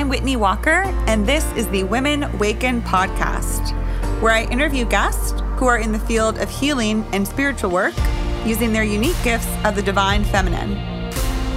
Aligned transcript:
I'm 0.00 0.08
Whitney 0.08 0.36
Walker, 0.36 0.84
and 1.08 1.26
this 1.26 1.44
is 1.52 1.68
the 1.68 1.84
Women 1.84 2.38
Waken 2.38 2.80
podcast, 2.80 3.70
where 4.22 4.32
I 4.32 4.44
interview 4.44 4.86
guests 4.86 5.38
who 5.56 5.66
are 5.66 5.76
in 5.76 5.92
the 5.92 5.98
field 5.98 6.38
of 6.38 6.48
healing 6.48 7.04
and 7.12 7.28
spiritual 7.28 7.70
work 7.70 7.92
using 8.46 8.72
their 8.72 8.82
unique 8.82 9.22
gifts 9.22 9.46
of 9.62 9.76
the 9.76 9.82
divine 9.82 10.24
feminine. 10.24 10.70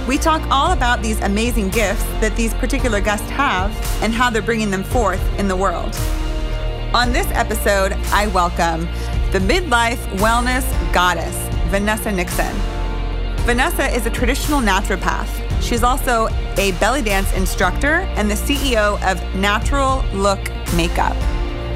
We 0.06 0.18
talk 0.18 0.42
all 0.50 0.72
about 0.72 1.00
these 1.00 1.18
amazing 1.22 1.70
gifts 1.70 2.04
that 2.20 2.36
these 2.36 2.52
particular 2.52 3.00
guests 3.00 3.30
have 3.30 3.70
and 4.02 4.12
how 4.12 4.28
they're 4.28 4.42
bringing 4.42 4.70
them 4.70 4.84
forth 4.84 5.22
in 5.38 5.48
the 5.48 5.56
world. 5.56 5.96
On 6.92 7.14
this 7.14 7.26
episode, 7.28 7.92
I 8.12 8.26
welcome 8.26 8.82
the 9.32 9.38
midlife 9.38 10.04
wellness 10.18 10.66
goddess, 10.92 11.34
Vanessa 11.70 12.12
Nixon. 12.12 12.54
Vanessa 13.46 13.86
is 13.86 14.04
a 14.04 14.10
traditional 14.10 14.60
naturopath. 14.60 15.43
She's 15.64 15.82
also 15.82 16.28
a 16.58 16.72
belly 16.72 17.00
dance 17.00 17.32
instructor 17.32 18.00
and 18.16 18.30
the 18.30 18.34
CEO 18.34 19.02
of 19.02 19.34
Natural 19.34 20.04
Look 20.12 20.38
Makeup. 20.76 21.16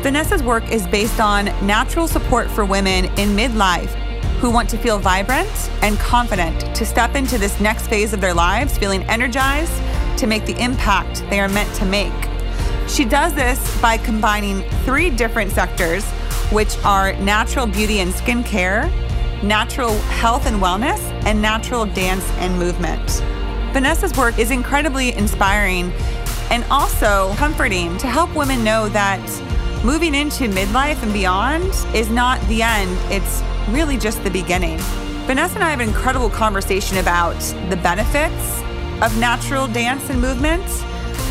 Vanessa's 0.03 0.43
work 0.43 0.71
is 0.71 0.87
based 0.87 1.21
on 1.21 1.47
natural 1.67 2.07
support 2.07 2.51
for 2.51 2.67
women 2.67 3.07
in 3.19 3.31
midlife 3.31 3.89
who 4.41 4.51
want 4.51 4.69
to 4.71 4.77
feel 4.77 4.99
vibrant 4.99 5.49
and 5.81 5.99
confident 5.99 6.77
to 6.77 6.85
step 6.85 7.15
into 7.15 7.39
this 7.39 7.59
next 7.61 7.87
phase 7.87 8.13
of 8.13 8.21
their 8.21 8.35
lives 8.35 8.77
feeling 8.77 9.03
energized 9.05 9.73
to 10.19 10.27
make 10.27 10.45
the 10.45 10.63
impact 10.63 11.25
they 11.31 11.41
are 11.41 11.49
meant 11.49 11.75
to 11.77 11.87
make. 11.87 12.13
She 12.89 13.07
does 13.07 13.33
this 13.33 13.81
by 13.81 13.97
combining 13.97 14.69
three 14.85 15.09
different 15.09 15.51
sectors, 15.51 16.05
which 16.53 16.77
are 16.85 17.15
natural 17.15 17.67
beauty 17.67 18.01
and 18.01 18.13
skincare, 18.13 18.93
natural 19.43 19.99
health 20.21 20.45
and 20.45 20.61
wellness, 20.61 21.01
and 21.25 21.41
natural 21.41 21.87
dance 21.87 22.31
and 22.33 22.59
movement. 22.59 23.23
Vanessa's 23.73 24.17
work 24.17 24.39
is 24.39 24.51
incredibly 24.51 25.15
inspiring 25.15 25.93
and 26.51 26.65
also 26.71 27.35
comforting 27.35 27.97
to 27.99 28.07
help 28.07 28.35
women 28.35 28.65
know 28.65 28.89
that 28.89 29.21
moving 29.85 30.15
into 30.15 30.45
midlife 30.45 31.03
and 31.03 31.13
beyond 31.13 31.65
is 31.95 32.09
not 32.09 32.41
the 32.49 32.63
end, 32.63 32.97
it's 33.13 33.43
really 33.71 33.99
just 33.99 34.23
the 34.25 34.31
beginning. 34.31 34.79
Vanessa 35.27 35.57
and 35.57 35.65
I 35.65 35.71
have 35.71 35.81
an 35.81 35.89
incredible 35.89 36.31
conversation 36.31 36.97
about 36.99 37.39
the 37.69 37.77
benefits 37.77 38.63
of 39.03 39.17
natural 39.19 39.69
dance 39.69 40.09
and 40.09 40.21
movement 40.21 40.65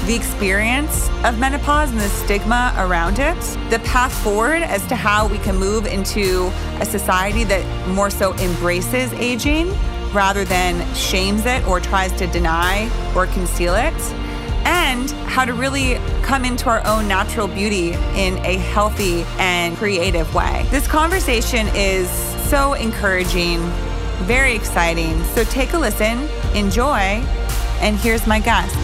the 0.08 0.16
experience 0.16 1.10
of 1.26 1.38
menopause 1.38 1.92
and 1.92 2.00
the 2.00 2.08
stigma 2.08 2.74
around 2.78 3.20
it, 3.20 3.38
the 3.70 3.80
path 3.80 4.14
forward 4.24 4.62
as 4.62 4.86
to 4.88 4.96
how 4.96 5.28
we 5.28 5.38
can 5.40 5.58
move 5.58 5.86
into 5.86 6.50
a 6.80 6.86
society 6.86 7.44
that 7.44 7.66
more 7.90 8.10
so 8.10 8.34
embraces 8.36 9.12
aging 9.14 9.70
rather 10.14 10.46
than 10.46 10.94
shames 10.96 11.46
it 11.46 11.66
or 11.68 11.80
tries 11.80 12.12
to 12.14 12.28
deny 12.28 12.90
or 13.16 13.28
conceal 13.28 13.76
it, 13.76 13.94
and 14.66 15.12
how 15.30 15.46
to 15.46 15.54
really 15.54 15.96
come 16.24 16.44
into 16.44 16.70
our 16.70 16.86
own 16.86 17.08
natural 17.08 17.48
beauty 17.48 17.94
in 18.16 18.38
a 18.46 18.58
healthy 18.58 19.24
and 19.38 19.78
creative 19.78 20.34
way. 20.36 20.66
This 20.70 20.88
conversation 20.88 21.68
is 21.74 22.10
so 22.50 22.74
encouraging, 22.74 23.60
very 24.26 24.56
exciting. 24.56 25.24
So 25.36 25.44
take 25.46 25.74
a 25.74 25.78
listen, 25.78 26.28
enjoy, 26.56 27.24
and 27.80 27.96
here's 27.98 28.28
my 28.28 28.40
guest. 28.40 28.76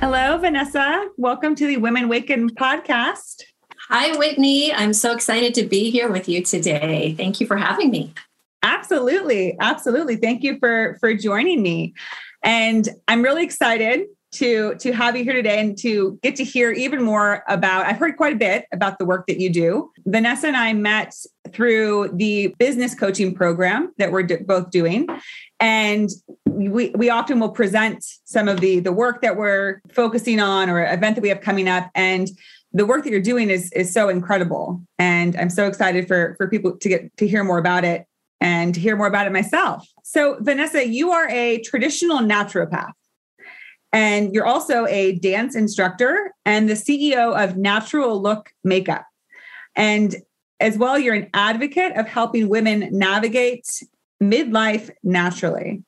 Hello, 0.00 0.38
Vanessa. 0.38 1.08
Welcome 1.16 1.56
to 1.56 1.66
the 1.66 1.78
Women 1.78 2.08
Waken 2.08 2.50
podcast. 2.50 3.42
Hi, 3.88 4.16
Whitney. 4.16 4.72
I'm 4.72 4.92
so 4.92 5.12
excited 5.12 5.54
to 5.54 5.64
be 5.64 5.90
here 5.90 6.12
with 6.12 6.28
you 6.28 6.42
today. 6.42 7.14
Thank 7.16 7.40
you 7.40 7.46
for 7.46 7.56
having 7.56 7.90
me. 7.90 8.12
Absolutely. 8.62 9.56
Absolutely. 9.60 10.16
Thank 10.16 10.42
you 10.42 10.58
for 10.58 10.96
for 11.00 11.14
joining 11.14 11.62
me. 11.62 11.94
And 12.42 12.88
I'm 13.06 13.22
really 13.22 13.44
excited 13.44 14.06
to 14.30 14.74
to 14.74 14.92
have 14.92 15.16
you 15.16 15.24
here 15.24 15.32
today 15.32 15.58
and 15.58 15.78
to 15.78 16.18
get 16.22 16.36
to 16.36 16.44
hear 16.44 16.70
even 16.72 17.02
more 17.02 17.42
about 17.48 17.86
I've 17.86 17.96
heard 17.96 18.16
quite 18.16 18.34
a 18.34 18.36
bit 18.36 18.66
about 18.72 18.98
the 18.98 19.04
work 19.04 19.26
that 19.26 19.40
you 19.40 19.50
do. 19.50 19.90
Vanessa 20.06 20.48
and 20.48 20.56
I 20.56 20.72
met 20.74 21.14
through 21.50 22.10
the 22.14 22.54
business 22.58 22.94
coaching 22.94 23.34
program 23.34 23.92
that 23.96 24.12
we're 24.12 24.26
both 24.40 24.70
doing 24.70 25.06
and 25.60 26.10
we 26.46 26.90
we 26.90 27.10
often 27.10 27.40
will 27.40 27.50
present 27.50 28.04
some 28.24 28.48
of 28.48 28.60
the 28.60 28.80
the 28.80 28.92
work 28.92 29.22
that 29.22 29.36
we're 29.36 29.80
focusing 29.90 30.40
on 30.40 30.68
or 30.68 30.84
event 30.84 31.16
that 31.16 31.22
we 31.22 31.28
have 31.30 31.40
coming 31.40 31.68
up 31.68 31.90
and 31.94 32.28
the 32.72 32.84
work 32.84 33.04
that 33.04 33.10
you're 33.10 33.20
doing 33.20 33.48
is 33.48 33.72
is 33.72 33.92
so 33.92 34.08
incredible 34.08 34.80
and 34.98 35.36
i'm 35.36 35.50
so 35.50 35.66
excited 35.66 36.06
for 36.06 36.34
for 36.36 36.48
people 36.48 36.76
to 36.76 36.88
get 36.88 37.16
to 37.16 37.26
hear 37.26 37.42
more 37.42 37.58
about 37.58 37.84
it 37.84 38.06
and 38.40 38.76
hear 38.76 38.96
more 38.96 39.06
about 39.06 39.26
it 39.26 39.32
myself. 39.32 39.86
So 40.04 40.38
vanessa 40.40 40.86
you 40.86 41.10
are 41.10 41.28
a 41.28 41.60
traditional 41.62 42.18
naturopath 42.18 42.92
and 43.92 44.32
you're 44.34 44.46
also 44.46 44.86
a 44.86 45.18
dance 45.18 45.56
instructor 45.56 46.32
and 46.44 46.68
the 46.68 46.74
ceo 46.74 47.36
of 47.42 47.56
natural 47.56 48.20
look 48.20 48.50
makeup. 48.64 49.04
And 49.74 50.16
as 50.60 50.76
well 50.76 50.98
you're 50.98 51.14
an 51.14 51.30
advocate 51.34 51.96
of 51.96 52.06
helping 52.06 52.48
women 52.48 52.88
navigate 52.92 53.66
midlife 54.22 54.90
naturally. 55.02 55.82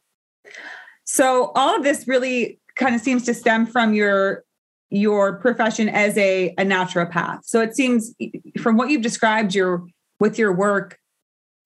So 1.05 1.53
all 1.55 1.77
of 1.77 1.83
this 1.83 2.07
really 2.07 2.61
kind 2.77 2.95
of 2.95 3.01
seems 3.01 3.25
to 3.25 3.35
stem 3.35 3.67
from 3.67 3.95
your 3.95 4.45
your 4.91 5.39
profession 5.39 5.89
as 5.89 6.17
a, 6.19 6.49
a 6.59 6.65
naturopath. 6.65 7.45
So 7.45 7.61
it 7.61 7.77
seems 7.77 8.13
from 8.61 8.77
what 8.77 8.91
you've 8.91 9.03
described 9.03 9.55
your 9.55 9.87
with 10.19 10.39
your 10.39 10.53
work, 10.53 10.99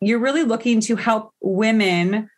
you're 0.01 0.19
really 0.19 0.45
looking 0.45 0.81
to 0.81 0.97
help 0.97 1.33
women 1.41 2.29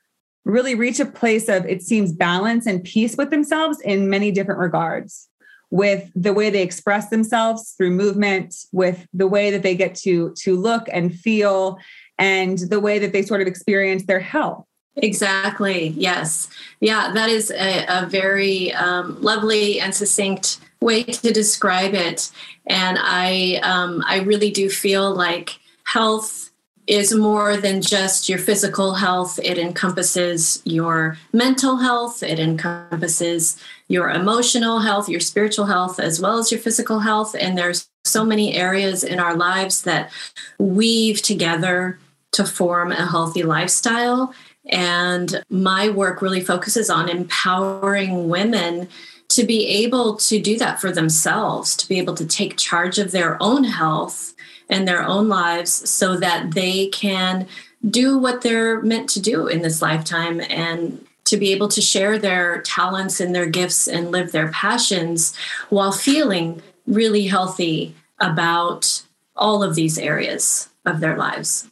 really 0.45 0.75
reach 0.75 1.01
a 1.01 1.07
place 1.07 1.49
of 1.49 1.67
it 1.67 1.83
seems 1.83 2.13
balance 2.13 2.67
and 2.67 2.85
peace 2.85 3.17
with 3.17 3.31
themselves 3.31 3.81
in 3.81 4.09
many 4.09 4.31
different 4.31 4.61
regards 4.61 5.29
with 5.71 6.11
the 6.15 6.33
way 6.33 6.49
they 6.49 6.63
express 6.63 7.09
themselves 7.09 7.75
through 7.77 7.91
movement 7.91 8.55
with 8.73 9.07
the 9.13 9.27
way 9.27 9.51
that 9.51 9.63
they 9.63 9.75
get 9.75 9.95
to 9.95 10.33
to 10.39 10.57
look 10.57 10.87
and 10.93 11.15
feel 11.15 11.79
and 12.19 12.59
the 12.59 12.79
way 12.79 12.99
that 12.99 13.13
they 13.13 13.23
sort 13.23 13.41
of 13.41 13.49
experience 13.49 14.07
their 14.07 14.21
health 14.21 14.65
Exactly. 14.97 15.89
Yes. 15.89 16.49
Yeah, 16.81 17.13
that 17.13 17.29
is 17.29 17.51
a, 17.51 17.85
a 17.87 18.07
very 18.07 18.73
um, 18.73 19.21
lovely 19.21 19.79
and 19.79 19.95
succinct 19.95 20.59
way 20.81 21.03
to 21.03 21.33
describe 21.33 21.95
it. 21.95 22.31
And 22.67 22.99
I, 23.01 23.61
um, 23.63 24.03
I 24.07 24.21
really 24.21 24.51
do 24.51 24.71
feel 24.71 25.15
like 25.15 25.59
health 25.85 26.51
is 26.87 27.13
more 27.15 27.57
than 27.57 27.83
just 27.83 28.29
your 28.29 28.39
physical 28.39 28.95
health. 28.95 29.41
It 29.43 29.59
encompasses 29.59 30.63
your 30.65 31.19
mental 31.33 31.77
health. 31.79 32.23
It 32.23 32.39
encompasses 32.39 33.61
your 33.89 34.11
emotional 34.11 34.81
health, 34.81 35.09
your 35.09 35.21
spiritual 35.21 35.67
health, 35.67 35.99
as 35.99 36.21
well 36.21 36.39
as 36.39 36.53
your 36.53 36.61
physical 36.61 37.01
health. 37.01 37.35
And 37.39 37.59
there's 37.59 37.89
so 38.05 38.25
many 38.25 38.55
areas 38.55 39.03
in 39.03 39.19
our 39.19 39.37
lives 39.37 39.83
that 39.83 40.13
weave 40.59 41.23
together 41.23 41.99
to 42.33 42.45
form 42.45 42.93
a 42.93 43.07
healthy 43.07 43.43
lifestyle. 43.43 44.33
And 44.67 45.43
my 45.49 45.89
work 45.89 46.23
really 46.23 46.41
focuses 46.41 46.91
on 46.91 47.09
empowering 47.09 48.29
women 48.29 48.89
to 49.29 49.45
be 49.45 49.67
able 49.67 50.17
to 50.17 50.41
do 50.41 50.57
that 50.59 50.81
for 50.81 50.93
themselves, 50.93 51.75
to 51.77 51.89
be 51.89 51.99
able 51.99 52.15
to 52.15 52.27
take 52.27 52.57
charge 52.57 52.99
of 52.99 53.11
their 53.11 53.37
own 53.43 53.65
health 53.65 54.36
and 54.69 54.87
their 54.87 55.03
own 55.03 55.29
lives 55.29 55.89
so 55.89 56.17
that 56.17 56.55
they 56.55 56.89
can 56.89 57.47
do 57.89 58.19
what 58.19 58.43
they're 58.43 58.83
meant 58.83 59.09
to 59.11 59.21
do 59.21 59.47
in 59.47 59.63
this 59.63 59.81
lifetime 59.81 60.41
and 60.41 61.05
to 61.25 61.37
be 61.37 61.53
able 61.53 61.69
to 61.69 61.81
share 61.81 62.19
their 62.19 62.63
talents 62.63 63.21
and 63.21 63.35
their 63.35 63.47
gifts 63.47 63.87
and 63.87 64.11
live 64.11 64.33
their 64.33 64.49
passions 64.53 65.37
while 65.71 65.93
feeling 65.93 66.63
really 66.87 67.27
healthy 67.27 67.95
about 68.21 69.03
all 69.37 69.63
of 69.63 69.75
these 69.75 69.99
areas 69.99 70.69
of 70.85 71.01
their 71.01 71.17
lives. 71.17 71.69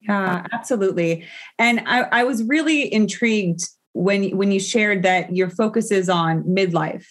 Yeah, 0.00 0.46
absolutely. 0.52 1.24
And 1.58 1.80
I, 1.86 2.02
I 2.02 2.24
was 2.24 2.42
really 2.42 2.92
intrigued 2.92 3.62
when 3.94 4.36
when 4.36 4.50
you 4.50 4.58
shared 4.58 5.02
that 5.04 5.34
your 5.34 5.48
focus 5.48 5.90
is 5.90 6.08
on 6.08 6.42
midlife 6.44 7.06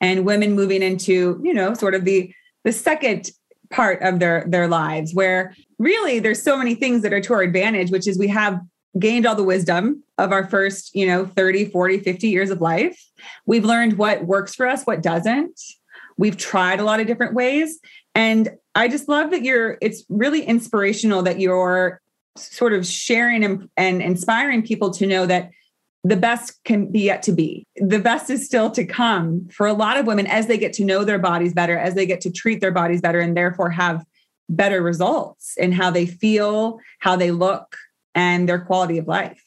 and 0.00 0.24
women 0.24 0.52
moving 0.52 0.82
into, 0.82 1.40
you 1.42 1.52
know, 1.52 1.74
sort 1.74 1.94
of 1.94 2.04
the 2.04 2.32
the 2.64 2.72
second 2.72 3.30
part 3.70 4.02
of 4.02 4.18
their 4.18 4.44
their 4.48 4.68
lives 4.68 5.14
where 5.14 5.54
really 5.78 6.18
there's 6.18 6.42
so 6.42 6.56
many 6.56 6.74
things 6.74 7.02
that 7.02 7.12
are 7.12 7.20
to 7.20 7.32
our 7.32 7.42
advantage, 7.42 7.90
which 7.90 8.06
is 8.06 8.18
we 8.18 8.28
have 8.28 8.60
gained 8.98 9.26
all 9.26 9.34
the 9.34 9.44
wisdom 9.44 10.02
of 10.18 10.32
our 10.32 10.46
first, 10.46 10.94
you 10.94 11.06
know, 11.06 11.24
30, 11.24 11.66
40, 11.66 12.00
50 12.00 12.28
years 12.28 12.50
of 12.50 12.60
life. 12.60 13.00
We've 13.46 13.64
learned 13.64 13.98
what 13.98 14.26
works 14.26 14.54
for 14.54 14.66
us, 14.66 14.84
what 14.84 15.02
doesn't. 15.02 15.60
We've 16.16 16.36
tried 16.36 16.80
a 16.80 16.84
lot 16.84 17.00
of 17.00 17.06
different 17.06 17.34
ways. 17.34 17.78
And 18.14 18.50
I 18.74 18.88
just 18.88 19.08
love 19.08 19.30
that 19.30 19.42
you're, 19.42 19.78
it's 19.80 20.04
really 20.08 20.42
inspirational 20.42 21.22
that 21.22 21.40
you're 21.40 22.00
sort 22.36 22.72
of 22.72 22.86
sharing 22.86 23.44
and, 23.44 23.68
and 23.76 24.02
inspiring 24.02 24.62
people 24.62 24.90
to 24.90 25.06
know 25.06 25.26
that 25.26 25.50
the 26.02 26.16
best 26.16 26.62
can 26.64 26.90
be 26.90 27.00
yet 27.00 27.22
to 27.24 27.32
be. 27.32 27.66
The 27.76 27.98
best 27.98 28.30
is 28.30 28.46
still 28.46 28.70
to 28.70 28.84
come 28.84 29.48
for 29.50 29.66
a 29.66 29.72
lot 29.72 29.98
of 29.98 30.06
women 30.06 30.26
as 30.26 30.46
they 30.46 30.56
get 30.56 30.72
to 30.74 30.84
know 30.84 31.04
their 31.04 31.18
bodies 31.18 31.52
better, 31.52 31.76
as 31.76 31.94
they 31.94 32.06
get 32.06 32.20
to 32.22 32.30
treat 32.30 32.60
their 32.60 32.72
bodies 32.72 33.00
better, 33.00 33.20
and 33.20 33.36
therefore 33.36 33.70
have 33.70 34.04
better 34.48 34.82
results 34.82 35.56
in 35.58 35.72
how 35.72 35.90
they 35.90 36.06
feel, 36.06 36.80
how 37.00 37.16
they 37.16 37.30
look, 37.30 37.76
and 38.14 38.48
their 38.48 38.58
quality 38.58 38.98
of 38.98 39.06
life. 39.06 39.42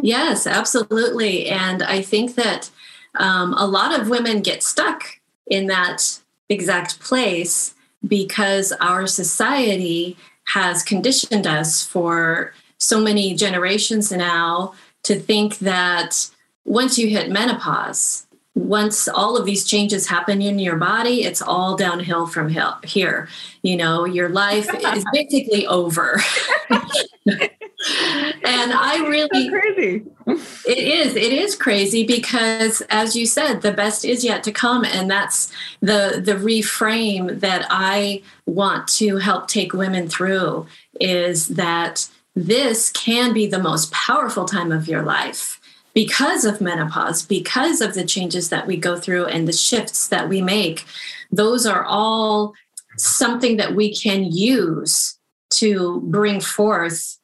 Yes, 0.00 0.46
absolutely. 0.46 1.48
And 1.48 1.82
I 1.82 2.02
think 2.02 2.34
that 2.36 2.70
um, 3.16 3.54
a 3.54 3.66
lot 3.66 3.98
of 3.98 4.08
women 4.08 4.42
get 4.42 4.62
stuck 4.62 5.20
in 5.46 5.66
that 5.66 6.20
exact 6.48 7.00
place 7.00 7.74
because 8.06 8.72
our 8.80 9.06
society 9.06 10.16
has 10.48 10.82
conditioned 10.82 11.46
us 11.46 11.84
for 11.84 12.52
so 12.78 13.00
many 13.00 13.34
generations 13.34 14.12
now 14.12 14.74
to 15.06 15.18
think 15.18 15.58
that 15.60 16.30
once 16.64 16.98
you 16.98 17.08
hit 17.08 17.30
menopause, 17.30 18.26
once 18.56 19.06
all 19.06 19.36
of 19.36 19.44
these 19.44 19.64
changes 19.64 20.06
happen 20.06 20.40
in 20.40 20.58
your 20.58 20.76
body, 20.76 21.24
it's 21.24 21.42
all 21.42 21.76
downhill 21.76 22.26
from 22.26 22.48
here. 22.84 23.28
You 23.62 23.76
know, 23.76 24.04
your 24.04 24.30
life 24.30 24.68
is 24.74 25.04
basically 25.12 25.66
over. 25.66 26.20
and 26.70 28.72
I 28.72 29.06
really 29.06 29.50
crazy. 29.50 30.04
it 30.26 30.78
is. 30.78 31.14
It 31.14 31.32
is 31.32 31.54
crazy 31.54 32.06
because, 32.06 32.82
as 32.88 33.14
you 33.14 33.26
said, 33.26 33.60
the 33.60 33.72
best 33.72 34.04
is 34.04 34.24
yet 34.24 34.42
to 34.44 34.52
come, 34.52 34.84
and 34.84 35.10
that's 35.10 35.52
the 35.80 36.22
the 36.24 36.34
reframe 36.34 37.40
that 37.40 37.66
I 37.68 38.22
want 38.46 38.88
to 38.88 39.18
help 39.18 39.48
take 39.48 39.74
women 39.74 40.08
through. 40.08 40.66
Is 40.98 41.48
that 41.48 42.08
this 42.36 42.90
can 42.90 43.32
be 43.32 43.46
the 43.46 43.58
most 43.58 43.90
powerful 43.90 44.44
time 44.44 44.70
of 44.70 44.86
your 44.86 45.02
life 45.02 45.58
because 45.94 46.44
of 46.44 46.60
menopause, 46.60 47.22
because 47.22 47.80
of 47.80 47.94
the 47.94 48.04
changes 48.04 48.50
that 48.50 48.66
we 48.66 48.76
go 48.76 48.98
through 49.00 49.24
and 49.24 49.48
the 49.48 49.52
shifts 49.52 50.08
that 50.08 50.28
we 50.28 50.42
make. 50.42 50.84
Those 51.32 51.64
are 51.64 51.84
all 51.84 52.52
something 52.98 53.56
that 53.56 53.74
we 53.74 53.96
can 53.96 54.24
use 54.24 55.18
to 55.50 56.02
bring 56.04 56.40
forth 56.40 57.18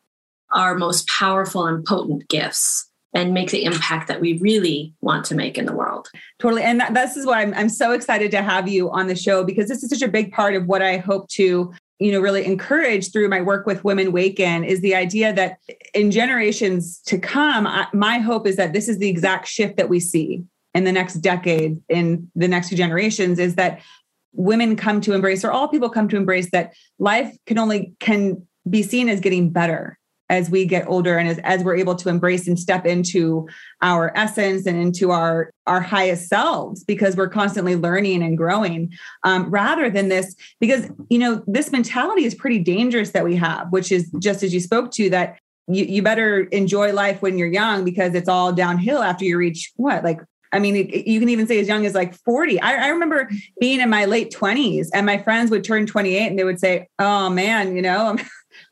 our 0.52 0.74
most 0.74 1.06
powerful 1.06 1.66
and 1.66 1.84
potent 1.84 2.26
gifts 2.28 2.88
and 3.14 3.34
make 3.34 3.50
the 3.50 3.64
impact 3.64 4.08
that 4.08 4.22
we 4.22 4.38
really 4.38 4.94
want 5.02 5.26
to 5.26 5.34
make 5.34 5.58
in 5.58 5.66
the 5.66 5.74
world. 5.74 6.10
Totally. 6.38 6.62
And 6.62 6.80
that, 6.80 6.94
this 6.94 7.16
is 7.16 7.26
why 7.26 7.42
I'm, 7.42 7.52
I'm 7.52 7.68
so 7.68 7.92
excited 7.92 8.30
to 8.30 8.42
have 8.42 8.68
you 8.68 8.90
on 8.90 9.06
the 9.06 9.16
show 9.16 9.44
because 9.44 9.68
this 9.68 9.82
is 9.82 9.90
such 9.90 10.00
a 10.00 10.08
big 10.08 10.32
part 10.32 10.54
of 10.54 10.66
what 10.66 10.80
I 10.80 10.96
hope 10.96 11.28
to 11.30 11.74
you 12.02 12.10
know 12.10 12.20
really 12.20 12.44
encourage 12.44 13.12
through 13.12 13.28
my 13.28 13.40
work 13.40 13.66
with 13.66 13.84
women 13.84 14.12
waken 14.12 14.64
is 14.64 14.80
the 14.80 14.94
idea 14.94 15.32
that 15.32 15.58
in 15.94 16.10
generations 16.10 17.00
to 17.06 17.18
come 17.18 17.66
I, 17.66 17.86
my 17.92 18.18
hope 18.18 18.46
is 18.46 18.56
that 18.56 18.72
this 18.72 18.88
is 18.88 18.98
the 18.98 19.08
exact 19.08 19.46
shift 19.46 19.76
that 19.76 19.88
we 19.88 20.00
see 20.00 20.42
in 20.74 20.84
the 20.84 20.92
next 20.92 21.14
decade 21.16 21.80
in 21.88 22.30
the 22.34 22.48
next 22.48 22.68
few 22.68 22.76
generations 22.76 23.38
is 23.38 23.54
that 23.54 23.80
women 24.32 24.76
come 24.76 25.00
to 25.02 25.12
embrace 25.12 25.44
or 25.44 25.52
all 25.52 25.68
people 25.68 25.90
come 25.90 26.08
to 26.08 26.16
embrace 26.16 26.50
that 26.50 26.72
life 26.98 27.36
can 27.46 27.58
only 27.58 27.94
can 28.00 28.46
be 28.68 28.82
seen 28.82 29.08
as 29.08 29.20
getting 29.20 29.50
better 29.50 29.98
as 30.32 30.48
we 30.48 30.64
get 30.64 30.88
older 30.88 31.18
and 31.18 31.28
as, 31.28 31.38
as 31.44 31.62
we're 31.62 31.76
able 31.76 31.94
to 31.94 32.08
embrace 32.08 32.48
and 32.48 32.58
step 32.58 32.86
into 32.86 33.46
our 33.82 34.10
essence 34.16 34.66
and 34.66 34.80
into 34.80 35.10
our 35.10 35.50
our 35.66 35.80
highest 35.80 36.26
selves 36.26 36.82
because 36.84 37.14
we're 37.16 37.28
constantly 37.28 37.76
learning 37.76 38.22
and 38.22 38.38
growing 38.38 38.90
um, 39.24 39.48
rather 39.50 39.90
than 39.90 40.08
this 40.08 40.34
because 40.58 40.88
you 41.10 41.18
know 41.18 41.42
this 41.46 41.70
mentality 41.70 42.24
is 42.24 42.34
pretty 42.34 42.58
dangerous 42.58 43.10
that 43.10 43.24
we 43.24 43.36
have 43.36 43.70
which 43.70 43.92
is 43.92 44.10
just 44.18 44.42
as 44.42 44.54
you 44.54 44.60
spoke 44.60 44.90
to 44.90 45.10
that 45.10 45.38
you, 45.68 45.84
you 45.84 46.02
better 46.02 46.44
enjoy 46.44 46.92
life 46.94 47.20
when 47.20 47.36
you're 47.36 47.52
young 47.52 47.84
because 47.84 48.14
it's 48.14 48.28
all 48.28 48.54
downhill 48.54 49.02
after 49.02 49.26
you 49.26 49.36
reach 49.36 49.70
what 49.76 50.02
like 50.02 50.18
I 50.54 50.58
mean, 50.58 50.76
you 50.76 51.18
can 51.18 51.30
even 51.30 51.46
say 51.46 51.58
as 51.60 51.66
young 51.66 51.86
as 51.86 51.94
like 51.94 52.14
40. 52.14 52.60
I, 52.60 52.84
I, 52.84 52.88
remember 52.88 53.30
being 53.58 53.80
in 53.80 53.88
my 53.88 54.04
late 54.04 54.30
20s 54.30 54.88
and 54.92 55.06
my 55.06 55.16
friends 55.16 55.50
would 55.50 55.64
turn 55.64 55.86
28 55.86 56.26
and 56.26 56.38
they 56.38 56.44
would 56.44 56.60
say, 56.60 56.88
Oh 56.98 57.30
man, 57.30 57.74
you 57.74 57.80
know, 57.80 58.04
I'm 58.04 58.18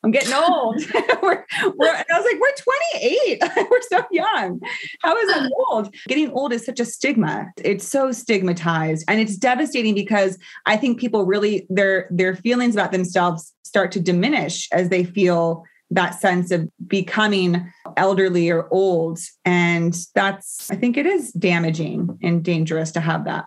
I'm 0.02 0.11
getting 0.11 0.32
old. 0.32 0.82
we're, 1.23 1.44
we're, 1.76 1.94
and 1.94 2.06
I 2.11 2.20
was 2.20 2.25
like, 2.25 2.41
we're 2.41 2.55
28. 3.00 3.43
we're 3.70 3.82
so 3.82 4.05
young. 4.11 4.61
How 5.02 5.17
is 5.17 5.29
that 5.29 5.50
old? 5.69 5.94
Getting 6.08 6.31
old 6.31 6.52
is 6.52 6.64
such 6.64 6.81
a 6.81 6.85
stigma. 6.85 7.52
It's 7.62 7.87
so 7.87 8.11
stigmatized. 8.12 9.05
And 9.08 9.20
it's 9.20 9.37
devastating 9.37 9.94
because 9.94 10.38
I 10.67 10.76
think 10.76 10.99
people 10.99 11.26
really 11.26 11.67
their 11.69 12.08
their 12.11 12.35
feelings 12.35 12.75
about 12.75 12.93
themselves 12.93 13.52
start 13.62 13.93
to 13.93 14.00
diminish 14.00 14.69
as 14.73 14.88
they 14.88 15.05
feel 15.05 15.64
that 15.91 16.20
sense 16.20 16.50
of 16.50 16.69
becoming 16.87 17.70
elderly 17.96 18.49
or 18.49 18.69
old. 18.73 19.19
And 19.44 19.96
that's, 20.14 20.70
I 20.70 20.76
think 20.76 20.96
it 20.96 21.06
is 21.06 21.32
damaging 21.32 22.19
and 22.23 22.44
dangerous 22.44 22.93
to 22.93 23.00
have 23.00 23.25
that 23.25 23.46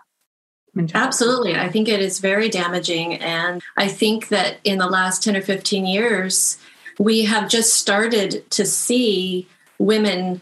mentality. 0.74 1.06
Absolutely. 1.06 1.56
I 1.56 1.68
think 1.68 1.88
it 1.88 2.00
is 2.00 2.18
very 2.18 2.48
damaging. 2.48 3.14
And 3.14 3.62
I 3.76 3.88
think 3.88 4.28
that 4.28 4.58
in 4.64 4.78
the 4.78 4.86
last 4.86 5.22
10 5.22 5.36
or 5.36 5.42
15 5.42 5.86
years, 5.86 6.58
we 6.98 7.24
have 7.24 7.48
just 7.48 7.74
started 7.74 8.48
to 8.52 8.64
see 8.64 9.48
women 9.78 10.40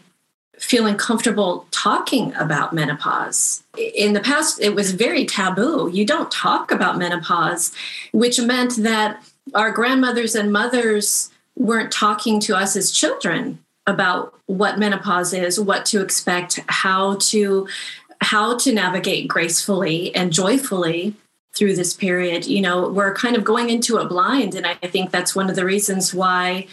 feeling 0.59 0.95
comfortable 0.95 1.67
talking 1.71 2.33
about 2.35 2.73
menopause. 2.73 3.63
In 3.77 4.13
the 4.13 4.19
past, 4.19 4.61
it 4.61 4.75
was 4.75 4.91
very 4.91 5.25
taboo. 5.25 5.89
You 5.91 6.05
don't 6.05 6.31
talk 6.31 6.71
about 6.71 6.97
menopause, 6.97 7.73
which 8.11 8.39
meant 8.39 8.77
that 8.77 9.23
our 9.55 9.71
grandmothers 9.71 10.35
and 10.35 10.53
mothers 10.53 11.31
weren't 11.57 11.91
talking 11.91 12.39
to 12.41 12.55
us 12.55 12.75
as 12.75 12.91
children 12.91 13.59
about 13.85 14.33
what 14.45 14.79
menopause 14.79 15.33
is, 15.33 15.59
what 15.59 15.85
to 15.85 16.01
expect, 16.01 16.59
how 16.67 17.15
to 17.15 17.67
how 18.23 18.57
to 18.57 18.73
navigate 18.73 19.27
gracefully 19.27 20.13
and 20.15 20.33
joyfully 20.33 21.13
through 21.55 21.75
this 21.75 21.93
period. 21.93 22.47
You 22.47 22.61
know, 22.61 22.89
we're 22.89 23.13
kind 23.13 23.35
of 23.35 23.43
going 23.43 23.69
into 23.69 23.97
it 23.97 24.09
blind. 24.09 24.55
And 24.55 24.65
I 24.65 24.75
think 24.75 25.11
that's 25.11 25.35
one 25.35 25.49
of 25.49 25.55
the 25.55 25.65
reasons 25.65 26.13
why 26.13 26.67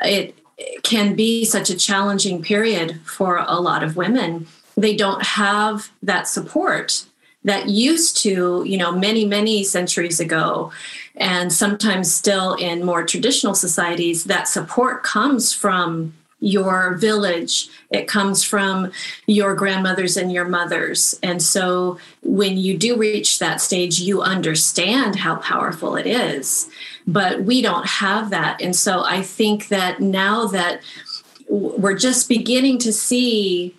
it 0.00 0.36
can 0.82 1.14
be 1.14 1.44
such 1.44 1.70
a 1.70 1.76
challenging 1.76 2.42
period 2.42 3.00
for 3.04 3.38
a 3.38 3.60
lot 3.60 3.82
of 3.82 3.96
women. 3.96 4.46
They 4.76 4.96
don't 4.96 5.22
have 5.22 5.90
that 6.02 6.26
support 6.26 7.06
that 7.44 7.68
used 7.68 8.16
to, 8.16 8.64
you 8.66 8.78
know, 8.78 8.90
many, 8.90 9.24
many 9.24 9.62
centuries 9.62 10.18
ago, 10.18 10.72
and 11.14 11.52
sometimes 11.52 12.12
still 12.12 12.54
in 12.54 12.84
more 12.84 13.04
traditional 13.04 13.54
societies, 13.54 14.24
that 14.24 14.48
support 14.48 15.02
comes 15.02 15.52
from 15.52 16.14
your 16.44 16.94
village. 16.96 17.68
It 17.90 18.06
comes 18.06 18.44
from 18.44 18.92
your 19.26 19.54
grandmothers 19.54 20.16
and 20.18 20.30
your 20.30 20.44
mothers. 20.44 21.18
And 21.22 21.42
so 21.42 21.98
when 22.22 22.58
you 22.58 22.76
do 22.76 22.96
reach 22.96 23.38
that 23.38 23.62
stage, 23.62 23.98
you 23.98 24.20
understand 24.20 25.16
how 25.16 25.36
powerful 25.36 25.96
it 25.96 26.06
is. 26.06 26.68
But 27.06 27.44
we 27.44 27.62
don't 27.62 27.86
have 27.86 28.28
that. 28.30 28.60
And 28.60 28.76
so 28.76 29.04
I 29.04 29.22
think 29.22 29.68
that 29.68 30.00
now 30.00 30.46
that 30.48 30.82
we're 31.48 31.96
just 31.96 32.28
beginning 32.28 32.78
to 32.80 32.92
see 32.92 33.74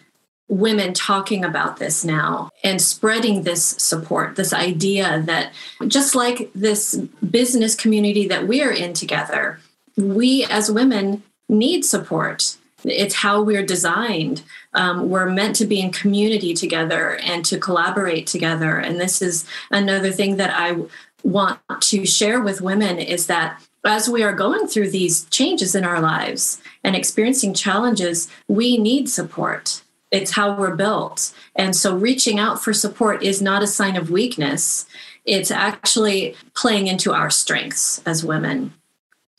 women 0.48 0.94
talking 0.94 1.44
about 1.44 1.78
this 1.78 2.04
now 2.04 2.50
and 2.64 2.82
spreading 2.82 3.44
this 3.44 3.64
support, 3.64 4.36
this 4.36 4.54
idea 4.54 5.22
that 5.26 5.52
just 5.88 6.16
like 6.16 6.52
this 6.54 6.96
business 7.30 7.76
community 7.76 8.28
that 8.28 8.48
we 8.48 8.64
are 8.64 8.72
in 8.72 8.94
together, 8.94 9.60
we 9.98 10.46
as 10.46 10.72
women 10.72 11.24
need 11.50 11.84
support. 11.84 12.58
It's 12.84 13.16
how 13.16 13.42
we're 13.42 13.66
designed. 13.66 14.44
Um, 14.74 15.10
we're 15.10 15.30
meant 15.30 15.56
to 15.58 15.66
be 15.66 15.80
in 15.80 15.92
community 15.92 16.54
together 16.54 17.18
and 17.24 17.44
to 17.46 17.58
collaborate 17.58 18.28
together. 18.28 18.78
And 18.78 19.00
this 19.00 19.22
is 19.22 19.46
another 19.72 20.12
thing 20.12 20.38
that 20.38 20.54
I 20.54 20.84
want 21.24 21.60
to 21.82 22.06
share 22.06 22.42
with 22.42 22.62
women 22.62 23.00
is 23.00 23.28
that 23.28 23.60
as 23.84 24.10
we 24.10 24.24
are 24.24 24.34
going 24.34 24.68
through 24.68 24.90
these 24.90 25.26
changes 25.26 25.76
in 25.76 25.84
our 25.84 26.00
lives 26.00 26.62
and 26.84 26.96
experiencing 26.96 27.54
challenges, 27.54 28.30
we 28.48 28.78
need 28.78 29.10
support. 29.10 29.84
It's 30.12 30.32
how 30.32 30.56
we're 30.56 30.76
built. 30.76 31.34
And 31.56 31.76
so 31.76 31.96
reaching 31.96 32.40
out 32.40 32.64
for 32.64 32.74
support 32.74 33.24
is 33.24 33.42
not 33.42 33.64
a 33.64 33.68
sign 33.68 33.96
of 33.96 34.10
weakness. 34.10 34.86
It's 35.26 35.52
actually 35.52 36.36
playing 36.56 36.88
into 36.88 37.14
our 37.14 37.30
strengths 37.30 38.02
as 38.06 38.24
women. 38.24 38.74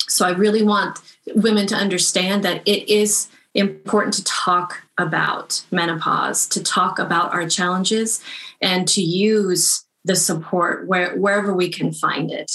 So 0.08 0.26
I 0.26 0.30
really 0.30 0.62
want 0.62 1.00
women 1.34 1.66
to 1.68 1.74
understand 1.74 2.44
that 2.44 2.62
it 2.66 2.88
is 2.88 3.28
important 3.54 4.14
to 4.14 4.24
talk 4.24 4.82
about 4.98 5.64
menopause, 5.70 6.46
to 6.48 6.62
talk 6.62 6.98
about 6.98 7.32
our 7.32 7.48
challenges, 7.48 8.22
and 8.60 8.86
to 8.88 9.02
use 9.02 9.84
the 10.04 10.16
support 10.16 10.86
where, 10.86 11.16
wherever 11.16 11.52
we 11.52 11.68
can 11.68 11.92
find 11.92 12.30
it. 12.30 12.52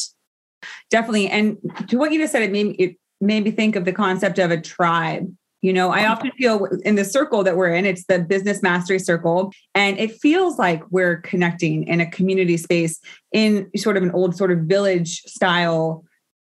Definitely. 0.89 1.27
And 1.27 1.57
to 1.89 1.97
what 1.97 2.11
you 2.11 2.19
just 2.19 2.31
said, 2.31 2.43
it 2.43 2.51
made, 2.51 2.75
it 2.79 2.95
made 3.19 3.43
me 3.43 3.51
think 3.51 3.75
of 3.75 3.85
the 3.85 3.91
concept 3.91 4.39
of 4.39 4.51
a 4.51 4.61
tribe. 4.61 5.33
You 5.61 5.73
know, 5.73 5.91
I 5.91 6.07
often 6.07 6.31
feel 6.31 6.65
in 6.83 6.95
the 6.95 7.05
circle 7.05 7.43
that 7.43 7.55
we're 7.55 7.73
in, 7.73 7.85
it's 7.85 8.05
the 8.05 8.17
business 8.17 8.63
mastery 8.63 8.97
circle. 8.97 9.51
And 9.75 9.99
it 9.99 10.13
feels 10.19 10.57
like 10.57 10.81
we're 10.89 11.17
connecting 11.17 11.87
in 11.87 12.01
a 12.01 12.09
community 12.09 12.57
space 12.57 12.99
in 13.31 13.69
sort 13.75 13.97
of 13.97 14.01
an 14.01 14.11
old 14.11 14.35
sort 14.35 14.51
of 14.51 14.59
village 14.61 15.21
style 15.23 16.03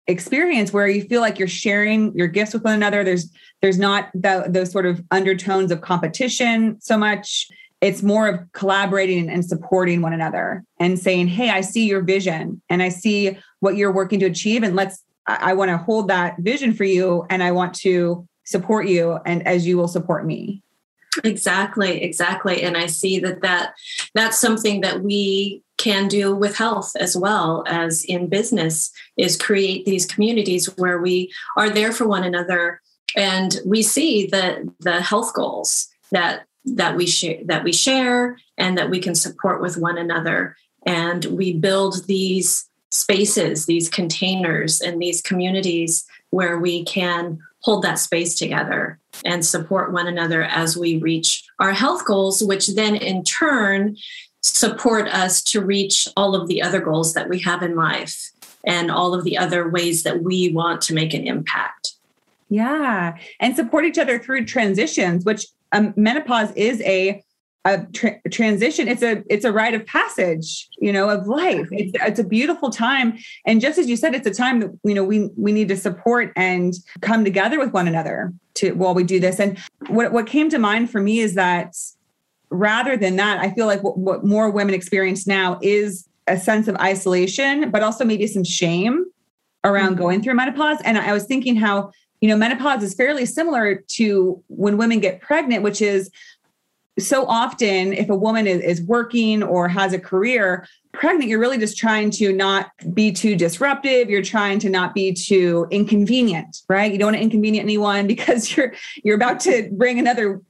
experience 0.06 0.72
where 0.72 0.86
you 0.86 1.02
feel 1.02 1.20
like 1.20 1.38
you're 1.38 1.48
sharing 1.48 2.14
your 2.16 2.26
gifts 2.26 2.52
with 2.52 2.64
one 2.64 2.74
another. 2.74 3.04
There's 3.04 3.30
there's 3.62 3.78
not 3.78 4.10
the, 4.14 4.44
those 4.48 4.70
sort 4.70 4.86
of 4.86 5.02
undertones 5.10 5.70
of 5.70 5.80
competition 5.80 6.78
so 6.80 6.98
much. 6.98 7.48
It's 7.80 8.02
more 8.02 8.28
of 8.28 8.52
collaborating 8.52 9.28
and 9.28 9.44
supporting 9.44 10.00
one 10.00 10.12
another 10.12 10.64
and 10.78 10.98
saying 10.98 11.28
hey 11.28 11.50
i 11.50 11.60
see 11.60 11.86
your 11.86 12.00
vision 12.00 12.62
and 12.70 12.82
i 12.82 12.88
see 12.88 13.36
what 13.60 13.76
you're 13.76 13.92
working 13.92 14.20
to 14.20 14.26
achieve 14.26 14.62
and 14.62 14.74
let's 14.74 15.02
i, 15.26 15.50
I 15.50 15.52
want 15.52 15.70
to 15.70 15.76
hold 15.76 16.08
that 16.08 16.38
vision 16.38 16.72
for 16.72 16.84
you 16.84 17.26
and 17.28 17.42
i 17.42 17.50
want 17.50 17.74
to 17.80 18.26
support 18.44 18.86
you 18.86 19.18
and 19.26 19.46
as 19.46 19.66
you 19.66 19.76
will 19.76 19.88
support 19.88 20.26
me. 20.26 20.62
Exactly, 21.22 22.02
exactly. 22.02 22.62
And 22.62 22.76
I 22.76 22.86
see 22.86 23.18
that, 23.20 23.40
that 23.42 23.74
that's 24.14 24.38
something 24.38 24.80
that 24.82 25.02
we 25.02 25.62
can 25.76 26.08
do 26.08 26.34
with 26.34 26.56
health 26.56 26.92
as 26.98 27.16
well 27.16 27.64
as 27.66 28.04
in 28.04 28.28
business 28.28 28.92
is 29.16 29.36
create 29.36 29.84
these 29.84 30.06
communities 30.06 30.66
where 30.76 31.00
we 31.00 31.32
are 31.56 31.68
there 31.68 31.92
for 31.92 32.06
one 32.06 32.24
another 32.24 32.80
and 33.16 33.60
we 33.64 33.82
see 33.82 34.26
the 34.26 34.72
the 34.80 35.00
health 35.00 35.32
goals 35.34 35.88
that 36.10 36.46
that 36.64 36.96
we 36.96 37.06
share 37.06 37.38
that 37.44 37.64
we 37.64 37.72
share 37.72 38.38
and 38.56 38.76
that 38.78 38.90
we 38.90 38.98
can 39.00 39.14
support 39.14 39.60
with 39.60 39.76
one 39.76 39.98
another. 39.98 40.56
And 40.86 41.24
we 41.26 41.52
build 41.52 42.06
these 42.06 42.68
spaces 42.90 43.66
these 43.66 43.88
containers 43.88 44.80
and 44.80 45.02
these 45.02 45.20
communities 45.20 46.04
where 46.30 46.58
we 46.58 46.84
can 46.84 47.38
hold 47.60 47.82
that 47.82 47.98
space 47.98 48.38
together 48.38 49.00
and 49.24 49.44
support 49.44 49.92
one 49.92 50.06
another 50.06 50.44
as 50.44 50.76
we 50.76 50.98
reach 50.98 51.44
our 51.58 51.72
health 51.72 52.04
goals, 52.04 52.42
which 52.42 52.68
then 52.68 52.94
in 52.94 53.24
turn 53.24 53.96
support 54.44 55.08
us 55.08 55.42
to 55.42 55.60
reach 55.60 56.06
all 56.16 56.34
of 56.34 56.48
the 56.48 56.60
other 56.60 56.80
goals 56.80 57.14
that 57.14 57.28
we 57.28 57.40
have 57.40 57.62
in 57.62 57.74
life 57.74 58.30
and 58.64 58.90
all 58.90 59.14
of 59.14 59.24
the 59.24 59.38
other 59.38 59.68
ways 59.68 60.02
that 60.02 60.22
we 60.22 60.52
want 60.52 60.82
to 60.82 60.94
make 60.94 61.14
an 61.14 61.26
impact. 61.26 61.92
Yeah, 62.50 63.16
and 63.40 63.56
support 63.56 63.86
each 63.86 63.98
other 63.98 64.18
through 64.18 64.44
transitions, 64.44 65.24
which 65.24 65.46
um, 65.72 65.94
menopause 65.96 66.52
is 66.52 66.80
a 66.82 67.22
a 67.66 67.86
tra- 67.94 68.20
transition 68.30 68.88
it's 68.88 69.02
a 69.02 69.22
it's 69.30 69.46
a 69.46 69.50
rite 69.50 69.72
of 69.72 69.86
passage 69.86 70.68
you 70.78 70.92
know 70.92 71.08
of 71.08 71.26
life. 71.26 71.66
It's, 71.72 71.92
it's 71.94 72.20
a 72.20 72.24
beautiful 72.24 72.68
time 72.68 73.16
and 73.46 73.58
just 73.58 73.78
as 73.78 73.88
you 73.88 73.96
said 73.96 74.14
it's 74.14 74.26
a 74.26 74.34
time 74.34 74.60
that 74.60 74.78
you 74.84 74.92
know 74.92 75.02
we 75.02 75.30
we 75.38 75.50
need 75.50 75.68
to 75.68 75.76
support 75.76 76.30
and 76.36 76.74
come 77.00 77.24
together 77.24 77.58
with 77.58 77.72
one 77.72 77.88
another 77.88 78.34
to 78.56 78.72
while 78.72 78.92
we 78.92 79.02
do 79.02 79.18
this. 79.18 79.40
And 79.40 79.58
what 79.86 80.12
what 80.12 80.26
came 80.26 80.50
to 80.50 80.58
mind 80.58 80.90
for 80.90 81.00
me 81.00 81.20
is 81.20 81.36
that 81.36 81.74
rather 82.54 82.96
than 82.96 83.16
that 83.16 83.38
i 83.40 83.50
feel 83.50 83.66
like 83.66 83.82
what, 83.82 83.98
what 83.98 84.24
more 84.24 84.50
women 84.50 84.74
experience 84.74 85.26
now 85.26 85.58
is 85.62 86.08
a 86.26 86.38
sense 86.38 86.68
of 86.68 86.76
isolation 86.76 87.70
but 87.70 87.82
also 87.82 88.04
maybe 88.04 88.26
some 88.26 88.44
shame 88.44 89.04
around 89.64 89.92
mm-hmm. 89.92 90.02
going 90.02 90.22
through 90.22 90.34
menopause. 90.34 90.78
And 90.84 90.96
i 90.98 91.12
was 91.12 91.24
thinking 91.24 91.56
how 91.56 91.90
you 92.20 92.28
know 92.28 92.36
menopause 92.36 92.82
is 92.82 92.94
fairly 92.94 93.26
similar 93.26 93.76
to 93.88 94.42
when 94.48 94.76
women 94.76 95.00
get 95.00 95.20
pregnant 95.20 95.62
which 95.62 95.82
is 95.82 96.10
so 96.96 97.26
often 97.26 97.92
if 97.92 98.08
a 98.08 98.14
woman 98.14 98.46
is, 98.46 98.60
is 98.60 98.82
working 98.82 99.42
or 99.42 99.68
has 99.68 99.92
a 99.92 99.98
career 99.98 100.66
pregnant 100.92 101.28
you're 101.28 101.40
really 101.40 101.58
just 101.58 101.76
trying 101.76 102.08
to 102.08 102.32
not 102.32 102.70
be 102.94 103.10
too 103.10 103.34
disruptive. 103.34 104.08
You're 104.08 104.22
trying 104.22 104.60
to 104.60 104.70
not 104.70 104.94
be 104.94 105.12
too 105.12 105.66
inconvenient 105.70 106.62
right? 106.68 106.90
You 106.90 106.98
don't 106.98 107.08
want 107.08 107.16
to 107.16 107.22
inconvenience 107.22 107.64
anyone 107.64 108.06
because 108.14 108.56
you're 108.56 108.72
you're 109.02 109.16
about 109.16 109.40
to 109.40 109.68
bring 109.72 109.98
another 109.98 110.40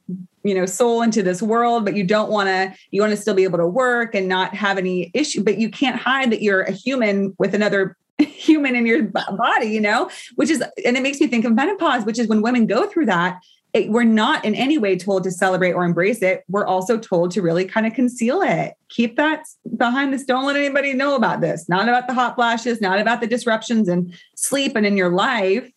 you 0.45 0.55
know 0.55 0.67
soul 0.67 1.03
into 1.03 1.23
this 1.23 1.43
world 1.43 1.85
but 1.85 1.97
you 1.97 2.05
don't 2.05 2.31
want 2.31 2.49
to 2.49 2.73
you 2.91 3.01
want 3.01 3.11
to 3.11 3.17
still 3.17 3.35
be 3.35 3.45
able 3.45 3.59
to 3.59 3.67
work 3.67 4.15
and 4.15 4.29
not 4.29 4.55
have 4.55 4.79
any 4.79 5.11
issue 5.15 5.43
but 5.43 5.59
you 5.59 5.69
can't 5.69 5.97
hide 5.97 6.31
that 6.31 6.43
you're 6.43 6.63
a 6.63 6.73
human 6.73 7.35
with 7.39 7.55
another 7.55 7.97
human 8.19 8.77
in 8.77 8.87
your 8.87 9.03
body 9.03 9.67
you 9.67 9.81
know 9.81 10.09
which 10.37 10.51
is 10.51 10.63
and 10.85 10.97
it 10.97 11.03
makes 11.03 11.21
me 11.21 11.27
think 11.27 11.45
of 11.45 11.55
menopause 11.55 12.05
which 12.05 12.19
is 12.19 12.29
when 12.29 12.43
women 12.43 12.67
go 12.67 12.87
through 12.87 13.07
that 13.07 13.41
it, 13.75 13.91
we're 13.91 14.05
not 14.05 14.45
in 14.45 14.55
any 14.55 14.79
way 14.79 14.97
told 14.97 15.25
to 15.25 15.33
celebrate 15.33 15.73
or 15.73 15.85
embrace 15.85 16.23
it. 16.23 16.45
We're 16.49 16.65
also 16.65 16.97
told 16.97 17.33
to 17.33 17.43
really 17.43 17.65
kind 17.65 17.87
of 17.87 17.93
conceal 17.93 18.41
it. 18.41 18.75
Keep 18.89 19.17
that 19.17 19.43
behind 19.77 20.13
this. 20.13 20.25
Don't 20.25 20.47
let 20.47 20.55
anybody 20.55 20.95
know 20.95 21.17
about 21.17 21.41
this. 21.41 21.69
Not 21.69 21.89
about 21.89 22.07
the 22.07 22.15
hot 22.15 22.37
flashes, 22.37 22.81
not 22.81 23.01
about 23.01 23.21
the 23.21 23.27
disruptions 23.27 23.89
in 23.89 24.15
sleep 24.37 24.77
and 24.77 24.87
in 24.87 24.97
your 24.97 25.11
life. 25.11 25.69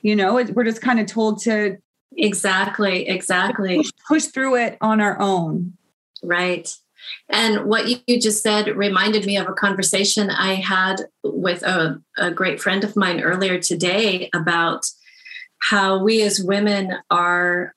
You 0.00 0.16
know, 0.16 0.38
it, 0.38 0.56
we're 0.56 0.64
just 0.64 0.80
kind 0.80 0.98
of 0.98 1.06
told 1.06 1.42
to 1.42 1.76
exactly, 2.16 3.08
exactly 3.08 3.76
push, 3.78 3.90
push 4.08 4.24
through 4.26 4.56
it 4.56 4.78
on 4.80 5.00
our 5.00 5.18
own. 5.20 5.74
Right. 6.22 6.74
And 7.28 7.64
what 7.64 7.88
you 8.08 8.20
just 8.20 8.42
said 8.42 8.68
reminded 8.68 9.26
me 9.26 9.36
of 9.36 9.48
a 9.48 9.54
conversation 9.54 10.30
I 10.30 10.54
had 10.54 11.02
with 11.24 11.62
a, 11.62 12.00
a 12.16 12.30
great 12.30 12.60
friend 12.60 12.84
of 12.84 12.96
mine 12.96 13.20
earlier 13.20 13.58
today 13.58 14.30
about 14.34 14.86
how 15.58 16.02
we 16.02 16.22
as 16.22 16.42
women 16.42 16.94
are 17.10 17.74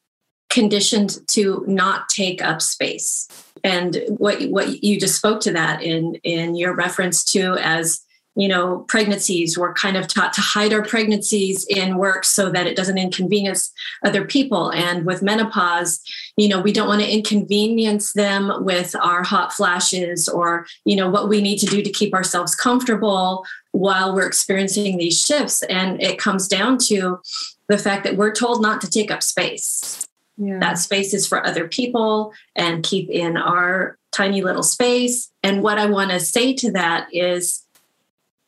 conditioned 0.49 1.17
to 1.27 1.63
not 1.67 2.07
take 2.09 2.41
up 2.41 2.61
space 2.61 3.27
and 3.63 4.03
what 4.07 4.41
what 4.49 4.83
you 4.83 4.99
just 4.99 5.15
spoke 5.15 5.41
to 5.41 5.51
that 5.51 5.81
in 5.81 6.15
in 6.23 6.55
your 6.55 6.73
reference 6.73 7.23
to 7.23 7.57
as 7.59 8.01
you 8.35 8.47
know 8.47 8.79
pregnancies 8.87 9.57
we're 9.57 9.73
kind 9.73 9.97
of 9.97 10.07
taught 10.07 10.33
to 10.33 10.41
hide 10.41 10.73
our 10.73 10.83
pregnancies 10.83 11.65
in 11.69 11.97
work 11.97 12.25
so 12.25 12.49
that 12.49 12.67
it 12.67 12.75
doesn't 12.75 12.97
inconvenience 12.97 13.71
other 14.03 14.25
people 14.25 14.71
and 14.71 15.05
with 15.05 15.21
menopause 15.21 16.01
you 16.37 16.47
know 16.47 16.59
we 16.59 16.71
don't 16.71 16.87
want 16.87 17.01
to 17.01 17.11
inconvenience 17.11 18.13
them 18.13 18.51
with 18.63 18.95
our 19.01 19.23
hot 19.23 19.53
flashes 19.53 20.27
or 20.27 20.65
you 20.85 20.95
know 20.95 21.09
what 21.09 21.29
we 21.29 21.41
need 21.41 21.57
to 21.57 21.65
do 21.65 21.81
to 21.81 21.91
keep 21.91 22.13
ourselves 22.13 22.55
comfortable 22.55 23.45
while 23.71 24.13
we're 24.15 24.27
experiencing 24.27 24.97
these 24.97 25.19
shifts 25.19 25.63
and 25.63 26.01
it 26.01 26.17
comes 26.17 26.47
down 26.47 26.77
to 26.77 27.19
the 27.67 27.77
fact 27.77 28.03
that 28.03 28.17
we're 28.17 28.33
told 28.33 28.61
not 28.61 28.81
to 28.81 28.89
take 28.89 29.11
up 29.11 29.23
space. 29.23 30.05
Yeah. 30.37 30.59
That 30.59 30.77
space 30.77 31.13
is 31.13 31.27
for 31.27 31.45
other 31.45 31.67
people 31.67 32.33
and 32.55 32.83
keep 32.83 33.09
in 33.09 33.37
our 33.37 33.97
tiny 34.11 34.41
little 34.41 34.63
space. 34.63 35.31
And 35.43 35.63
what 35.63 35.77
I 35.77 35.85
want 35.85 36.11
to 36.11 36.19
say 36.19 36.53
to 36.55 36.71
that 36.73 37.07
is 37.11 37.64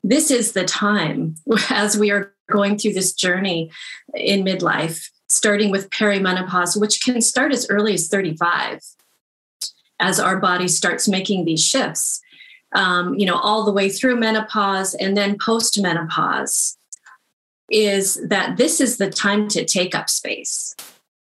this 0.09 0.31
is 0.31 0.53
the 0.53 0.65
time 0.65 1.35
as 1.69 1.97
we 1.97 2.11
are 2.11 2.33
going 2.49 2.77
through 2.77 2.93
this 2.93 3.13
journey 3.13 3.69
in 4.15 4.43
midlife, 4.43 5.09
starting 5.27 5.69
with 5.69 5.89
perimenopause, 5.89 6.79
which 6.79 7.03
can 7.03 7.21
start 7.21 7.51
as 7.51 7.69
early 7.69 7.93
as 7.93 8.07
35 8.07 8.81
as 9.99 10.19
our 10.19 10.39
body 10.39 10.67
starts 10.67 11.07
making 11.07 11.45
these 11.45 11.63
shifts. 11.63 12.21
Um, 12.73 13.15
you 13.15 13.25
know, 13.25 13.37
all 13.37 13.65
the 13.65 13.71
way 13.71 13.89
through 13.89 14.17
menopause 14.17 14.93
and 14.93 15.17
then 15.17 15.37
post 15.43 15.81
menopause 15.81 16.77
is 17.69 18.21
that 18.27 18.57
this 18.57 18.79
is 18.79 18.97
the 18.97 19.09
time 19.09 19.47
to 19.49 19.65
take 19.65 19.95
up 19.95 20.09
space. 20.09 20.75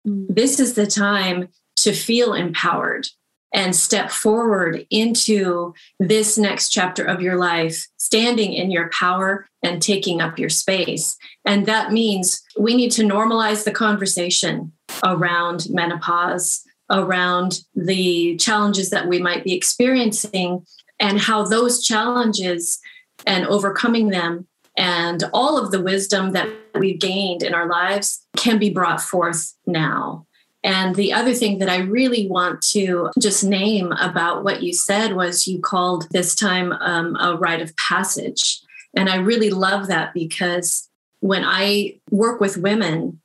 Mm. 0.08 0.28
This 0.30 0.60
is 0.60 0.76
the 0.76 0.88
time 0.88 1.50
to 1.78 1.94
feel 1.94 2.34
empowered 2.34 3.08
and 3.53 3.75
step 3.75 4.12
forward 4.12 4.86
into 4.89 5.74
this 6.00 6.38
next 6.38 6.70
chapter 6.70 7.03
of 7.03 7.22
your 7.22 7.36
life, 7.36 7.88
standing 7.98 8.53
in 8.53 8.72
your 8.72 8.89
power 8.89 9.48
and 9.63 9.81
taking 9.81 10.22
up 10.22 10.39
your 10.39 10.50
space. 10.50 11.17
And 11.46 11.65
that 11.65 11.91
means 11.91 12.41
we 12.58 12.75
need 12.75 12.91
to 12.91 13.03
normalize 13.03 13.63
the 13.63 13.72
conversation 13.72 14.72
around 15.03 15.67
menopause, 15.70 16.62
around 16.89 17.62
the 17.75 18.38
challenges 18.38 18.89
that 18.89 19.08
we 19.08 19.20
might 19.20 19.43
be 19.43 19.53
experiencing, 19.53 20.65
and 21.00 21.20
how 21.20 21.43
those 21.43 21.84
challenges 21.84 22.79
and 23.25 23.46
overcoming 23.48 24.10
them 24.10 24.48
and 24.77 25.24
all 25.34 25.58
of 25.58 25.72
the 25.72 25.81
wisdom 25.81 26.31
that 26.31 26.50
we've 26.75 27.00
gained 27.00 27.43
in 27.43 27.53
our 27.53 27.67
lives 27.67 28.25
can 28.38 28.58
be 28.58 28.70
brought 28.70 29.01
forth 29.01 29.53
now. 29.65 30.25
And 30.63 30.96
the 30.96 31.12
other 31.12 31.34
thing 31.34 31.58
that 31.58 31.70
I 31.70 31.77
really 31.77 32.27
want 32.27 32.62
to 32.70 33.10
just 33.20 33.44
name 33.44 33.91
about 33.94 34.44
what 34.44 34.62
you 34.62 34.74
said 34.74 35.15
was 35.15 35.48
you 35.48 35.60
called 35.60 36.08
this 36.12 36.36
time 36.36 36.72
um, 36.74 37.15
a 37.15 37.36
rite 37.36 37.62
of 37.62 37.75
passage. 37.77 38.62
And 38.96 39.10
I 39.10 39.15
really 39.15 39.50
love 39.50 39.88
that 39.88 40.13
because 40.13 40.88
when 41.20 41.44
I 41.44 42.00
work 42.12 42.39
with 42.39 42.58
women 42.58 43.20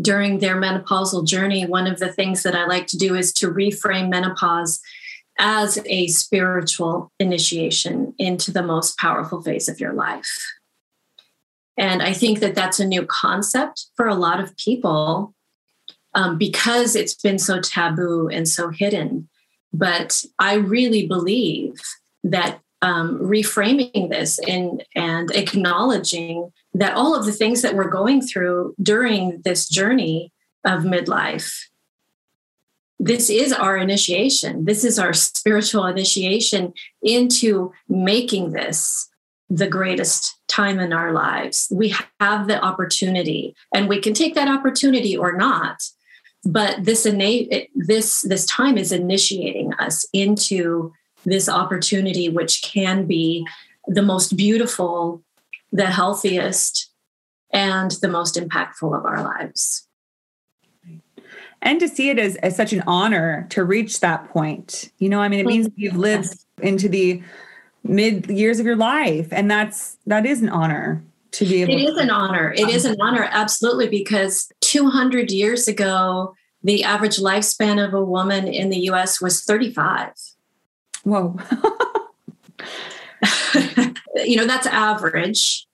during 0.00 0.38
their 0.38 0.56
menopausal 0.56 1.26
journey, 1.26 1.64
one 1.66 1.86
of 1.86 1.98
the 1.98 2.12
things 2.12 2.42
that 2.42 2.54
I 2.54 2.66
like 2.66 2.86
to 2.88 2.98
do 2.98 3.14
is 3.14 3.32
to 3.34 3.50
reframe 3.50 4.10
menopause 4.10 4.80
as 5.38 5.78
a 5.86 6.08
spiritual 6.08 7.10
initiation 7.18 8.14
into 8.18 8.52
the 8.52 8.62
most 8.62 8.98
powerful 8.98 9.42
phase 9.42 9.68
of 9.68 9.80
your 9.80 9.92
life. 9.92 10.30
And 11.78 12.02
I 12.02 12.12
think 12.12 12.40
that 12.40 12.54
that's 12.54 12.80
a 12.80 12.86
new 12.86 13.06
concept 13.06 13.86
for 13.96 14.06
a 14.06 14.14
lot 14.14 14.40
of 14.40 14.56
people 14.56 15.34
um, 16.14 16.38
because 16.38 16.96
it's 16.96 17.14
been 17.14 17.38
so 17.38 17.60
taboo 17.60 18.28
and 18.28 18.48
so 18.48 18.68
hidden. 18.68 19.28
But 19.72 20.24
I 20.38 20.54
really 20.54 21.06
believe 21.06 21.74
that 22.24 22.60
um, 22.82 23.18
reframing 23.18 24.10
this 24.10 24.38
and, 24.40 24.84
and 24.94 25.30
acknowledging 25.30 26.52
that 26.74 26.94
all 26.94 27.14
of 27.14 27.26
the 27.26 27.32
things 27.32 27.62
that 27.62 27.74
we're 27.74 27.88
going 27.88 28.22
through 28.22 28.74
during 28.82 29.40
this 29.44 29.68
journey 29.68 30.32
of 30.64 30.82
midlife 30.82 31.52
this 33.02 33.28
is 33.28 33.52
our 33.52 33.76
initiation. 33.76 34.64
This 34.64 34.84
is 34.84 34.96
our 34.96 35.12
spiritual 35.12 35.86
initiation 35.86 36.72
into 37.02 37.72
making 37.88 38.52
this 38.52 39.08
the 39.50 39.66
greatest 39.66 40.38
time 40.46 40.78
in 40.78 40.92
our 40.92 41.12
lives. 41.12 41.66
We 41.72 41.96
have 42.20 42.46
the 42.46 42.62
opportunity, 42.62 43.56
and 43.74 43.88
we 43.88 44.00
can 44.00 44.14
take 44.14 44.36
that 44.36 44.46
opportunity 44.46 45.16
or 45.16 45.32
not. 45.32 45.82
But 46.44 46.84
this 46.84 47.06
innate 47.06 47.70
this 47.74 48.22
this 48.22 48.44
time 48.46 48.76
is 48.76 48.90
initiating 48.90 49.74
us 49.74 50.04
into 50.12 50.92
this 51.24 51.48
opportunity, 51.48 52.28
which 52.28 52.62
can 52.62 53.06
be 53.06 53.46
the 53.86 54.02
most 54.02 54.36
beautiful, 54.36 55.22
the 55.70 55.86
healthiest, 55.86 56.90
and 57.52 57.92
the 58.02 58.08
most 58.08 58.36
impactful 58.36 58.96
of 58.96 59.04
our 59.04 59.22
lives. 59.22 59.86
and 61.60 61.78
to 61.78 61.86
see 61.86 62.10
it 62.10 62.18
as, 62.18 62.34
as 62.36 62.56
such 62.56 62.72
an 62.72 62.82
honor 62.88 63.46
to 63.50 63.62
reach 63.62 64.00
that 64.00 64.28
point. 64.30 64.90
You 64.98 65.08
know, 65.08 65.20
I 65.20 65.28
mean, 65.28 65.38
it 65.38 65.46
means 65.46 65.68
you've 65.76 65.96
lived 65.96 66.44
into 66.60 66.88
the 66.88 67.22
mid 67.84 68.28
years 68.28 68.58
of 68.58 68.66
your 68.66 68.76
life, 68.76 69.28
and 69.30 69.48
that's 69.48 69.96
that 70.06 70.26
is 70.26 70.42
an 70.42 70.48
honor 70.48 71.04
to 71.32 71.44
be 71.44 71.62
able. 71.62 71.74
It 71.74 71.82
is 71.82 71.96
an 71.96 72.10
honor. 72.10 72.52
It 72.52 72.68
is 72.68 72.84
an 72.84 72.96
honor, 73.00 73.26
absolutely, 73.30 73.88
because 73.88 74.50
200 74.60 75.30
years 75.30 75.66
ago, 75.68 76.34
the 76.62 76.84
average 76.84 77.16
lifespan 77.16 77.84
of 77.84 77.94
a 77.94 78.04
woman 78.04 78.46
in 78.46 78.70
the 78.70 78.78
U.S. 78.80 79.20
was 79.20 79.42
35. 79.42 80.12
Whoa. 81.04 81.36
you 84.24 84.36
know, 84.36 84.46
that's 84.46 84.66
average. 84.66 85.66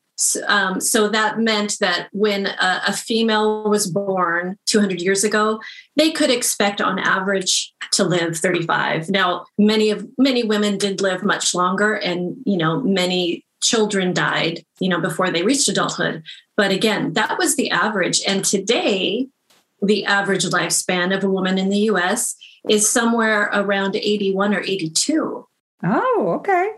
Um, 0.48 0.80
so 0.80 1.08
that 1.08 1.38
meant 1.38 1.76
that 1.80 2.08
when 2.12 2.46
a, 2.46 2.82
a, 2.88 2.92
female 2.92 3.68
was 3.70 3.86
born 3.86 4.58
200 4.66 5.00
years 5.00 5.22
ago, 5.22 5.60
they 5.94 6.10
could 6.10 6.30
expect 6.30 6.80
on 6.80 6.98
average 6.98 7.72
to 7.92 8.02
live 8.02 8.36
35. 8.36 9.10
Now, 9.10 9.46
many 9.58 9.90
of 9.90 10.08
many 10.18 10.42
women 10.42 10.76
did 10.76 11.00
live 11.00 11.22
much 11.22 11.54
longer, 11.54 11.94
and 11.94 12.36
you 12.44 12.56
know, 12.56 12.80
many 12.80 13.44
children 13.62 14.12
died, 14.12 14.64
you 14.80 14.88
know, 14.88 15.00
before 15.00 15.30
they 15.30 15.42
reached 15.42 15.68
adulthood. 15.68 16.22
But 16.56 16.70
again, 16.70 17.12
that 17.14 17.38
was 17.38 17.56
the 17.56 17.70
average. 17.70 18.20
And 18.26 18.44
today, 18.44 19.28
the 19.82 20.04
average 20.04 20.44
lifespan 20.44 21.16
of 21.16 21.24
a 21.24 21.30
woman 21.30 21.58
in 21.58 21.68
the 21.68 21.90
US 21.90 22.36
is 22.68 22.88
somewhere 22.88 23.50
around 23.52 23.96
81 23.96 24.54
or 24.54 24.60
82. 24.60 25.46
Oh, 25.84 26.32
okay. 26.38 26.72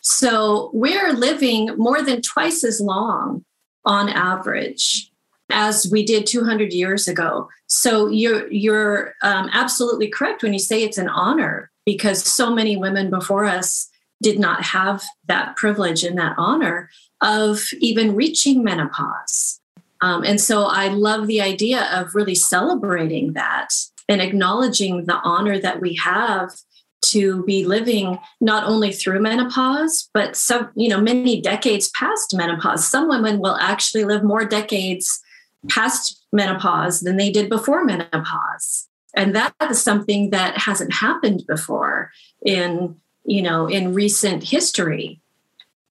So 0.00 0.70
we're 0.72 1.12
living 1.12 1.70
more 1.76 2.02
than 2.02 2.22
twice 2.22 2.64
as 2.64 2.80
long 2.80 3.44
on 3.84 4.08
average 4.08 5.10
as 5.50 5.88
we 5.90 6.04
did 6.04 6.26
200 6.26 6.72
years 6.72 7.08
ago. 7.08 7.48
So 7.66 8.08
you're 8.08 8.50
you're 8.50 9.14
um, 9.22 9.48
absolutely 9.52 10.08
correct 10.08 10.42
when 10.42 10.52
you 10.52 10.58
say 10.58 10.82
it's 10.82 10.98
an 10.98 11.08
honor 11.08 11.70
because 11.86 12.22
so 12.22 12.54
many 12.54 12.76
women 12.76 13.08
before 13.10 13.46
us 13.46 13.88
did 14.22 14.38
not 14.38 14.64
have 14.64 15.02
that 15.26 15.56
privilege 15.56 16.04
and 16.04 16.18
that 16.18 16.34
honor 16.38 16.90
of 17.20 17.62
even 17.80 18.14
reaching 18.14 18.62
menopause. 18.62 19.60
Um, 20.00 20.24
and 20.24 20.40
so 20.40 20.64
I 20.64 20.88
love 20.88 21.26
the 21.26 21.40
idea 21.40 21.88
of 21.92 22.14
really 22.14 22.34
celebrating 22.34 23.32
that 23.32 23.70
and 24.08 24.20
acknowledging 24.20 25.06
the 25.06 25.16
honor 25.24 25.58
that 25.58 25.80
we 25.80 25.94
have 25.96 26.52
to 27.00 27.44
be 27.44 27.64
living 27.64 28.18
not 28.40 28.64
only 28.64 28.92
through 28.92 29.20
menopause, 29.20 30.08
but 30.12 30.36
some, 30.36 30.70
you 30.74 30.88
know, 30.88 31.00
many 31.00 31.40
decades 31.40 31.90
past 31.90 32.34
menopause. 32.36 32.86
Some 32.86 33.08
women 33.08 33.38
will 33.38 33.56
actually 33.56 34.04
live 34.04 34.24
more 34.24 34.44
decades 34.44 35.20
past 35.68 36.24
menopause 36.32 37.00
than 37.00 37.16
they 37.16 37.30
did 37.30 37.48
before 37.48 37.84
menopause. 37.84 38.88
And 39.14 39.34
that 39.34 39.54
is 39.70 39.82
something 39.82 40.30
that 40.30 40.58
hasn't 40.58 40.92
happened 40.92 41.44
before 41.46 42.10
in, 42.44 42.96
you 43.28 43.42
know, 43.42 43.66
in 43.66 43.92
recent 43.94 44.42
history. 44.42 45.20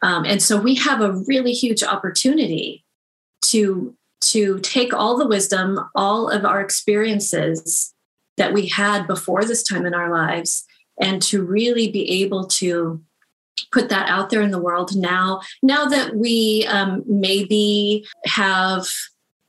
Um, 0.02 0.26
and 0.26 0.42
so 0.42 0.60
we 0.60 0.76
have 0.76 1.02
a 1.02 1.14
really 1.28 1.54
huge 1.54 1.84
opportunity 1.84 2.84
to 3.44 3.96
to 4.20 4.60
take 4.60 4.94
all 4.94 5.16
the 5.16 5.28
wisdom, 5.28 5.80
all 5.94 6.28
of 6.30 6.44
our 6.44 6.60
experiences 6.60 7.94
that 8.38 8.52
we 8.52 8.66
had 8.66 9.06
before 9.06 9.46
this 9.46 9.62
time 9.62 9.86
in 9.86 9.94
our 9.94 10.12
lives, 10.12 10.66
and 11.00 11.22
to 11.22 11.44
really 11.44 11.92
be 11.92 12.24
able 12.24 12.48
to 12.48 13.02
put 13.72 13.90
that 13.90 14.10
out 14.10 14.30
there 14.30 14.42
in 14.42 14.52
the 14.52 14.62
world 14.62 14.96
now 14.96 15.42
now 15.64 15.86
that 15.86 16.16
we 16.16 16.66
um, 16.68 17.04
maybe 17.08 18.06
have 18.26 18.88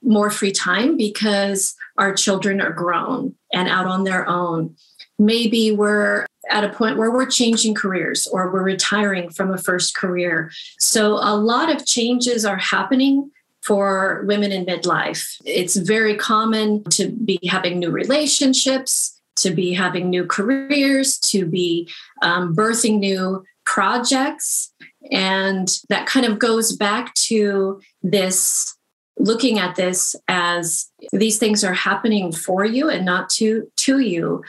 more 0.02 0.30
free 0.30 0.52
time 0.52 0.96
because 0.96 1.74
our 1.98 2.14
children 2.14 2.60
are 2.60 2.72
grown 2.72 3.34
and 3.52 3.68
out 3.68 3.86
on 3.86 4.04
their 4.04 4.26
own 4.26 4.74
maybe 5.18 5.70
we're 5.70 6.26
at 6.50 6.64
a 6.64 6.68
point 6.70 6.96
where 6.96 7.10
we're 7.10 7.26
changing 7.26 7.74
careers 7.74 8.26
or 8.28 8.50
we're 8.50 8.62
retiring 8.62 9.30
from 9.30 9.52
a 9.52 9.58
first 9.58 9.94
career 9.94 10.50
so 10.78 11.14
a 11.14 11.34
lot 11.36 11.74
of 11.74 11.86
changes 11.86 12.44
are 12.44 12.58
happening 12.58 13.30
for 13.62 14.24
women 14.26 14.52
in 14.52 14.64
midlife 14.64 15.40
it's 15.44 15.76
very 15.76 16.16
common 16.16 16.82
to 16.84 17.08
be 17.10 17.38
having 17.48 17.78
new 17.78 17.90
relationships 17.90 19.18
to 19.38 19.50
be 19.50 19.72
having 19.72 20.10
new 20.10 20.26
careers, 20.26 21.18
to 21.18 21.46
be 21.46 21.88
um, 22.22 22.54
birthing 22.54 22.98
new 22.98 23.44
projects. 23.64 24.72
And 25.10 25.68
that 25.88 26.06
kind 26.06 26.26
of 26.26 26.38
goes 26.38 26.72
back 26.72 27.14
to 27.14 27.80
this 28.02 28.74
looking 29.20 29.58
at 29.58 29.74
this 29.74 30.14
as 30.28 30.88
these 31.12 31.38
things 31.38 31.64
are 31.64 31.74
happening 31.74 32.30
for 32.30 32.64
you 32.64 32.88
and 32.88 33.04
not 33.04 33.28
to 33.30 33.70
to 33.76 33.98
you. 33.98 34.42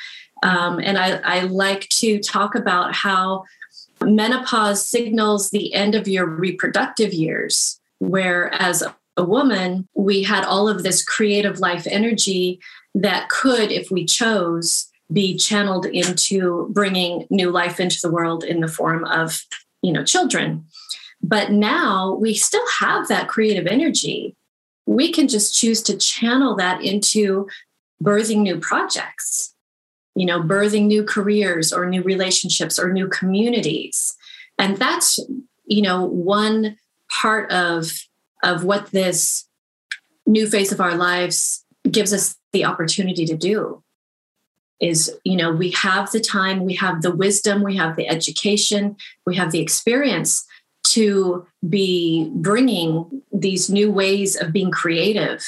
Um, 0.43 0.80
and 0.80 0.97
I, 0.97 1.19
I 1.23 1.39
like 1.41 1.88
to 1.89 2.19
talk 2.19 2.56
about 2.56 2.95
how 2.95 3.43
menopause 4.04 4.88
signals 4.88 5.49
the 5.49 5.73
end 5.73 5.95
of 5.95 6.08
your 6.08 6.25
reproductive 6.25 7.13
years, 7.13 7.80
whereas 7.99 8.84
a 9.17 9.23
woman, 9.23 9.88
we 9.95 10.23
had 10.23 10.45
all 10.45 10.69
of 10.69 10.84
this 10.84 11.04
creative 11.04 11.60
life 11.60 11.86
energy 11.88 12.60
that 12.95 13.28
could, 13.30 13.71
if 13.71 13.91
we 13.91 14.06
chose, 14.06 14.88
be 15.12 15.36
channeled 15.36 15.86
into 15.86 16.69
bringing 16.71 17.28
new 17.30 17.52
life 17.52 17.80
into 17.80 17.99
the 18.02 18.12
world 18.12 18.43
in 18.43 18.62
the 18.62 18.67
form 18.67 19.04
of, 19.06 19.45
you 19.82 19.91
know, 19.91 20.04
children. 20.04 20.65
But 21.21 21.52
now 21.52 22.15
we 22.15 22.34
still 22.34 22.65
have 22.80 23.08
that 23.10 23.28
creative 23.28 23.67
energy. 23.67 24.36
We 24.86 25.12
can 25.12 25.28
just 25.28 25.54
choose 25.54 25.82
to 25.84 25.97
channel 25.97 26.56
that 26.56 26.82
into 26.82 27.47
birthing 28.02 28.38
new 28.38 28.58
projects, 28.58 29.54
you 30.19 30.25
know, 30.25 30.41
birthing 30.41 30.88
new 30.88 31.01
careers 31.01 31.71
or 31.71 31.86
new 31.86 32.03
relationships 32.03 32.77
or 32.77 32.91
new 32.91 33.08
communities. 33.08 34.17
And 34.58 34.75
that's, 34.75 35.17
you 35.65 35.82
know, 35.82 36.03
one 36.03 36.77
part 37.10 37.49
of 37.53 37.89
of 38.43 38.65
what 38.65 38.88
this 38.88 39.47
new 40.25 40.45
phase 40.45 40.73
of 40.73 40.82
our 40.82 40.95
lives 40.95 41.63
gives 41.89 42.12
us 42.12 42.36
the 42.51 42.65
opportunity 42.65 43.25
to 43.27 43.38
do 43.38 43.82
is 44.82 45.10
you 45.23 45.38
know 45.38 45.51
we 45.51 45.71
have 45.71 46.12
the 46.12 46.19
time 46.19 46.65
we 46.65 46.75
have 46.75 47.01
the 47.01 47.15
wisdom 47.15 47.63
we 47.63 47.75
have 47.75 47.95
the 47.95 48.08
education 48.08 48.95
we 49.25 49.36
have 49.36 49.51
the 49.51 49.60
experience 49.60 50.45
to 50.84 51.45
be 51.67 52.29
bringing 52.36 53.21
these 53.34 53.69
new 53.69 53.91
ways 53.91 54.36
of 54.39 54.53
being 54.53 54.71
creative 54.71 55.45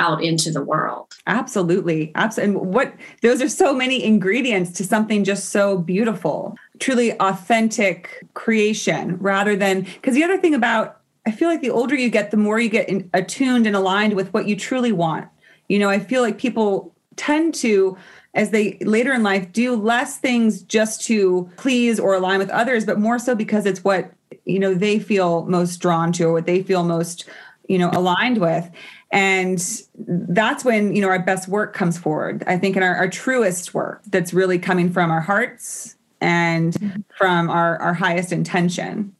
out 0.00 0.24
into 0.24 0.50
the 0.50 0.62
world. 0.62 1.14
Absolutely. 1.26 2.10
Absolutely 2.16 2.58
and 2.58 2.74
what 2.74 2.92
those 3.22 3.40
are 3.40 3.48
so 3.48 3.72
many 3.72 4.02
ingredients 4.02 4.72
to 4.72 4.84
something 4.84 5.22
just 5.22 5.50
so 5.50 5.78
beautiful. 5.78 6.56
Truly 6.80 7.12
authentic 7.20 8.24
creation 8.34 9.18
rather 9.18 9.54
than 9.54 9.82
because 9.82 10.14
the 10.14 10.24
other 10.24 10.38
thing 10.38 10.54
about 10.54 11.00
i 11.26 11.30
feel 11.30 11.48
like 11.48 11.60
the 11.60 11.70
older 11.70 11.94
you 11.94 12.08
get 12.08 12.30
the 12.30 12.36
more 12.36 12.58
you 12.58 12.70
get 12.70 12.88
in, 12.88 13.08
attuned 13.12 13.66
and 13.66 13.76
aligned 13.76 14.14
with 14.14 14.32
what 14.32 14.48
you 14.48 14.56
truly 14.56 14.90
want. 14.90 15.28
You 15.68 15.78
know, 15.78 15.90
I 15.90 16.00
feel 16.00 16.22
like 16.22 16.38
people 16.38 16.92
tend 17.16 17.54
to 17.56 17.96
as 18.34 18.50
they 18.50 18.78
later 18.80 19.12
in 19.12 19.22
life 19.22 19.52
do 19.52 19.74
less 19.74 20.18
things 20.18 20.62
just 20.62 21.02
to 21.02 21.50
please 21.56 22.00
or 22.00 22.14
align 22.14 22.38
with 22.38 22.50
others 22.50 22.86
but 22.86 22.98
more 22.98 23.18
so 23.18 23.34
because 23.34 23.66
it's 23.66 23.84
what 23.84 24.12
you 24.44 24.58
know 24.58 24.72
they 24.72 24.98
feel 24.98 25.44
most 25.46 25.78
drawn 25.78 26.12
to 26.12 26.24
or 26.24 26.32
what 26.32 26.46
they 26.46 26.62
feel 26.62 26.84
most 26.84 27.28
you 27.68 27.78
know 27.78 27.90
aligned 27.92 28.38
with 28.38 28.70
and 29.12 29.82
that's 29.96 30.64
when 30.64 30.94
you 30.94 31.02
know 31.02 31.08
our 31.08 31.18
best 31.18 31.48
work 31.48 31.74
comes 31.74 31.98
forward. 31.98 32.44
I 32.46 32.56
think 32.58 32.76
in 32.76 32.82
our, 32.82 32.94
our 32.94 33.08
truest 33.08 33.74
work 33.74 34.02
that's 34.06 34.32
really 34.32 34.58
coming 34.58 34.92
from 34.92 35.10
our 35.10 35.20
hearts 35.20 35.96
and 36.20 37.04
from 37.16 37.50
our, 37.50 37.78
our 37.78 37.94
highest 37.94 38.30
intention. 38.32 39.14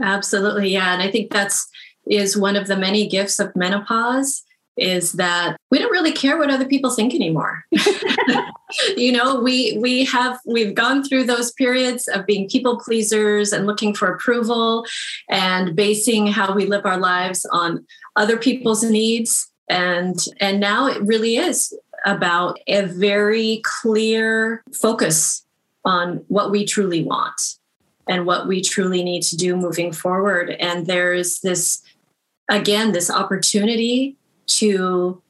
Absolutely 0.00 0.70
yeah. 0.70 0.92
And 0.92 1.02
i 1.02 1.10
think 1.10 1.30
that's 1.30 1.68
is 2.06 2.36
one 2.36 2.56
of 2.56 2.66
the 2.66 2.76
many 2.76 3.08
gifts 3.08 3.38
of 3.38 3.54
menopause 3.56 4.44
is 4.76 5.12
that 5.12 5.56
we 5.70 5.78
don't 5.78 5.92
really 5.92 6.12
care 6.12 6.38
what 6.38 6.50
other 6.50 6.64
people 6.64 6.90
think 6.90 7.14
anymore. 7.14 7.64
you 8.96 9.12
know, 9.12 9.40
we 9.40 9.78
we 9.78 10.04
have 10.06 10.38
we've 10.46 10.74
gone 10.74 11.04
through 11.04 11.24
those 11.24 11.52
periods 11.52 12.08
of 12.08 12.26
being 12.26 12.48
people 12.48 12.80
pleasers 12.80 13.52
and 13.52 13.66
looking 13.66 13.94
for 13.94 14.12
approval 14.12 14.84
and 15.28 15.76
basing 15.76 16.26
how 16.26 16.54
we 16.54 16.66
live 16.66 16.84
our 16.84 16.98
lives 16.98 17.46
on 17.52 17.86
other 18.16 18.36
people's 18.36 18.82
needs 18.82 19.50
and 19.68 20.26
and 20.40 20.60
now 20.60 20.86
it 20.86 21.00
really 21.02 21.36
is 21.36 21.76
about 22.04 22.58
a 22.66 22.82
very 22.82 23.62
clear 23.64 24.62
focus 24.72 25.44
on 25.84 26.24
what 26.28 26.50
we 26.50 26.64
truly 26.66 27.02
want 27.02 27.40
and 28.08 28.26
what 28.26 28.46
we 28.46 28.60
truly 28.60 29.02
need 29.02 29.22
to 29.22 29.36
do 29.36 29.56
moving 29.56 29.92
forward 29.92 30.50
and 30.50 30.86
there's 30.86 31.40
this 31.40 31.82
again 32.50 32.92
this 32.92 33.10
opportunity 33.10 34.16
to 34.46 35.22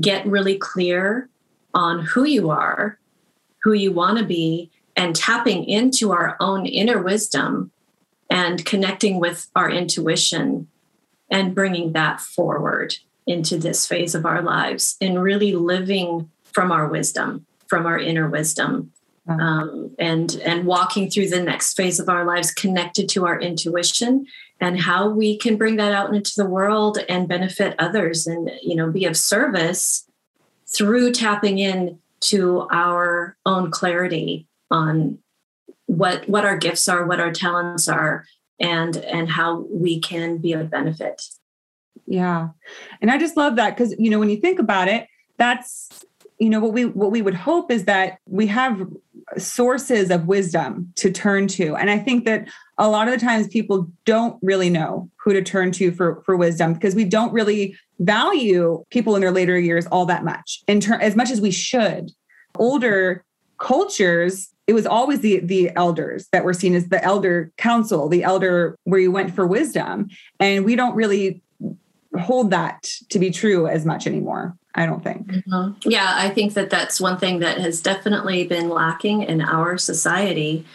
get 0.00 0.26
really 0.26 0.56
clear 0.56 1.28
on 1.74 2.04
who 2.04 2.24
you 2.24 2.50
are, 2.50 2.98
who 3.62 3.72
you 3.72 3.92
want 3.92 4.18
to 4.18 4.24
be, 4.24 4.70
and 4.96 5.16
tapping 5.16 5.64
into 5.64 6.12
our 6.12 6.36
own 6.40 6.66
inner 6.66 7.02
wisdom 7.02 7.70
and 8.30 8.64
connecting 8.64 9.20
with 9.20 9.48
our 9.54 9.70
intuition 9.70 10.68
and 11.30 11.54
bringing 11.54 11.92
that 11.92 12.20
forward. 12.20 12.94
into 13.26 13.56
this 13.56 13.86
phase 13.86 14.16
of 14.16 14.26
our 14.26 14.42
lives 14.42 14.96
and 15.00 15.22
really 15.22 15.52
living 15.52 16.28
from 16.42 16.72
our 16.72 16.88
wisdom, 16.88 17.46
from 17.68 17.86
our 17.86 17.98
inner 17.98 18.28
wisdom. 18.28 18.92
Um, 19.28 19.94
and 20.00 20.34
and 20.44 20.66
walking 20.66 21.08
through 21.08 21.28
the 21.28 21.40
next 21.40 21.74
phase 21.74 22.00
of 22.00 22.08
our 22.08 22.24
lives 22.24 22.50
connected 22.50 23.08
to 23.10 23.24
our 23.24 23.40
intuition 23.40 24.26
and 24.62 24.80
how 24.80 25.08
we 25.08 25.36
can 25.36 25.56
bring 25.56 25.76
that 25.76 25.92
out 25.92 26.14
into 26.14 26.32
the 26.36 26.46
world 26.46 26.98
and 27.08 27.28
benefit 27.28 27.74
others 27.78 28.26
and 28.26 28.50
you 28.62 28.76
know 28.76 28.90
be 28.90 29.04
of 29.04 29.16
service 29.16 30.08
through 30.66 31.12
tapping 31.12 31.58
in 31.58 31.98
to 32.20 32.66
our 32.70 33.36
own 33.44 33.70
clarity 33.70 34.46
on 34.70 35.18
what 35.86 36.26
what 36.28 36.44
our 36.44 36.56
gifts 36.56 36.88
are 36.88 37.04
what 37.04 37.20
our 37.20 37.32
talents 37.32 37.88
are 37.88 38.24
and 38.60 38.96
and 38.98 39.28
how 39.28 39.66
we 39.70 40.00
can 40.00 40.38
be 40.38 40.52
of 40.52 40.70
benefit. 40.70 41.22
Yeah. 42.06 42.50
And 43.00 43.10
i 43.10 43.18
just 43.18 43.36
love 43.36 43.56
that 43.56 43.76
because 43.76 43.94
you 43.98 44.10
know 44.10 44.18
when 44.18 44.30
you 44.30 44.36
think 44.36 44.58
about 44.58 44.88
it 44.88 45.08
that's 45.36 46.04
you 46.38 46.48
know 46.48 46.60
what 46.60 46.72
we 46.72 46.84
what 46.84 47.10
we 47.10 47.22
would 47.22 47.34
hope 47.34 47.70
is 47.70 47.84
that 47.84 48.18
we 48.28 48.46
have 48.46 48.88
sources 49.38 50.10
of 50.10 50.26
wisdom 50.26 50.92
to 50.96 51.10
turn 51.10 51.48
to. 51.48 51.74
And 51.74 51.90
i 51.90 51.98
think 51.98 52.24
that 52.26 52.48
a 52.82 52.88
lot 52.88 53.06
of 53.06 53.14
the 53.14 53.24
times 53.24 53.46
people 53.46 53.88
don't 54.04 54.36
really 54.42 54.68
know 54.68 55.08
who 55.16 55.32
to 55.32 55.40
turn 55.40 55.70
to 55.70 55.92
for 55.92 56.20
for 56.26 56.36
wisdom 56.36 56.74
because 56.74 56.96
we 56.96 57.04
don't 57.04 57.32
really 57.32 57.76
value 58.00 58.84
people 58.90 59.14
in 59.14 59.20
their 59.20 59.30
later 59.30 59.58
years 59.58 59.86
all 59.86 60.04
that 60.04 60.24
much. 60.24 60.62
In 60.66 60.80
ter- 60.80 60.98
as 60.98 61.14
much 61.14 61.30
as 61.30 61.40
we 61.40 61.52
should. 61.52 62.10
Older 62.58 63.24
cultures 63.58 64.48
it 64.66 64.72
was 64.72 64.84
always 64.84 65.20
the 65.20 65.38
the 65.38 65.70
elders 65.76 66.26
that 66.32 66.44
were 66.44 66.52
seen 66.52 66.74
as 66.74 66.88
the 66.88 67.02
elder 67.04 67.52
council 67.56 68.08
the 68.08 68.24
elder 68.24 68.76
where 68.82 69.00
you 69.00 69.12
went 69.12 69.32
for 69.32 69.46
wisdom. 69.46 70.08
And 70.40 70.64
we 70.64 70.74
don't 70.74 70.96
really 70.96 71.40
hold 72.18 72.50
that 72.50 72.82
to 73.10 73.18
be 73.20 73.30
true 73.30 73.66
as 73.66 73.86
much 73.86 74.06
anymore 74.06 74.54
i 74.74 74.84
don't 74.84 75.02
think. 75.02 75.26
Mm-hmm. 75.26 75.88
yeah 75.88 76.12
i 76.16 76.28
think 76.28 76.52
that 76.52 76.68
that's 76.68 77.00
one 77.00 77.16
thing 77.16 77.38
that 77.38 77.56
has 77.56 77.80
definitely 77.80 78.46
been 78.46 78.68
lacking 78.68 79.22
in 79.22 79.40
our 79.40 79.78
society 79.78 80.66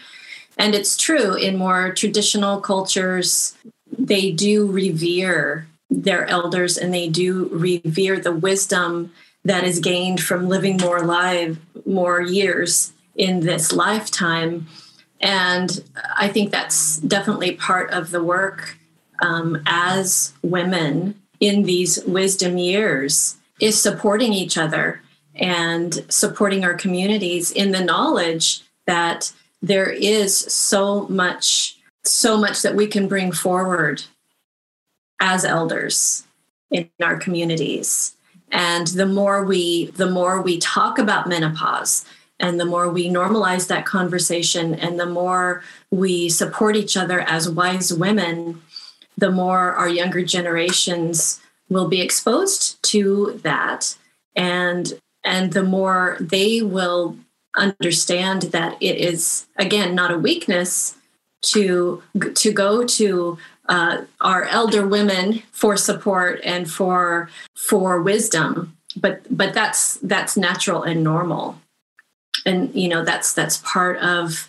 and 0.58 0.74
it's 0.74 0.96
true 0.96 1.34
in 1.34 1.56
more 1.56 1.92
traditional 1.92 2.60
cultures 2.60 3.56
they 3.96 4.30
do 4.30 4.66
revere 4.70 5.66
their 5.88 6.26
elders 6.26 6.76
and 6.76 6.92
they 6.92 7.08
do 7.08 7.48
revere 7.52 8.18
the 8.20 8.32
wisdom 8.32 9.12
that 9.44 9.64
is 9.64 9.78
gained 9.78 10.20
from 10.20 10.48
living 10.48 10.76
more 10.76 11.00
live 11.00 11.58
more 11.86 12.20
years 12.20 12.92
in 13.14 13.40
this 13.40 13.72
lifetime. 13.72 14.66
And 15.20 15.82
i 16.16 16.28
think 16.28 16.50
that's 16.50 16.98
definitely 16.98 17.52
part 17.52 17.90
of 17.90 18.10
the 18.10 18.22
work 18.22 18.76
um, 19.20 19.62
as 19.66 20.32
women 20.42 21.20
in 21.40 21.62
these 21.64 22.04
wisdom 22.04 22.58
years 22.58 23.36
is 23.60 23.80
supporting 23.80 24.32
each 24.32 24.56
other 24.56 25.02
and 25.34 26.04
supporting 26.08 26.64
our 26.64 26.74
communities 26.74 27.50
in 27.50 27.72
the 27.72 27.82
knowledge 27.82 28.62
that 28.86 29.32
there 29.62 29.90
is 29.90 30.36
so 30.36 31.06
much 31.08 31.76
so 32.04 32.38
much 32.38 32.62
that 32.62 32.74
we 32.74 32.86
can 32.86 33.06
bring 33.06 33.32
forward 33.32 34.02
as 35.20 35.44
elders 35.44 36.24
in 36.70 36.88
our 37.02 37.18
communities. 37.18 38.14
And 38.50 38.86
the 38.86 39.04
more 39.06 39.44
we 39.44 39.86
the 39.92 40.10
more 40.10 40.40
we 40.40 40.58
talk 40.58 40.98
about 40.98 41.28
menopause 41.28 42.04
and 42.40 42.58
the 42.58 42.64
more 42.64 42.88
we 42.88 43.10
normalize 43.10 43.66
that 43.68 43.84
conversation 43.84 44.74
and 44.74 44.98
the 44.98 45.06
more 45.06 45.62
we 45.90 46.28
support 46.28 46.76
each 46.76 46.96
other 46.96 47.20
as 47.22 47.50
wise 47.50 47.92
women 47.92 48.62
the 49.18 49.30
more 49.30 49.72
our 49.72 49.88
younger 49.88 50.22
generations 50.24 51.40
will 51.68 51.88
be 51.88 52.00
exposed 52.00 52.82
to 52.84 53.38
that. 53.42 53.96
And 54.36 54.98
and 55.24 55.52
the 55.52 55.64
more 55.64 56.16
they 56.20 56.62
will 56.62 57.16
understand 57.58 58.42
that 58.42 58.76
it 58.80 58.96
is 58.96 59.46
again 59.56 59.94
not 59.94 60.10
a 60.10 60.18
weakness 60.18 60.96
to 61.42 62.02
to 62.34 62.52
go 62.52 62.84
to 62.84 63.38
uh, 63.68 64.02
our 64.20 64.44
elder 64.44 64.86
women 64.86 65.42
for 65.52 65.76
support 65.76 66.40
and 66.42 66.70
for 66.70 67.30
for 67.54 68.00
wisdom. 68.02 68.76
But 68.96 69.22
but 69.30 69.54
that's 69.54 69.94
that's 69.96 70.36
natural 70.36 70.82
and 70.82 71.04
normal. 71.04 71.60
And 72.46 72.74
you 72.74 72.88
know 72.88 73.04
that's 73.04 73.32
that's 73.34 73.58
part 73.58 73.98
of 73.98 74.48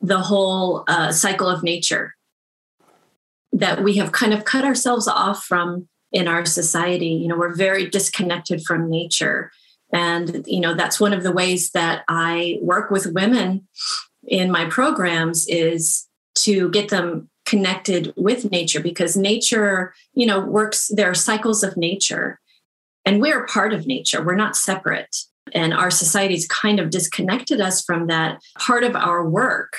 the 0.00 0.20
whole 0.20 0.84
uh, 0.88 1.12
cycle 1.12 1.48
of 1.48 1.62
nature 1.62 2.14
that 3.52 3.82
we 3.82 3.94
have 3.94 4.12
kind 4.12 4.34
of 4.34 4.44
cut 4.44 4.64
ourselves 4.64 5.08
off 5.08 5.44
from 5.44 5.88
in 6.12 6.28
our 6.28 6.44
society. 6.44 7.08
You 7.08 7.28
know 7.28 7.38
we're 7.38 7.54
very 7.54 7.88
disconnected 7.88 8.62
from 8.62 8.90
nature 8.90 9.52
and 9.92 10.44
you 10.46 10.60
know 10.60 10.74
that's 10.74 11.00
one 11.00 11.12
of 11.12 11.22
the 11.22 11.32
ways 11.32 11.70
that 11.70 12.04
i 12.08 12.58
work 12.62 12.90
with 12.90 13.12
women 13.12 13.66
in 14.26 14.50
my 14.50 14.64
programs 14.66 15.46
is 15.48 16.06
to 16.34 16.68
get 16.70 16.88
them 16.88 17.28
connected 17.44 18.12
with 18.16 18.50
nature 18.50 18.80
because 18.80 19.16
nature 19.16 19.94
you 20.14 20.26
know 20.26 20.40
works 20.40 20.90
there 20.94 21.10
are 21.10 21.14
cycles 21.14 21.62
of 21.62 21.76
nature 21.76 22.40
and 23.06 23.20
we're 23.20 23.46
part 23.46 23.72
of 23.72 23.86
nature. 23.86 24.22
We're 24.22 24.34
not 24.34 24.56
separate. 24.56 25.16
And 25.52 25.72
our 25.72 25.92
society's 25.92 26.46
kind 26.48 26.80
of 26.80 26.90
disconnected 26.90 27.60
us 27.60 27.82
from 27.82 28.08
that 28.08 28.42
part 28.58 28.82
of 28.82 28.96
our 28.96 29.26
work 29.26 29.78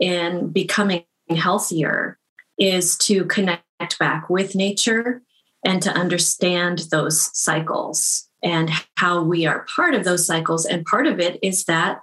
in 0.00 0.48
becoming 0.48 1.04
healthier 1.30 2.18
is 2.58 2.98
to 2.98 3.24
connect 3.26 3.98
back 4.00 4.28
with 4.28 4.56
nature 4.56 5.22
and 5.64 5.80
to 5.82 5.90
understand 5.90 6.88
those 6.90 7.30
cycles 7.38 8.25
and 8.42 8.70
how 8.96 9.22
we 9.22 9.46
are 9.46 9.66
part 9.74 9.94
of 9.94 10.04
those 10.04 10.26
cycles. 10.26 10.66
And 10.66 10.84
part 10.84 11.06
of 11.06 11.20
it 11.20 11.38
is 11.42 11.64
that 11.64 12.02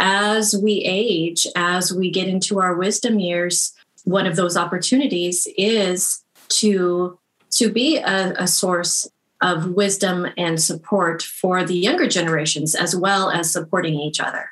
as 0.00 0.54
we 0.60 0.82
age, 0.84 1.46
as 1.56 1.92
we 1.92 2.10
get 2.10 2.28
into 2.28 2.60
our 2.60 2.74
wisdom 2.74 3.18
years, 3.18 3.72
one 4.04 4.26
of 4.26 4.36
those 4.36 4.56
opportunities 4.56 5.46
is 5.56 6.22
to 6.48 7.18
to 7.50 7.72
be 7.72 7.98
a, 7.98 8.34
a 8.36 8.48
source 8.48 9.08
of 9.40 9.70
wisdom 9.70 10.26
and 10.36 10.60
support 10.60 11.22
for 11.22 11.64
the 11.64 11.74
younger 11.74 12.08
generations 12.08 12.74
as 12.74 12.96
well 12.96 13.30
as 13.30 13.52
supporting 13.52 13.94
each 13.94 14.20
other 14.20 14.48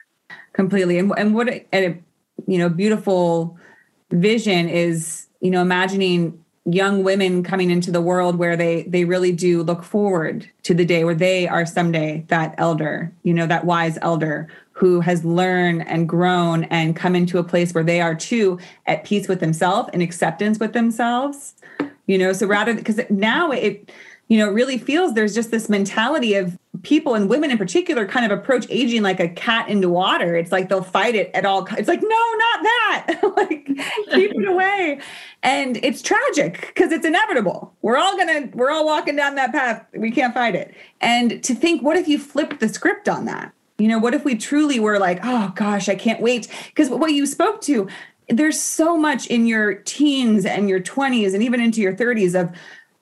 completely 0.52 0.98
and, 0.98 1.12
and 1.16 1.34
what 1.34 1.48
a, 1.48 1.64
a 1.72 1.98
you 2.46 2.58
know 2.58 2.68
beautiful 2.68 3.58
vision 4.10 4.68
is 4.68 5.26
you 5.40 5.50
know 5.50 5.60
imagining 5.60 6.41
young 6.64 7.02
women 7.02 7.42
coming 7.42 7.70
into 7.70 7.90
the 7.90 8.00
world 8.00 8.36
where 8.36 8.56
they 8.56 8.82
they 8.84 9.04
really 9.04 9.32
do 9.32 9.62
look 9.62 9.82
forward 9.82 10.48
to 10.62 10.74
the 10.74 10.84
day 10.84 11.02
where 11.02 11.14
they 11.14 11.48
are 11.48 11.66
someday 11.66 12.24
that 12.28 12.54
elder 12.56 13.12
you 13.24 13.34
know 13.34 13.48
that 13.48 13.64
wise 13.64 13.98
elder 14.00 14.46
who 14.70 15.00
has 15.00 15.24
learned 15.24 15.86
and 15.88 16.08
grown 16.08 16.64
and 16.64 16.94
come 16.94 17.16
into 17.16 17.38
a 17.38 17.44
place 17.44 17.74
where 17.74 17.82
they 17.82 18.00
are 18.00 18.14
too 18.14 18.60
at 18.86 19.02
peace 19.02 19.26
with 19.26 19.40
themselves 19.40 19.90
and 19.92 20.02
acceptance 20.02 20.60
with 20.60 20.72
themselves 20.72 21.54
you 22.06 22.18
know. 22.18 22.32
So 22.32 22.46
rather 22.46 22.74
because 22.74 23.00
now 23.10 23.50
it 23.50 23.90
you 24.32 24.38
know, 24.38 24.48
it 24.48 24.54
really 24.54 24.78
feels 24.78 25.12
there's 25.12 25.34
just 25.34 25.50
this 25.50 25.68
mentality 25.68 26.32
of 26.36 26.58
people 26.84 27.14
and 27.14 27.28
women 27.28 27.50
in 27.50 27.58
particular 27.58 28.06
kind 28.06 28.24
of 28.24 28.36
approach 28.38 28.64
aging 28.70 29.02
like 29.02 29.20
a 29.20 29.28
cat 29.28 29.68
into 29.68 29.90
water. 29.90 30.34
It's 30.34 30.50
like 30.50 30.70
they'll 30.70 30.82
fight 30.82 31.14
it 31.14 31.30
at 31.34 31.44
all. 31.44 31.68
It's 31.76 31.86
like, 31.86 32.00
no, 32.00 32.08
not 32.08 32.62
that. 32.62 33.20
like 33.36 33.66
keep 33.66 34.32
it 34.34 34.48
away. 34.48 35.00
And 35.42 35.76
it's 35.84 36.00
tragic 36.00 36.68
because 36.68 36.92
it's 36.92 37.04
inevitable. 37.04 37.74
We're 37.82 37.98
all 37.98 38.16
gonna, 38.16 38.48
we're 38.54 38.70
all 38.70 38.86
walking 38.86 39.16
down 39.16 39.34
that 39.34 39.52
path. 39.52 39.84
We 39.94 40.10
can't 40.10 40.32
fight 40.32 40.54
it. 40.54 40.74
And 41.02 41.44
to 41.44 41.54
think, 41.54 41.82
what 41.82 41.98
if 41.98 42.08
you 42.08 42.18
flipped 42.18 42.58
the 42.58 42.70
script 42.70 43.10
on 43.10 43.26
that? 43.26 43.52
You 43.76 43.88
know, 43.88 43.98
what 43.98 44.14
if 44.14 44.24
we 44.24 44.34
truly 44.34 44.80
were 44.80 44.98
like, 44.98 45.20
oh 45.22 45.52
gosh, 45.54 45.90
I 45.90 45.94
can't 45.94 46.22
wait? 46.22 46.48
Because 46.68 46.88
what 46.88 47.12
you 47.12 47.26
spoke 47.26 47.60
to, 47.62 47.86
there's 48.30 48.58
so 48.58 48.96
much 48.96 49.26
in 49.26 49.46
your 49.46 49.74
teens 49.74 50.46
and 50.46 50.70
your 50.70 50.80
20s 50.80 51.34
and 51.34 51.42
even 51.42 51.60
into 51.60 51.82
your 51.82 51.94
30s 51.94 52.40
of 52.40 52.50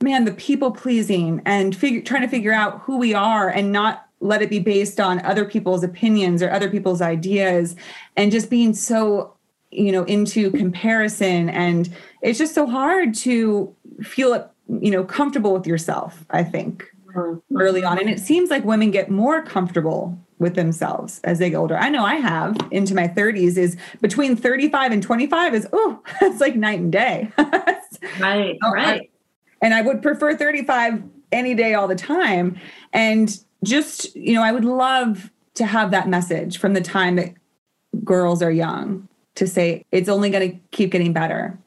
man, 0.02 0.24
the 0.24 0.32
people 0.32 0.70
pleasing 0.70 1.42
and 1.44 1.76
figure, 1.76 2.00
trying 2.00 2.22
to 2.22 2.28
figure 2.28 2.52
out 2.52 2.80
who 2.80 2.96
we 2.96 3.12
are 3.12 3.48
and 3.48 3.70
not 3.70 4.06
let 4.20 4.42
it 4.42 4.50
be 4.50 4.58
based 4.58 5.00
on 5.00 5.24
other 5.24 5.44
people's 5.44 5.82
opinions 5.82 6.42
or 6.42 6.50
other 6.50 6.70
people's 6.70 7.00
ideas 7.00 7.74
and 8.16 8.30
just 8.30 8.50
being 8.50 8.74
so 8.74 9.34
you 9.70 9.92
know 9.92 10.04
into 10.04 10.50
comparison. 10.52 11.48
And 11.48 11.88
it's 12.22 12.38
just 12.38 12.54
so 12.54 12.66
hard 12.66 13.14
to 13.16 13.74
feel 14.02 14.50
you 14.80 14.90
know 14.90 15.04
comfortable 15.04 15.52
with 15.52 15.66
yourself 15.66 16.24
i 16.30 16.44
think 16.44 16.84
mm-hmm. 17.06 17.56
early 17.56 17.82
on. 17.84 17.98
And 17.98 18.08
it 18.08 18.20
seems 18.20 18.50
like 18.50 18.64
women 18.64 18.90
get 18.90 19.10
more 19.10 19.42
comfortable 19.42 20.16
with 20.38 20.54
themselves 20.54 21.20
as 21.24 21.38
they 21.38 21.50
get 21.50 21.56
older. 21.56 21.76
I 21.76 21.88
know 21.88 22.04
i 22.04 22.14
have 22.16 22.56
into 22.70 22.94
my 22.94 23.08
30s 23.08 23.56
is 23.56 23.76
between 24.00 24.36
35 24.36 24.92
and 24.92 25.02
25 25.02 25.54
is 25.54 25.68
oh 25.72 26.02
it's 26.22 26.40
like 26.40 26.56
night 26.56 26.80
and 26.80 26.92
day. 26.92 27.30
Right 28.18 28.56
so 28.62 28.70
right 28.70 29.09
and 29.60 29.74
I 29.74 29.82
would 29.82 30.02
prefer 30.02 30.36
35 30.36 31.02
any 31.32 31.54
day, 31.54 31.74
all 31.74 31.88
the 31.88 31.94
time. 31.94 32.58
And 32.92 33.38
just, 33.64 34.14
you 34.16 34.34
know, 34.34 34.42
I 34.42 34.52
would 34.52 34.64
love 34.64 35.30
to 35.54 35.66
have 35.66 35.90
that 35.90 36.08
message 36.08 36.58
from 36.58 36.72
the 36.74 36.80
time 36.80 37.16
that 37.16 37.34
girls 38.04 38.42
are 38.42 38.50
young 38.50 39.08
to 39.34 39.46
say 39.46 39.84
it's 39.92 40.08
only 40.08 40.30
going 40.30 40.50
to 40.50 40.58
keep 40.70 40.90
getting 40.90 41.12
better. 41.12 41.58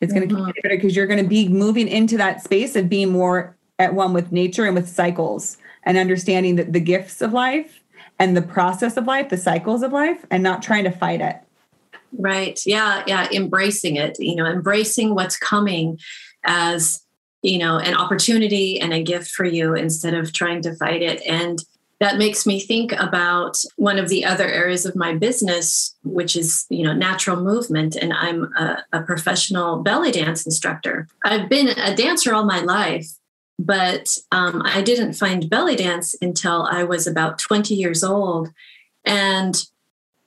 It's 0.00 0.12
going 0.12 0.28
to 0.28 0.34
mm-hmm. 0.34 0.46
keep 0.46 0.54
getting 0.54 0.62
better 0.62 0.76
because 0.76 0.96
you're 0.96 1.06
going 1.06 1.22
to 1.22 1.28
be 1.28 1.48
moving 1.48 1.88
into 1.88 2.16
that 2.18 2.42
space 2.42 2.76
of 2.76 2.88
being 2.88 3.10
more 3.10 3.56
at 3.78 3.94
one 3.94 4.12
with 4.12 4.32
nature 4.32 4.64
and 4.64 4.74
with 4.74 4.88
cycles 4.88 5.58
and 5.84 5.96
understanding 5.96 6.56
that 6.56 6.72
the 6.72 6.80
gifts 6.80 7.20
of 7.20 7.32
life 7.32 7.82
and 8.18 8.36
the 8.36 8.42
process 8.42 8.96
of 8.96 9.06
life, 9.06 9.28
the 9.28 9.36
cycles 9.36 9.82
of 9.82 9.92
life, 9.92 10.24
and 10.30 10.42
not 10.42 10.62
trying 10.62 10.84
to 10.84 10.90
fight 10.90 11.20
it. 11.20 11.36
Right. 12.12 12.58
Yeah. 12.64 13.04
Yeah. 13.06 13.28
Embracing 13.30 13.96
it, 13.96 14.16
you 14.18 14.34
know, 14.34 14.46
embracing 14.46 15.14
what's 15.14 15.36
coming 15.36 15.98
as, 16.44 17.04
you 17.42 17.58
know, 17.58 17.78
an 17.78 17.94
opportunity 17.94 18.80
and 18.80 18.92
a 18.92 19.02
gift 19.02 19.30
for 19.30 19.44
you 19.44 19.74
instead 19.74 20.14
of 20.14 20.32
trying 20.32 20.62
to 20.62 20.74
fight 20.74 21.02
it. 21.02 21.22
And 21.26 21.62
that 22.00 22.18
makes 22.18 22.46
me 22.46 22.60
think 22.60 22.92
about 22.92 23.58
one 23.76 23.98
of 23.98 24.08
the 24.08 24.24
other 24.24 24.46
areas 24.46 24.86
of 24.86 24.94
my 24.94 25.14
business, 25.14 25.96
which 26.04 26.36
is, 26.36 26.64
you 26.70 26.84
know, 26.84 26.92
natural 26.92 27.40
movement. 27.40 27.96
And 27.96 28.12
I'm 28.12 28.52
a, 28.56 28.84
a 28.92 29.02
professional 29.02 29.82
belly 29.82 30.12
dance 30.12 30.46
instructor. 30.46 31.08
I've 31.24 31.48
been 31.48 31.68
a 31.68 31.96
dancer 31.96 32.34
all 32.34 32.44
my 32.44 32.60
life, 32.60 33.08
but 33.58 34.16
um, 34.30 34.62
I 34.64 34.82
didn't 34.82 35.14
find 35.14 35.50
belly 35.50 35.74
dance 35.74 36.14
until 36.22 36.68
I 36.70 36.84
was 36.84 37.06
about 37.06 37.38
20 37.40 37.74
years 37.74 38.04
old. 38.04 38.50
And 39.04 39.60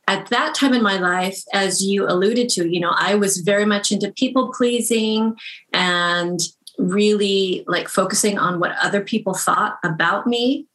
at 0.08 0.28
that 0.28 0.54
time 0.54 0.74
in 0.74 0.84
my 0.84 0.97
life, 0.97 1.41
as 1.54 1.82
you 1.82 2.06
alluded 2.06 2.50
to, 2.50 2.67
you 2.67 2.82
know, 2.82 2.93
I 2.97 3.15
was 3.15 3.38
very 3.38 3.65
much 3.65 3.93
into 3.93 4.12
people 4.12 4.52
pleasing 4.52 5.38
and 5.71 6.39
really 6.82 7.63
like 7.67 7.88
focusing 7.88 8.38
on 8.38 8.60
what 8.60 8.76
other 8.82 9.02
people 9.02 9.34
thought 9.34 9.78
about 9.84 10.28
me 10.28 10.67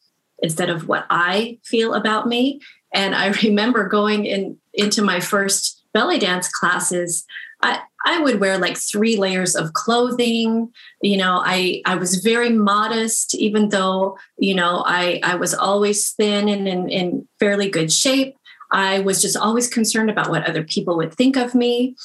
instead 0.43 0.71
of 0.71 0.89
what 0.89 1.07
I 1.11 1.59
feel 1.65 1.95
about 1.95 2.29
me. 2.29 2.61
And 2.93 3.15
I 3.15 3.27
remember 3.43 3.89
going 3.89 4.27
in 4.27 4.59
into 4.75 5.03
my 5.03 5.21
first 5.21 5.83
belly 5.93 6.19
dance 6.19 6.49
classes. 6.49 7.25
I, 7.63 7.81
I 8.05 8.21
would 8.21 8.39
wear 8.39 8.59
like 8.59 8.77
three 8.77 9.17
layers 9.17 9.57
of 9.57 9.73
clothing. 9.73 10.71
You 11.01 11.17
know, 11.17 11.43
I, 11.45 11.81
I 11.87 11.95
was 11.95 12.17
very 12.17 12.51
modest, 12.51 13.35
even 13.35 13.71
though, 13.71 14.19
you 14.39 14.55
know, 14.55 14.83
I, 14.87 15.21
I 15.25 15.37
was 15.37 15.55
always 15.55 16.11
thin 16.11 16.49
and 16.49 16.69
in, 16.69 16.91
in 16.91 17.29
fairly 17.41 17.71
good 17.71 17.91
shape. 17.91 18.37
I 18.71 19.01
was 19.01 19.23
just 19.23 19.37
always 19.37 19.69
concerned 19.69 20.11
about 20.11 20.29
what 20.29 20.47
other 20.47 20.63
people 20.63 20.97
would 20.99 21.15
think 21.15 21.37
of 21.37 21.55
me. 21.55 21.97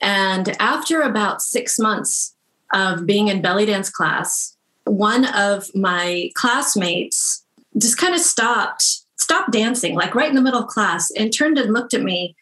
And 0.00 0.56
after 0.60 1.02
about 1.02 1.42
six 1.42 1.78
months 1.78 2.33
of 2.74 3.06
being 3.06 3.28
in 3.28 3.40
belly 3.40 3.64
dance 3.64 3.88
class, 3.88 4.54
one 4.84 5.24
of 5.34 5.74
my 5.74 6.30
classmates 6.34 7.44
just 7.78 7.96
kind 7.96 8.14
of 8.14 8.20
stopped, 8.20 9.00
stopped 9.16 9.52
dancing, 9.52 9.94
like 9.94 10.14
right 10.14 10.28
in 10.28 10.34
the 10.34 10.42
middle 10.42 10.60
of 10.62 10.68
class, 10.68 11.10
and 11.12 11.32
turned 11.32 11.56
and 11.56 11.72
looked 11.72 11.94
at 11.94 12.02
me 12.02 12.36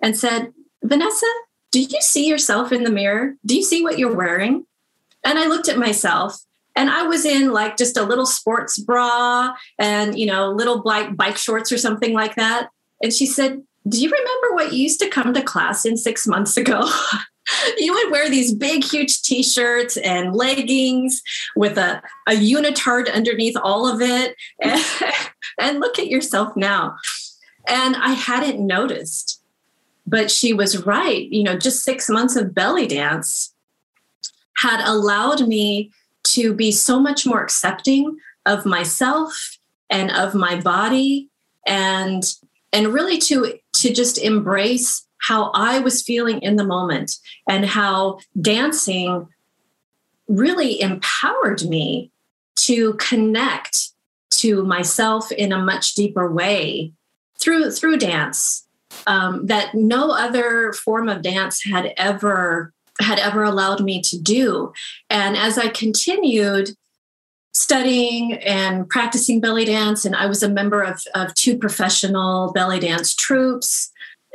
and 0.00 0.16
said, 0.16 0.52
Vanessa, 0.82 1.26
do 1.70 1.80
you 1.80 2.00
see 2.00 2.26
yourself 2.26 2.72
in 2.72 2.82
the 2.82 2.90
mirror? 2.90 3.34
Do 3.46 3.54
you 3.54 3.62
see 3.62 3.82
what 3.82 3.98
you're 3.98 4.14
wearing? 4.14 4.66
And 5.24 5.38
I 5.38 5.46
looked 5.46 5.68
at 5.68 5.78
myself 5.78 6.36
and 6.76 6.90
I 6.90 7.02
was 7.04 7.24
in 7.24 7.52
like 7.52 7.76
just 7.76 7.96
a 7.96 8.02
little 8.02 8.26
sports 8.26 8.78
bra 8.78 9.54
and, 9.78 10.18
you 10.18 10.26
know, 10.26 10.50
little 10.50 10.82
black 10.82 11.16
bike 11.16 11.36
shorts 11.36 11.72
or 11.72 11.78
something 11.78 12.12
like 12.12 12.34
that. 12.36 12.68
And 13.02 13.12
she 13.12 13.26
said, 13.26 13.62
Do 13.88 14.00
you 14.00 14.10
remember 14.10 14.54
what 14.54 14.72
you 14.72 14.82
used 14.82 15.00
to 15.00 15.08
come 15.08 15.32
to 15.34 15.42
class 15.42 15.84
in 15.84 15.96
six 15.96 16.26
months 16.26 16.56
ago? 16.56 16.88
you 17.78 17.92
would 17.92 18.10
wear 18.10 18.28
these 18.28 18.54
big, 18.54 18.84
huge 18.84 19.22
t 19.22 19.42
shirts 19.42 19.96
and 19.98 20.34
leggings 20.34 21.22
with 21.56 21.78
a, 21.78 22.02
a 22.28 22.32
unitard 22.32 23.12
underneath 23.12 23.56
all 23.62 23.86
of 23.86 24.00
it. 24.00 24.36
And, 24.62 24.84
and 25.60 25.80
look 25.80 25.98
at 25.98 26.08
yourself 26.08 26.56
now. 26.56 26.96
And 27.66 27.96
I 27.96 28.10
hadn't 28.10 28.64
noticed, 28.64 29.42
but 30.06 30.30
she 30.30 30.52
was 30.52 30.84
right. 30.84 31.28
You 31.30 31.42
know, 31.42 31.56
just 31.56 31.84
six 31.84 32.08
months 32.08 32.36
of 32.36 32.54
belly 32.54 32.86
dance 32.86 33.54
had 34.56 34.80
allowed 34.86 35.46
me 35.46 35.90
to 36.24 36.54
be 36.54 36.72
so 36.72 36.98
much 36.98 37.26
more 37.26 37.42
accepting 37.42 38.16
of 38.46 38.64
myself 38.64 39.58
and 39.90 40.10
of 40.10 40.34
my 40.34 40.60
body 40.60 41.28
and 41.66 42.24
and 42.72 42.88
really 42.88 43.18
to 43.18 43.58
to 43.74 43.92
just 43.92 44.18
embrace 44.18 45.06
how 45.26 45.50
I 45.54 45.78
was 45.78 46.02
feeling 46.02 46.40
in 46.40 46.56
the 46.56 46.64
moment 46.64 47.16
and 47.48 47.64
how 47.64 48.18
dancing 48.40 49.26
really 50.28 50.80
empowered 50.80 51.62
me 51.64 52.10
to 52.56 52.94
connect 52.94 53.90
to 54.30 54.64
myself 54.64 55.32
in 55.32 55.52
a 55.52 55.58
much 55.58 55.94
deeper 55.94 56.30
way 56.30 56.92
through 57.40 57.70
through 57.70 57.98
dance 57.98 58.66
um, 59.06 59.46
that 59.46 59.74
no 59.74 60.10
other 60.10 60.72
form 60.72 61.08
of 61.08 61.22
dance 61.22 61.64
had 61.64 61.94
ever 61.96 62.72
had 63.00 63.18
ever 63.18 63.42
allowed 63.42 63.82
me 63.82 64.00
to 64.02 64.18
do. 64.18 64.72
And 65.08 65.36
as 65.36 65.58
i 65.58 65.68
continued 65.68 66.70
studying 67.52 68.32
and 68.34 68.88
practicing 68.88 69.40
belly 69.40 69.64
dance 69.64 70.04
and 70.04 70.16
i 70.16 70.26
was 70.26 70.42
a 70.42 70.48
member 70.48 70.82
of, 70.82 71.00
of 71.14 71.32
two 71.34 71.56
professional 71.56 72.52
belly 72.52 72.80
dance 72.80 73.14
troupes 73.14 73.92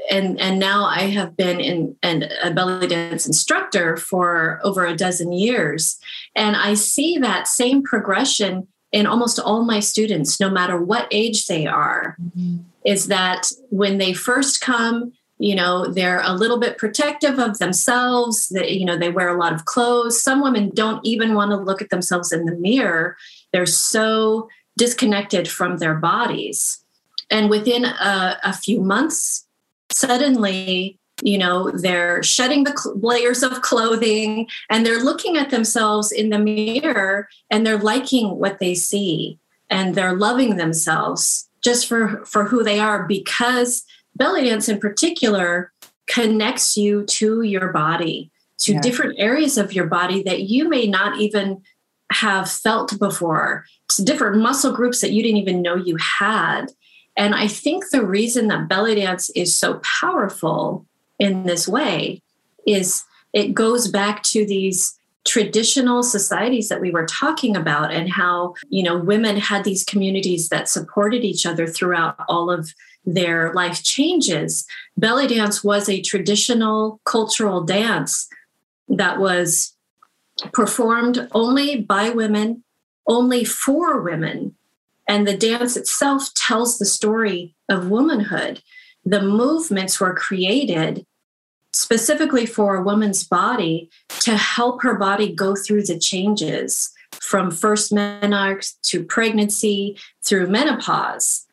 and 0.09 0.39
and 0.39 0.59
now 0.59 0.85
i 0.85 1.01
have 1.01 1.35
been 1.37 1.59
in 1.59 1.95
and 2.01 2.31
a 2.43 2.51
belly 2.51 2.87
dance 2.87 3.25
instructor 3.25 3.97
for 3.97 4.59
over 4.63 4.85
a 4.85 4.95
dozen 4.95 5.31
years. 5.31 5.97
And 6.35 6.55
i 6.55 6.73
see 6.73 7.17
that 7.17 7.47
same 7.47 7.83
progression 7.83 8.67
in 8.91 9.05
almost 9.05 9.39
all 9.39 9.63
my 9.63 9.79
students 9.79 10.39
no 10.39 10.49
matter 10.49 10.81
what 10.81 11.07
age 11.11 11.45
they 11.45 11.67
are. 11.67 12.15
Mm-hmm. 12.21 12.57
is 12.85 13.07
that 13.07 13.51
when 13.69 13.97
they 13.97 14.13
first 14.13 14.61
come 14.61 15.13
you 15.41 15.55
know 15.55 15.87
they're 15.87 16.21
a 16.23 16.33
little 16.33 16.59
bit 16.59 16.77
protective 16.77 17.39
of 17.39 17.59
themselves 17.59 18.49
that 18.49 18.71
you 18.71 18.85
know 18.85 18.97
they 18.97 19.09
wear 19.09 19.29
a 19.29 19.39
lot 19.39 19.53
of 19.53 19.65
clothes. 19.65 20.21
Some 20.21 20.41
women 20.41 20.71
don't 20.73 21.03
even 21.05 21.33
want 21.33 21.51
to 21.51 21.57
look 21.57 21.81
at 21.81 21.89
themselves 21.89 22.31
in 22.31 22.45
the 22.45 22.55
mirror. 22.55 23.15
They're 23.53 23.65
so 23.65 24.49
disconnected 24.77 25.47
from 25.47 25.77
their 25.77 25.95
bodies. 25.95 26.83
And 27.29 27.49
within 27.49 27.85
a, 27.85 28.39
a 28.43 28.53
few 28.53 28.81
months 28.81 29.45
suddenly 29.91 30.97
you 31.21 31.37
know 31.37 31.71
they're 31.71 32.23
shedding 32.23 32.63
the 32.63 32.77
cl- 32.77 32.97
layers 32.99 33.43
of 33.43 33.61
clothing 33.61 34.47
and 34.69 34.85
they're 34.85 35.03
looking 35.03 35.35
at 35.37 35.49
themselves 35.49 36.11
in 36.11 36.29
the 36.29 36.39
mirror 36.39 37.27
and 37.49 37.65
they're 37.65 37.77
liking 37.77 38.37
what 38.37 38.59
they 38.59 38.73
see 38.73 39.37
and 39.69 39.95
they're 39.95 40.15
loving 40.15 40.55
themselves 40.55 41.49
just 41.61 41.87
for 41.87 42.23
for 42.25 42.45
who 42.45 42.63
they 42.63 42.79
are 42.79 43.05
because 43.05 43.83
belly 44.15 44.45
dance 44.45 44.69
in 44.69 44.79
particular 44.79 45.73
connects 46.09 46.75
you 46.75 47.05
to 47.05 47.43
your 47.43 47.71
body, 47.71 48.31
to 48.57 48.73
yeah. 48.73 48.81
different 48.81 49.17
areas 49.17 49.57
of 49.57 49.71
your 49.71 49.85
body 49.85 50.23
that 50.23 50.41
you 50.41 50.67
may 50.67 50.87
not 50.87 51.19
even 51.19 51.61
have 52.11 52.51
felt 52.51 52.97
before, 52.99 53.63
to 53.87 54.03
different 54.03 54.41
muscle 54.41 54.73
groups 54.73 54.99
that 54.99 55.11
you 55.11 55.23
didn't 55.23 55.37
even 55.37 55.61
know 55.61 55.75
you 55.75 55.95
had. 55.97 56.65
And 57.17 57.35
I 57.35 57.47
think 57.47 57.89
the 57.89 58.05
reason 58.05 58.47
that 58.47 58.67
belly 58.67 58.95
dance 58.95 59.29
is 59.31 59.55
so 59.55 59.81
powerful 59.83 60.85
in 61.17 61.43
this 61.43 61.67
way 61.67 62.21
is 62.65 63.03
it 63.33 63.53
goes 63.53 63.87
back 63.87 64.23
to 64.23 64.45
these 64.45 64.95
traditional 65.25 66.01
societies 66.01 66.69
that 66.69 66.81
we 66.81 66.91
were 66.91 67.05
talking 67.05 67.55
about 67.55 67.91
and 67.91 68.09
how 68.09 68.55
you 68.69 68.81
know 68.81 68.97
women 68.97 69.37
had 69.37 69.63
these 69.63 69.83
communities 69.83 70.49
that 70.49 70.69
supported 70.69 71.23
each 71.23 71.45
other 71.45 71.67
throughout 71.67 72.15
all 72.29 72.49
of 72.49 72.73
their 73.05 73.53
life 73.53 73.83
changes. 73.83 74.65
Belly 74.97 75.27
dance 75.27 75.63
was 75.63 75.89
a 75.89 76.01
traditional 76.01 76.99
cultural 77.05 77.63
dance 77.63 78.29
that 78.87 79.19
was 79.19 79.75
performed 80.53 81.27
only 81.33 81.81
by 81.81 82.09
women, 82.09 82.63
only 83.07 83.43
for 83.43 84.01
women. 84.01 84.55
And 85.09 85.27
the 85.27 85.35
dance 85.35 85.75
itself 85.75 86.31
tells 86.35 86.77
the 86.77 86.85
story 86.85 87.55
of 87.67 87.89
womanhood. 87.89 88.61
The 89.03 89.23
movements 89.23 89.99
were 89.99 90.13
created 90.13 91.03
specifically 91.73 92.45
for 92.45 92.75
a 92.75 92.83
woman's 92.83 93.23
body 93.23 93.89
to 94.19 94.37
help 94.37 94.83
her 94.83 94.93
body 94.95 95.33
go 95.33 95.55
through 95.55 95.83
the 95.85 95.97
changes 95.97 96.91
from 97.21 97.49
first 97.49 97.91
menarche 97.91 98.75
to 98.83 99.03
pregnancy 99.03 99.97
through 100.23 100.45
menopause. 100.45 101.47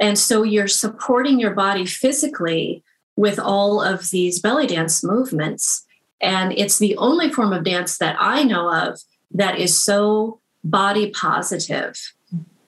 And 0.00 0.18
so 0.18 0.42
you're 0.42 0.66
supporting 0.66 1.38
your 1.38 1.54
body 1.54 1.84
physically 1.84 2.82
with 3.16 3.38
all 3.38 3.82
of 3.82 4.08
these 4.08 4.40
belly 4.40 4.66
dance 4.66 5.04
movements. 5.04 5.84
And 6.22 6.52
it's 6.52 6.78
the 6.78 6.96
only 6.96 7.30
form 7.30 7.52
of 7.52 7.64
dance 7.64 7.98
that 7.98 8.16
I 8.18 8.42
know 8.42 8.72
of 8.72 9.00
that 9.32 9.58
is 9.58 9.78
so 9.78 10.40
body 10.64 11.10
positive 11.10 11.98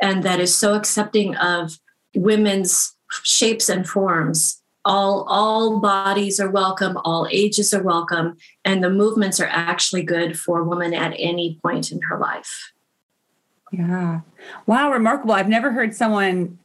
and 0.05 0.23
that 0.23 0.39
is 0.39 0.55
so 0.55 0.75
accepting 0.75 1.35
of 1.37 1.79
women's 2.15 2.95
shapes 3.23 3.71
and 3.71 3.89
forms. 3.89 4.61
All, 4.85 5.25
all 5.27 5.81
bodies 5.81 6.39
are 6.39 6.51
welcome, 6.51 6.99
all 7.07 7.27
ages 7.31 7.73
are 7.73 7.83
welcome, 7.83 8.37
and 8.67 8.85
the 8.85 8.91
movements 8.91 9.41
are 9.41 9.49
actually 9.51 10.03
good 10.03 10.39
for 10.39 10.61
a 10.61 10.65
woman 10.65 10.93
at 10.93 11.15
any 11.19 11.59
point 11.63 11.91
in 11.91 12.03
her 12.03 12.19
life. 12.19 12.73
Yeah. 13.73 14.21
Wow, 14.67 14.93
remarkable. 14.93 15.33
I've 15.33 15.49
never 15.49 15.73
heard 15.73 15.95
someone 15.95 16.59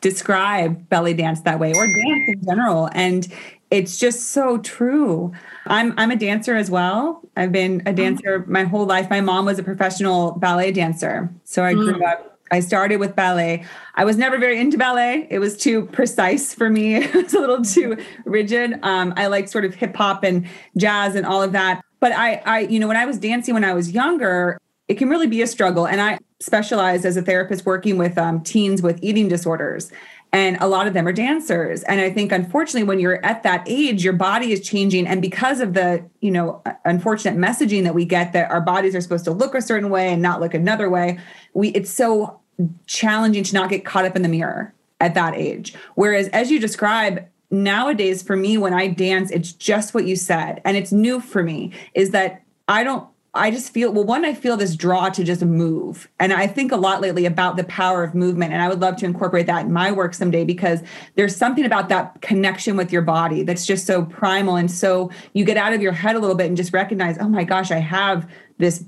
describe 0.00 0.88
belly 0.88 1.14
dance 1.14 1.42
that 1.42 1.60
way 1.60 1.72
or 1.74 1.86
dance 1.86 2.28
in 2.28 2.44
general. 2.44 2.90
And 2.92 3.32
it's 3.70 3.98
just 3.98 4.32
so 4.32 4.58
true. 4.58 5.32
I'm 5.66 5.94
I'm 5.96 6.10
a 6.10 6.16
dancer 6.16 6.56
as 6.56 6.70
well. 6.70 7.22
I've 7.36 7.52
been 7.52 7.82
a 7.86 7.92
dancer 7.92 8.44
my 8.48 8.64
whole 8.64 8.84
life. 8.84 9.08
My 9.08 9.20
mom 9.20 9.46
was 9.46 9.58
a 9.58 9.62
professional 9.62 10.32
ballet 10.32 10.72
dancer. 10.72 11.32
So 11.44 11.64
I 11.64 11.72
grew 11.72 11.94
mm. 11.94 12.06
up 12.06 12.33
I 12.50 12.60
started 12.60 12.98
with 12.98 13.16
ballet. 13.16 13.64
I 13.94 14.04
was 14.04 14.16
never 14.16 14.38
very 14.38 14.60
into 14.60 14.76
ballet. 14.76 15.26
It 15.30 15.38
was 15.38 15.56
too 15.56 15.86
precise 15.86 16.54
for 16.54 16.68
me. 16.68 16.96
it 17.04 17.14
was 17.14 17.34
a 17.34 17.40
little 17.40 17.62
too 17.62 17.96
rigid. 18.24 18.78
Um, 18.82 19.14
I 19.16 19.26
like 19.28 19.48
sort 19.48 19.64
of 19.64 19.74
hip 19.74 19.96
hop 19.96 20.24
and 20.24 20.46
jazz 20.76 21.14
and 21.14 21.26
all 21.26 21.42
of 21.42 21.52
that. 21.52 21.82
But 22.00 22.12
I, 22.12 22.42
I, 22.44 22.60
you 22.60 22.78
know, 22.78 22.88
when 22.88 22.96
I 22.98 23.06
was 23.06 23.18
dancing 23.18 23.54
when 23.54 23.64
I 23.64 23.72
was 23.72 23.92
younger, 23.92 24.58
it 24.88 24.94
can 24.94 25.08
really 25.08 25.26
be 25.26 25.40
a 25.40 25.46
struggle. 25.46 25.86
And 25.86 26.00
I 26.00 26.18
specialized 26.40 27.06
as 27.06 27.16
a 27.16 27.22
therapist 27.22 27.64
working 27.64 27.96
with 27.96 28.18
um, 28.18 28.42
teens 28.42 28.82
with 28.82 29.02
eating 29.02 29.28
disorders 29.28 29.90
and 30.34 30.58
a 30.60 30.66
lot 30.66 30.88
of 30.88 30.94
them 30.94 31.06
are 31.06 31.12
dancers. 31.12 31.84
And 31.84 32.00
i 32.00 32.10
think 32.10 32.32
unfortunately 32.32 32.82
when 32.82 32.98
you're 32.98 33.24
at 33.24 33.44
that 33.44 33.64
age 33.66 34.02
your 34.04 34.12
body 34.12 34.52
is 34.52 34.60
changing. 34.60 35.06
And 35.06 35.22
because 35.22 35.60
of 35.60 35.72
the 35.72 36.04
you 36.20 36.30
know 36.30 36.60
uh, 36.66 36.72
unfortunate 36.84 37.38
messaging 37.38 37.84
that 37.84 37.94
we 37.94 38.04
get 38.04 38.32
that 38.32 38.50
our 38.50 38.60
bodies 38.60 38.94
are 38.94 39.00
supposed 39.00 39.24
to 39.26 39.30
look 39.30 39.54
a 39.54 39.62
certain 39.62 39.88
way 39.88 40.12
and 40.12 40.20
not 40.20 40.40
look 40.40 40.52
another 40.52 40.90
way 40.90 41.18
we 41.54 41.68
it's 41.68 41.90
so 41.90 42.40
challenging 42.86 43.44
to 43.44 43.54
not 43.54 43.70
get 43.70 43.84
caught 43.84 44.04
up 44.04 44.16
in 44.16 44.22
the 44.22 44.28
mirror 44.28 44.74
at 45.00 45.14
that 45.14 45.34
age. 45.34 45.74
Whereas 45.94 46.28
as 46.28 46.50
you 46.50 46.58
describe 46.58 47.26
nowadays 47.50 48.20
for 48.22 48.36
me 48.36 48.58
when 48.58 48.74
i 48.74 48.88
dance 48.88 49.30
it's 49.30 49.52
just 49.52 49.94
what 49.94 50.04
you 50.04 50.16
said. 50.16 50.60
And 50.64 50.76
it's 50.76 50.90
new 50.90 51.20
for 51.20 51.44
me 51.44 51.70
is 51.94 52.10
that 52.10 52.42
i 52.66 52.82
don't 52.82 53.06
I 53.36 53.50
just 53.50 53.72
feel 53.72 53.92
well, 53.92 54.04
one, 54.04 54.24
I 54.24 54.32
feel 54.32 54.56
this 54.56 54.76
draw 54.76 55.08
to 55.08 55.24
just 55.24 55.42
move. 55.42 56.08
And 56.20 56.32
I 56.32 56.46
think 56.46 56.70
a 56.70 56.76
lot 56.76 57.00
lately 57.00 57.26
about 57.26 57.56
the 57.56 57.64
power 57.64 58.04
of 58.04 58.14
movement. 58.14 58.52
And 58.52 58.62
I 58.62 58.68
would 58.68 58.80
love 58.80 58.96
to 58.98 59.06
incorporate 59.06 59.46
that 59.46 59.66
in 59.66 59.72
my 59.72 59.90
work 59.90 60.14
someday 60.14 60.44
because 60.44 60.82
there's 61.16 61.34
something 61.34 61.64
about 61.64 61.88
that 61.88 62.20
connection 62.20 62.76
with 62.76 62.92
your 62.92 63.02
body 63.02 63.42
that's 63.42 63.66
just 63.66 63.86
so 63.86 64.04
primal. 64.04 64.54
And 64.56 64.70
so 64.70 65.10
you 65.32 65.44
get 65.44 65.56
out 65.56 65.72
of 65.72 65.82
your 65.82 65.92
head 65.92 66.14
a 66.14 66.20
little 66.20 66.36
bit 66.36 66.46
and 66.46 66.56
just 66.56 66.72
recognize, 66.72 67.18
oh 67.18 67.28
my 67.28 67.42
gosh, 67.42 67.72
I 67.72 67.78
have 67.78 68.30
this 68.58 68.84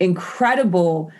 incredible 0.00 1.12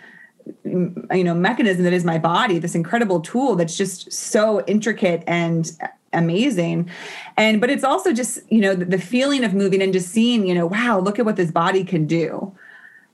you 0.63 1.23
know 1.23 1.33
mechanism 1.33 1.83
that 1.85 1.93
is 1.93 2.05
my 2.05 2.19
body 2.19 2.59
this 2.59 2.75
incredible 2.75 3.19
tool 3.19 3.55
that's 3.55 3.75
just 3.75 4.13
so 4.13 4.63
intricate 4.65 5.23
and 5.25 5.71
amazing 6.13 6.87
and 7.35 7.59
but 7.59 7.71
it's 7.71 7.83
also 7.83 8.13
just 8.13 8.39
you 8.51 8.61
know 8.61 8.75
the, 8.75 8.85
the, 8.85 8.99
feeling 8.99 9.43
of 9.43 9.55
moving 9.55 9.81
and 9.81 9.91
just 9.91 10.09
seeing 10.09 10.45
you 10.45 10.53
know 10.53 10.67
wow 10.67 10.99
look 10.99 11.17
at 11.17 11.25
what 11.25 11.35
this 11.35 11.49
body 11.49 11.83
can 11.83 12.05
do 12.05 12.55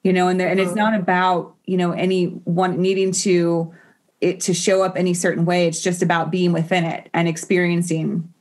you 0.04 0.14
know 0.14 0.28
and 0.28 0.40
there, 0.40 0.48
and 0.48 0.60
it's 0.60 0.76
not 0.76 0.94
about 0.94 1.56
you 1.66 1.78
know 1.78 1.92
any 1.92 2.26
one 2.26 2.82
needing 2.82 3.12
to 3.12 3.74
it 4.20 4.40
to 4.42 4.54
show 4.54 4.84
up 4.84 4.96
any 4.96 5.14
certain 5.14 5.46
way. 5.46 5.68
It's 5.68 5.82
just 5.82 6.02
about 6.02 6.32
being 6.32 6.54
within 6.54 6.84
it 6.86 7.10
and 7.14 7.28
experiencing 7.28 8.32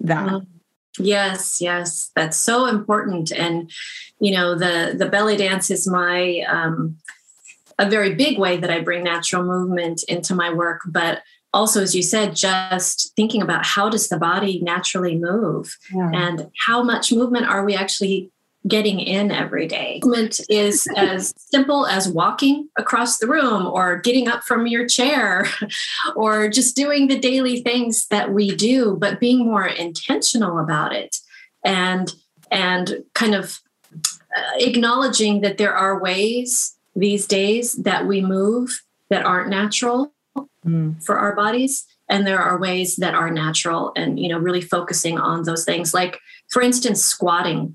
that. 0.00 0.28
Mm-hmm. 0.28 1.04
yes 1.04 1.60
yes. 1.60 2.10
That's 2.14 2.36
so 2.36 2.66
important. 2.66 3.32
And 3.32 3.70
you 4.20 4.32
know 4.32 4.54
the 4.54 4.94
the 4.96 5.06
belly 5.06 5.36
dance 5.36 5.70
is 5.70 5.88
my 5.88 6.40
um 6.48 6.96
a 7.78 7.88
very 7.88 8.14
big 8.14 8.38
way 8.38 8.58
that 8.58 8.70
i 8.70 8.78
bring 8.78 9.02
natural 9.02 9.42
movement 9.42 10.02
into 10.08 10.34
my 10.34 10.52
work. 10.52 10.80
But 10.86 11.22
also 11.52 11.82
as 11.82 11.94
you 11.94 12.02
said 12.02 12.36
just 12.36 13.14
thinking 13.16 13.42
about 13.42 13.66
how 13.66 13.88
does 13.88 14.08
the 14.08 14.18
body 14.18 14.60
naturally 14.62 15.18
move? 15.18 15.76
Yeah. 15.94 16.10
and 16.14 16.50
how 16.66 16.82
much 16.82 17.12
movement 17.12 17.46
are 17.46 17.64
we 17.64 17.74
actually 17.74 18.30
getting 18.68 19.00
in 19.00 19.30
every 19.30 19.66
day. 19.66 20.00
Movement 20.04 20.40
is 20.48 20.86
as 20.96 21.32
simple 21.36 21.86
as 21.86 22.08
walking 22.08 22.68
across 22.76 23.18
the 23.18 23.26
room 23.26 23.66
or 23.66 23.98
getting 23.98 24.28
up 24.28 24.42
from 24.42 24.66
your 24.66 24.86
chair 24.86 25.46
or 26.16 26.48
just 26.48 26.76
doing 26.76 27.08
the 27.08 27.18
daily 27.18 27.62
things 27.62 28.06
that 28.08 28.32
we 28.32 28.54
do, 28.54 28.96
but 29.00 29.20
being 29.20 29.46
more 29.46 29.66
intentional 29.66 30.58
about 30.58 30.94
it 30.94 31.16
and 31.64 32.14
and 32.50 33.04
kind 33.14 33.34
of 33.34 33.60
uh, 33.94 34.56
acknowledging 34.58 35.40
that 35.40 35.58
there 35.58 35.74
are 35.74 36.00
ways 36.00 36.76
these 36.96 37.26
days 37.26 37.74
that 37.74 38.06
we 38.06 38.20
move 38.20 38.82
that 39.08 39.24
aren't 39.24 39.48
natural 39.48 40.12
mm. 40.66 41.02
for 41.02 41.18
our 41.18 41.34
bodies 41.34 41.86
and 42.08 42.26
there 42.26 42.40
are 42.40 42.58
ways 42.58 42.96
that 42.96 43.14
are 43.14 43.30
natural 43.30 43.92
and 43.96 44.18
you 44.18 44.28
know 44.28 44.38
really 44.38 44.60
focusing 44.60 45.18
on 45.18 45.44
those 45.44 45.64
things 45.64 45.94
like 45.94 46.18
for 46.48 46.60
instance 46.60 47.02
squatting 47.02 47.74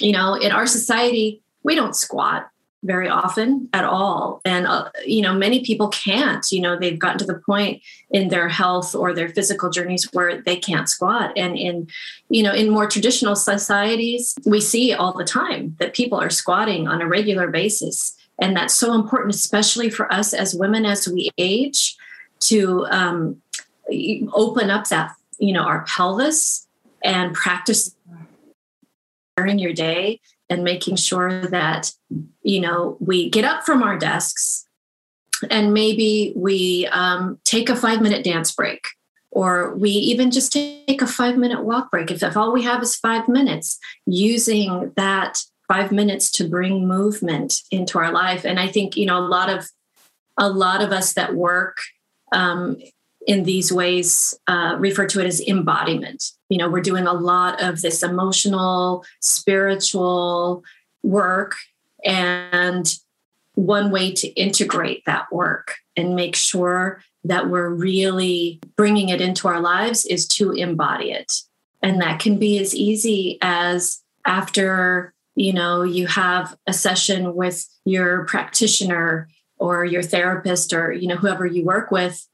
you 0.00 0.12
know, 0.12 0.34
in 0.34 0.52
our 0.52 0.66
society, 0.66 1.42
we 1.62 1.74
don't 1.74 1.96
squat 1.96 2.48
very 2.84 3.08
often 3.08 3.68
at 3.72 3.84
all. 3.84 4.40
And 4.44 4.66
uh, 4.66 4.90
you 5.04 5.20
know 5.20 5.34
many 5.34 5.64
people 5.64 5.88
can't 5.88 6.44
you 6.52 6.60
know 6.60 6.78
they've 6.78 6.98
gotten 6.98 7.18
to 7.18 7.24
the 7.24 7.40
point 7.40 7.82
in 8.10 8.28
their 8.28 8.48
health 8.48 8.94
or 8.94 9.12
their 9.12 9.28
physical 9.28 9.70
journeys 9.70 10.04
where 10.12 10.40
they 10.40 10.56
can't 10.56 10.88
squat. 10.88 11.32
And 11.36 11.56
in 11.56 11.88
you 12.28 12.42
know 12.42 12.52
in 12.52 12.70
more 12.70 12.88
traditional 12.88 13.34
societies 13.34 14.34
we 14.44 14.60
see 14.60 14.92
all 14.92 15.12
the 15.12 15.24
time 15.24 15.76
that 15.80 15.94
people 15.94 16.18
are 16.18 16.30
squatting 16.30 16.86
on 16.86 17.02
a 17.02 17.08
regular 17.08 17.48
basis. 17.48 18.14
And 18.40 18.56
that's 18.56 18.74
so 18.74 18.94
important 18.94 19.34
especially 19.34 19.90
for 19.90 20.12
us 20.12 20.32
as 20.32 20.54
women 20.54 20.86
as 20.86 21.08
we 21.08 21.30
age 21.38 21.96
to 22.40 22.86
um, 22.90 23.42
open 24.32 24.70
up 24.70 24.88
that 24.88 25.10
you 25.38 25.52
know 25.52 25.62
our 25.62 25.84
pelvis 25.88 26.66
and 27.02 27.34
practice 27.34 27.94
during 29.38 29.58
your 29.60 29.72
day 29.72 30.20
and 30.50 30.64
making 30.64 30.96
sure 30.96 31.46
that 31.46 31.92
you 32.42 32.60
know 32.60 32.96
we 33.00 33.30
get 33.30 33.44
up 33.44 33.64
from 33.64 33.82
our 33.82 33.96
desks 33.96 34.66
and 35.50 35.72
maybe 35.72 36.32
we 36.34 36.88
um, 36.88 37.38
take 37.44 37.68
a 37.68 37.76
five 37.76 38.00
minute 38.00 38.24
dance 38.24 38.52
break 38.52 38.84
or 39.30 39.76
we 39.76 39.90
even 39.90 40.32
just 40.32 40.52
take 40.52 41.00
a 41.00 41.06
five 41.06 41.36
minute 41.36 41.62
walk 41.62 41.90
break. 41.92 42.10
If, 42.10 42.22
if 42.22 42.36
all 42.36 42.52
we 42.52 42.64
have 42.64 42.82
is 42.82 42.96
five 42.96 43.28
minutes 43.28 43.78
using 44.06 44.92
that 44.96 45.38
five 45.68 45.92
minutes 45.92 46.30
to 46.32 46.48
bring 46.48 46.88
movement 46.88 47.60
into 47.70 47.98
our 47.98 48.10
life. 48.10 48.44
And 48.44 48.58
i 48.58 48.66
think 48.66 48.96
you 48.96 49.06
know 49.06 49.18
a 49.18 49.28
lot 49.36 49.50
of 49.50 49.68
a 50.36 50.48
lot 50.48 50.82
of 50.82 50.90
us 50.92 51.12
that 51.14 51.34
work 51.34 51.78
um, 52.32 52.76
in 53.28 53.44
these 53.44 53.70
ways 53.70 54.34
uh, 54.46 54.74
refer 54.78 55.06
to 55.06 55.20
it 55.20 55.26
as 55.26 55.40
embodiment. 55.42 56.32
You 56.48 56.56
know, 56.56 56.68
we're 56.68 56.80
doing 56.80 57.06
a 57.06 57.12
lot 57.12 57.62
of 57.62 57.82
this 57.82 58.02
emotional, 58.02 59.04
spiritual 59.20 60.64
work. 61.02 61.54
And 62.04 62.92
one 63.54 63.90
way 63.90 64.12
to 64.12 64.28
integrate 64.28 65.04
that 65.04 65.30
work 65.30 65.74
and 65.94 66.16
make 66.16 66.36
sure 66.36 67.02
that 67.24 67.50
we're 67.50 67.68
really 67.68 68.60
bringing 68.76 69.10
it 69.10 69.20
into 69.20 69.46
our 69.46 69.60
lives 69.60 70.06
is 70.06 70.26
to 70.28 70.52
embody 70.52 71.10
it. 71.10 71.30
And 71.82 72.00
that 72.00 72.20
can 72.20 72.38
be 72.38 72.58
as 72.58 72.74
easy 72.74 73.36
as 73.42 74.00
after, 74.24 75.12
you 75.34 75.52
know, 75.52 75.82
you 75.82 76.06
have 76.06 76.56
a 76.66 76.72
session 76.72 77.34
with 77.34 77.68
your 77.84 78.24
practitioner 78.24 79.28
or 79.58 79.84
your 79.84 80.02
therapist 80.02 80.72
or, 80.72 80.92
you 80.92 81.08
know, 81.08 81.16
whoever 81.16 81.44
you 81.44 81.64
work 81.64 81.90
with 81.90 82.26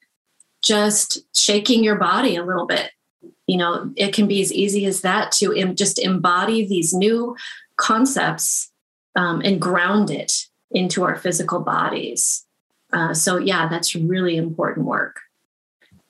just 0.65 1.19
shaking 1.37 1.85
your 1.85 1.97
body 1.97 2.37
a 2.37 2.45
little 2.45 2.67
bit. 2.67 2.91
You 3.47 3.59
know, 3.59 3.93
it 3.97 4.15
can 4.15 4.27
be 4.27 4.41
as 4.41 4.53
easy 4.53 4.87
as 4.87 5.03
that 5.03 5.31
to 5.33 5.53
Im- 5.53 5.77
just 5.77 5.99
embody 5.99 6.67
these 6.67 6.95
new 6.95 7.37
concepts 7.77 8.71
um, 9.17 9.43
and 9.43 9.61
ground 9.61 10.11
it 10.11 10.47
into 10.71 11.05
our 11.05 11.17
physical 11.17 11.61
bodies. 11.61 12.47
Uh, 12.93 13.13
so, 13.13 13.37
yeah, 13.37 13.69
that's 13.69 13.95
really 13.95 14.37
important 14.37 14.87
work. 14.87 15.21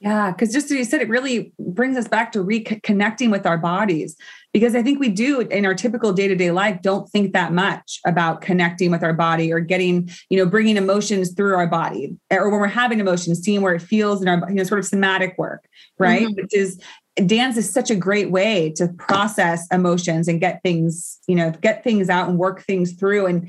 Yeah, 0.05 0.33
because 0.33 0.53
just 0.53 0.67
as 0.67 0.73
you 0.73 0.85
said, 0.85 1.01
it 1.01 1.09
really 1.09 1.55
brings 1.59 1.97
us 1.97 2.07
back 2.07 2.31
to 2.33 2.45
reconnecting 2.45 3.31
with 3.31 3.47
our 3.47 3.57
bodies. 3.57 4.17
Because 4.53 4.75
I 4.75 4.83
think 4.83 5.01
we 5.01 5.09
do 5.09 5.41
in 5.41 5.65
our 5.65 5.75
typical 5.75 6.13
day 6.13 6.29
to 6.29 6.37
day 6.37 6.51
life, 6.51 6.83
don't 6.83 7.09
think 7.09 7.33
that 7.33 7.55
much 7.55 8.01
about 8.07 8.43
connecting 8.43 8.91
with 8.91 9.03
our 9.03 9.15
body 9.15 9.51
or 9.51 9.61
getting, 9.61 10.11
you 10.29 10.37
know, 10.37 10.45
bringing 10.45 10.77
emotions 10.77 11.33
through 11.33 11.55
our 11.55 11.67
body, 11.67 12.15
or 12.31 12.51
when 12.51 12.61
we're 12.61 12.67
having 12.67 13.01
emotions, 13.01 13.41
seeing 13.41 13.63
where 13.63 13.75
it 13.75 13.81
feels 13.81 14.21
in 14.21 14.29
our, 14.29 14.47
you 14.51 14.57
know, 14.57 14.63
sort 14.63 14.79
of 14.79 14.85
somatic 14.85 15.37
work, 15.39 15.65
right? 15.99 16.27
Mm-hmm. 16.27 16.35
Which 16.35 16.55
is 16.55 16.79
dance 17.25 17.57
is 17.57 17.73
such 17.73 17.91
a 17.91 17.97
great 17.97 18.31
way 18.31 18.75
to 18.77 18.89
process 18.89 19.67
emotions 19.73 20.29
and 20.29 20.39
get 20.39 20.63
things, 20.63 21.19
you 21.27 21.35
know, 21.35 21.51
get 21.63 21.83
things 21.83 22.11
out 22.11 22.29
and 22.29 22.39
work 22.39 22.63
things 22.65 22.93
through, 22.93 23.25
and 23.25 23.49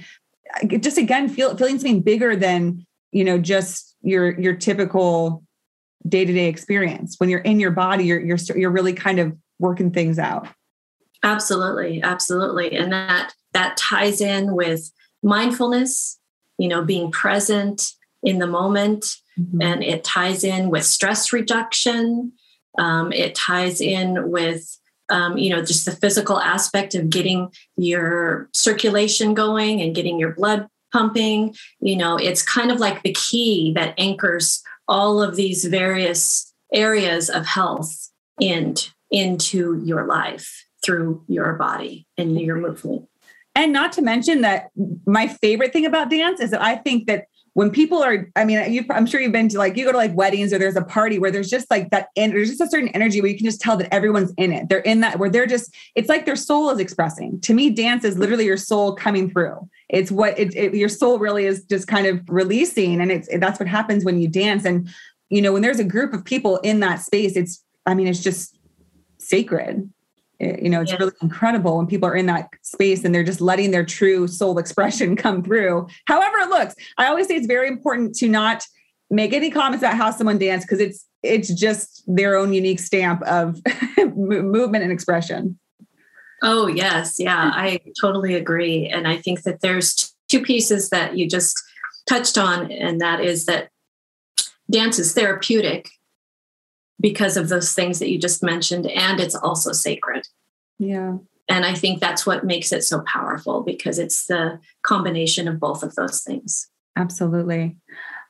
uh, 0.64 0.78
just 0.78 0.98
again 0.98 1.28
feel 1.28 1.58
feeling 1.58 1.78
something 1.78 2.02
bigger 2.02 2.34
than 2.34 2.86
you 3.12 3.26
know 3.26 3.38
just 3.38 3.98
your 4.02 4.40
your 4.40 4.56
typical 4.56 5.44
day-to-day 6.08 6.48
experience. 6.48 7.16
When 7.18 7.30
you're 7.30 7.40
in 7.40 7.60
your 7.60 7.72
body 7.72 8.06
you're 8.06 8.20
you're 8.20 8.38
you're 8.56 8.72
really 8.72 8.94
kind 8.94 9.20
of 9.20 9.36
working 9.60 9.92
things 9.92 10.20
out. 10.20 10.48
Absolutely. 11.24 12.02
Absolutely. 12.04 12.76
And 12.76 12.92
that 12.92 13.34
that 13.54 13.78
ties 13.78 14.22
in 14.22 14.54
with 14.54 14.92
mindfulness 15.24 16.20
you 16.58 16.68
know 16.68 16.84
being 16.84 17.12
present 17.12 17.82
in 18.24 18.40
the 18.40 18.48
moment. 18.48 19.16
Mm-hmm. 19.38 19.62
and 19.62 19.84
it 19.84 20.06
ties 20.06 20.46
in 20.46 20.70
with 20.70 20.86
stress 20.86 21.34
reduction. 21.34 22.32
Um, 22.78 23.12
it 23.12 23.36
ties 23.36 23.82
in 23.82 24.32
with 24.32 24.80
um, 25.10 25.38
you 25.38 25.50
know 25.50 25.62
just 25.62 25.84
the 25.84 25.92
physical 25.92 26.40
aspect 26.40 26.96
of 26.96 27.10
getting 27.10 27.52
your 27.76 28.48
circulation 28.54 29.34
going 29.34 29.82
and 29.82 29.94
getting 29.94 30.18
your 30.18 30.34
blood 30.34 30.70
pumping. 30.94 31.54
You 31.82 31.98
know 31.98 32.16
it's 32.16 32.42
kind 32.42 32.72
of 32.72 32.80
like 32.80 33.04
the 33.04 33.12
key 33.12 33.74
that 33.76 33.94
anchors 33.98 34.64
all 34.88 35.22
of 35.22 35.36
these 35.36 35.66
various 35.66 36.54
areas 36.74 37.30
of 37.30 37.46
health 37.46 38.10
in 38.40 38.76
into 39.12 39.82
your 39.84 40.06
life 40.06 40.66
through 40.84 41.24
your 41.28 41.54
body 41.54 42.08
and 42.18 42.40
your 42.40 42.58
movement. 42.58 43.08
And 43.56 43.72
not 43.72 43.94
to 43.94 44.02
mention 44.02 44.42
that 44.42 44.70
my 45.06 45.28
favorite 45.28 45.72
thing 45.72 45.86
about 45.86 46.10
dance 46.10 46.42
is 46.42 46.52
that 46.52 46.62
I 46.62 46.76
think 46.76 47.08
that 47.08 47.26
when 47.54 47.72
people 47.72 48.04
are, 48.04 48.30
I 48.36 48.44
mean, 48.44 48.86
I'm 48.90 49.06
sure 49.06 49.22
you've 49.22 49.32
been 49.32 49.48
to 49.48 49.58
like, 49.58 49.78
you 49.78 49.86
go 49.86 49.94
to 49.94 49.98
like 49.98 50.14
weddings 50.14 50.52
or 50.52 50.60
there's 50.60 50.76
a 50.76 50.84
party 50.84 51.20
where 51.20 51.32
there's 51.32 51.50
just 51.50 51.72
like 51.72 51.90
that, 51.92 52.10
and 52.18 52.34
there's 52.34 52.50
just 52.50 52.60
a 52.60 52.68
certain 52.68 52.90
energy 52.90 53.22
where 53.22 53.32
you 53.32 53.38
can 53.38 53.46
just 53.46 53.62
tell 53.62 53.78
that 53.78 53.94
everyone's 53.94 54.34
in 54.38 54.52
it. 54.52 54.68
They're 54.68 54.80
in 54.80 55.00
that, 55.00 55.20
where 55.20 55.30
they're 55.30 55.46
just, 55.46 55.74
it's 55.96 56.10
like 56.10 56.26
their 56.26 56.36
soul 56.36 56.70
is 56.70 56.80
expressing. 56.80 57.40
To 57.42 57.54
me, 57.54 57.70
dance 57.70 58.04
is 58.04 58.18
literally 58.18 58.44
your 58.44 58.58
soul 58.58 58.94
coming 58.94 59.32
through. 59.32 59.70
It's 59.96 60.12
what 60.12 60.38
it, 60.38 60.54
it 60.56 60.74
your 60.76 60.90
soul 60.90 61.20
really 61.20 61.46
is 61.46 61.64
just 61.64 61.88
kind 61.88 62.06
of 62.06 62.22
releasing. 62.28 63.00
And 63.00 63.12
it's, 63.12 63.30
that's 63.40 63.60
what 63.60 63.70
happens 63.70 64.04
when 64.04 64.20
you 64.20 64.28
dance. 64.28 64.66
And, 64.66 64.90
you 65.30 65.42
know, 65.42 65.54
when 65.54 65.62
there's 65.62 65.80
a 65.80 65.86
group 65.86 66.14
of 66.14 66.26
people 66.26 66.58
in 66.58 66.82
that 66.82 66.98
space, 66.98 67.38
it's, 67.38 67.64
I 67.86 67.94
mean, 67.94 68.08
it's 68.08 68.22
just 68.22 68.60
sacred. 69.20 69.90
It, 70.38 70.62
you 70.62 70.70
know, 70.70 70.82
it's 70.82 70.92
really 70.92 71.14
incredible 71.22 71.78
when 71.78 71.88
people 71.88 72.10
are 72.10 72.16
in 72.16 72.26
that 72.26 72.50
space 72.62 73.06
and 73.06 73.16
they're 73.16 73.24
just 73.24 73.40
letting 73.40 73.72
their 73.72 73.86
true 73.86 74.28
soul 74.28 74.58
expression 74.64 75.16
come 75.16 75.42
through, 75.42 75.88
however 76.08 76.40
it 76.40 76.50
looks. 76.50 76.76
I 76.98 77.08
always 77.08 77.28
say 77.28 77.36
it's 77.36 77.48
very 77.48 77.70
important 77.70 78.16
to 78.16 78.28
not 78.28 78.66
make 79.10 79.32
any 79.32 79.50
comments 79.50 79.82
about 79.82 79.96
how 79.96 80.12
someone 80.12 80.38
danced 80.38 80.68
because 80.68 80.82
it's 80.82 81.06
it's 81.24 81.54
just 81.54 82.04
their 82.06 82.36
own 82.36 82.54
unique 82.54 82.80
stamp 82.80 83.22
of 83.24 83.62
movement 84.16 84.84
and 84.84 84.92
expression. 84.92 85.58
Oh 86.44 86.68
yes, 86.68 87.16
yeah, 87.20 87.50
mm-hmm. 87.50 87.60
I 87.60 87.82
totally 88.00 88.36
agree, 88.36 88.88
and 88.88 89.08
I 89.08 89.18
think 89.18 89.44
that 89.44 89.62
there's 89.62 90.14
two 90.30 90.42
pieces 90.42 90.90
that 90.90 91.18
you 91.18 91.28
just 91.30 91.62
touched 92.08 92.38
on, 92.38 92.72
and 92.72 93.00
that 93.02 93.22
is 93.22 93.46
that 93.46 93.70
dance 94.70 95.00
is 95.00 95.14
therapeutic 95.14 95.90
because 97.00 97.38
of 97.38 97.50
those 97.50 97.74
things 97.74 98.00
that 98.00 98.10
you 98.10 98.18
just 98.18 98.42
mentioned 98.42 98.88
and 98.88 99.20
it's 99.20 99.36
also 99.36 99.72
sacred. 99.72 100.28
Yeah. 100.80 101.18
And 101.48 101.66
i 101.66 101.74
think 101.74 102.00
that's 102.00 102.26
what 102.26 102.44
makes 102.44 102.72
it 102.72 102.84
so 102.84 103.02
powerful 103.02 103.62
because 103.62 104.00
it's 104.00 104.26
the 104.26 104.60
combination 104.84 105.48
of 105.48 105.60
both 105.60 105.84
of 105.84 105.96
those 105.96 106.22
things. 106.24 106.68
Absolutely. 106.96 107.76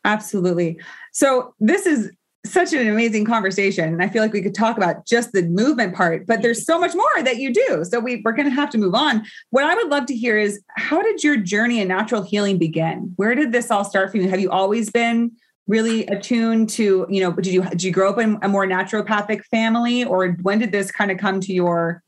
Absolutely. 0.03 0.79
So 1.13 1.53
this 1.59 1.85
is 1.85 2.11
such 2.45 2.73
an 2.73 2.87
amazing 2.87 3.25
conversation. 3.25 3.85
And 3.85 4.01
i 4.01 4.07
feel 4.07 4.21
like 4.21 4.33
we 4.33 4.41
could 4.41 4.55
talk 4.55 4.77
about 4.77 5.05
just 5.05 5.31
the 5.31 5.43
movement 5.43 5.95
part 5.95 6.25
but 6.27 6.41
there's 6.41 6.65
so 6.65 6.79
much 6.79 6.95
more 6.95 7.23
that 7.23 7.37
you 7.37 7.53
do. 7.53 7.83
So 7.83 7.99
we, 7.99 8.21
we're 8.23 8.33
going 8.33 8.49
to 8.49 8.55
have 8.55 8.69
to 8.71 8.77
move 8.77 8.95
on. 8.95 9.25
What 9.49 9.63
i 9.63 9.75
would 9.75 9.89
love 9.89 10.05
to 10.07 10.15
hear 10.15 10.37
is 10.37 10.61
how 10.75 11.01
did 11.01 11.23
your 11.23 11.37
journey 11.37 11.79
in 11.81 11.87
natural 11.87 12.21
healing 12.21 12.57
begin? 12.57 13.13
Where 13.15 13.35
did 13.35 13.51
this 13.51 13.71
all 13.71 13.83
start 13.83 14.11
for 14.11 14.17
you? 14.17 14.29
Have 14.29 14.39
you 14.39 14.49
always 14.49 14.89
been 14.89 15.31
really 15.67 16.05
attuned 16.07 16.69
to 16.69 17.07
you 17.09 17.21
know 17.21 17.31
did 17.31 17.47
you 17.47 17.63
did 17.63 17.83
you 17.83 17.91
grow 17.91 18.09
up 18.09 18.19
in 18.19 18.37
a 18.41 18.47
more 18.47 18.67
naturopathic 18.67 19.43
family 19.45 20.03
or 20.03 20.33
when 20.43 20.59
did 20.59 20.71
this 20.71 20.91
kind 20.91 21.11
of 21.11 21.17
come 21.17 21.39
to 21.41 21.53
your 21.53 22.03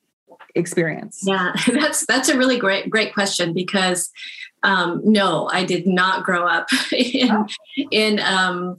experience? 0.55 1.23
Yeah 1.25 1.53
that's 1.73 2.05
that's 2.05 2.29
a 2.29 2.37
really 2.37 2.57
great 2.57 2.89
great 2.89 3.13
question 3.13 3.53
because 3.53 4.11
um, 4.63 5.01
no 5.03 5.49
i 5.51 5.63
did 5.63 5.87
not 5.87 6.23
grow 6.23 6.45
up 6.45 6.67
in 6.91 7.31
oh. 7.31 7.47
in 7.91 8.19
um, 8.19 8.77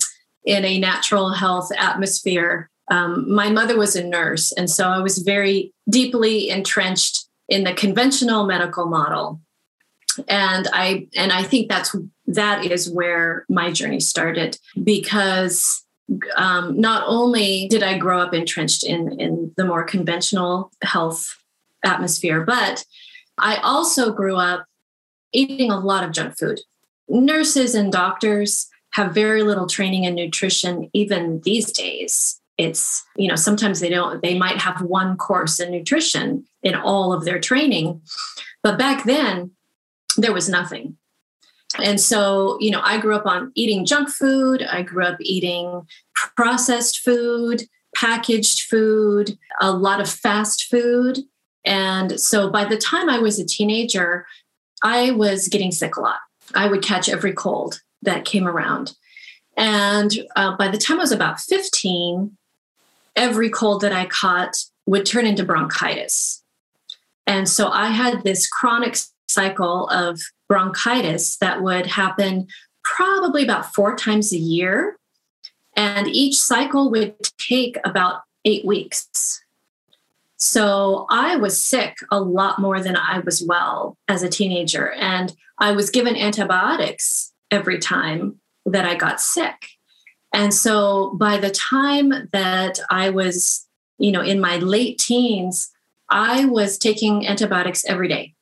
in 0.48 0.64
a 0.64 0.78
natural 0.78 1.30
health 1.30 1.70
atmosphere. 1.76 2.70
Um, 2.90 3.30
my 3.30 3.50
mother 3.50 3.76
was 3.76 3.94
a 3.96 4.04
nurse 4.04 4.50
and 4.52 4.70
so 4.70 4.88
i 4.88 4.98
was 4.98 5.18
very 5.18 5.74
deeply 5.90 6.48
entrenched 6.48 7.26
in 7.48 7.64
the 7.64 7.74
conventional 7.74 8.46
medical 8.46 8.86
model. 8.86 9.40
And 10.26 10.66
i 10.72 11.06
and 11.14 11.30
i 11.32 11.42
think 11.42 11.68
that's 11.68 11.94
that 12.26 12.64
is 12.64 12.90
where 12.90 13.44
my 13.48 13.70
journey 13.70 14.00
started 14.00 14.58
because 14.82 15.84
um, 16.36 16.80
not 16.80 17.04
only 17.06 17.68
did 17.68 17.82
i 17.82 17.98
grow 17.98 18.20
up 18.20 18.32
entrenched 18.32 18.84
in 18.84 19.20
in 19.20 19.52
the 19.58 19.66
more 19.66 19.84
conventional 19.84 20.72
health 20.82 21.36
atmosphere 21.84 22.40
but 22.42 22.84
i 23.36 23.56
also 23.56 24.12
grew 24.12 24.36
up 24.36 24.64
eating 25.32 25.70
a 25.70 25.78
lot 25.78 26.04
of 26.04 26.12
junk 26.12 26.38
food. 26.38 26.60
Nurses 27.08 27.74
and 27.74 27.92
doctors 27.92 28.67
have 28.92 29.14
very 29.14 29.42
little 29.42 29.66
training 29.66 30.04
in 30.04 30.14
nutrition 30.14 30.90
even 30.92 31.40
these 31.44 31.70
days 31.72 32.40
it's 32.56 33.04
you 33.16 33.28
know 33.28 33.36
sometimes 33.36 33.80
they 33.80 33.88
don't 33.88 34.22
they 34.22 34.36
might 34.36 34.58
have 34.58 34.82
one 34.82 35.16
course 35.16 35.60
in 35.60 35.70
nutrition 35.70 36.44
in 36.62 36.74
all 36.74 37.12
of 37.12 37.24
their 37.24 37.38
training 37.38 38.00
but 38.62 38.78
back 38.78 39.04
then 39.04 39.52
there 40.18 40.32
was 40.32 40.48
nothing. 40.48 40.96
And 41.82 42.00
so, 42.00 42.58
you 42.60 42.70
know, 42.70 42.80
I 42.82 42.98
grew 42.98 43.14
up 43.14 43.26
on 43.26 43.52
eating 43.54 43.86
junk 43.86 44.08
food. 44.08 44.62
I 44.62 44.82
grew 44.82 45.04
up 45.04 45.18
eating 45.20 45.86
processed 46.36 47.00
food, 47.00 47.62
packaged 47.94 48.62
food, 48.62 49.38
a 49.60 49.70
lot 49.70 50.00
of 50.00 50.08
fast 50.08 50.64
food. 50.64 51.18
And 51.64 52.18
so 52.18 52.50
by 52.50 52.64
the 52.64 52.78
time 52.78 53.08
I 53.08 53.18
was 53.18 53.38
a 53.38 53.46
teenager, 53.46 54.26
I 54.82 55.10
was 55.10 55.48
getting 55.48 55.72
sick 55.72 55.96
a 55.96 56.00
lot. 56.00 56.20
I 56.54 56.68
would 56.68 56.82
catch 56.82 57.08
every 57.08 57.32
cold 57.32 57.80
that 58.02 58.24
came 58.24 58.46
around. 58.46 58.94
And 59.56 60.12
uh, 60.36 60.56
by 60.56 60.68
the 60.68 60.78
time 60.78 60.98
I 60.98 61.02
was 61.02 61.12
about 61.12 61.40
15, 61.40 62.36
every 63.16 63.50
cold 63.50 63.80
that 63.80 63.92
I 63.92 64.06
caught 64.06 64.56
would 64.86 65.04
turn 65.04 65.26
into 65.26 65.44
bronchitis. 65.44 66.42
And 67.26 67.48
so 67.48 67.68
I 67.68 67.88
had 67.88 68.22
this 68.22 68.48
chronic 68.48 68.96
cycle 69.28 69.88
of 69.88 70.20
bronchitis 70.48 71.36
that 71.38 71.62
would 71.62 71.86
happen 71.86 72.46
probably 72.82 73.42
about 73.42 73.74
four 73.74 73.96
times 73.96 74.32
a 74.32 74.38
year. 74.38 74.96
And 75.76 76.08
each 76.08 76.38
cycle 76.38 76.90
would 76.90 77.16
take 77.36 77.76
about 77.84 78.22
eight 78.44 78.64
weeks. 78.64 79.42
So 80.36 81.06
I 81.10 81.36
was 81.36 81.62
sick 81.62 81.96
a 82.10 82.20
lot 82.20 82.60
more 82.60 82.80
than 82.80 82.96
I 82.96 83.18
was 83.18 83.42
well 83.42 83.98
as 84.06 84.22
a 84.22 84.28
teenager. 84.28 84.92
And 84.92 85.34
I 85.58 85.72
was 85.72 85.90
given 85.90 86.16
antibiotics 86.16 87.32
every 87.50 87.78
time 87.78 88.40
that 88.66 88.84
I 88.84 88.94
got 88.94 89.20
sick. 89.20 89.68
And 90.32 90.52
so 90.52 91.14
by 91.18 91.38
the 91.38 91.50
time 91.50 92.28
that 92.32 92.78
I 92.90 93.10
was, 93.10 93.66
you 93.98 94.12
know, 94.12 94.20
in 94.20 94.40
my 94.40 94.58
late 94.58 94.98
teens, 94.98 95.70
I 96.10 96.44
was 96.44 96.78
taking 96.78 97.26
antibiotics 97.26 97.84
every 97.86 98.08
day 98.08 98.34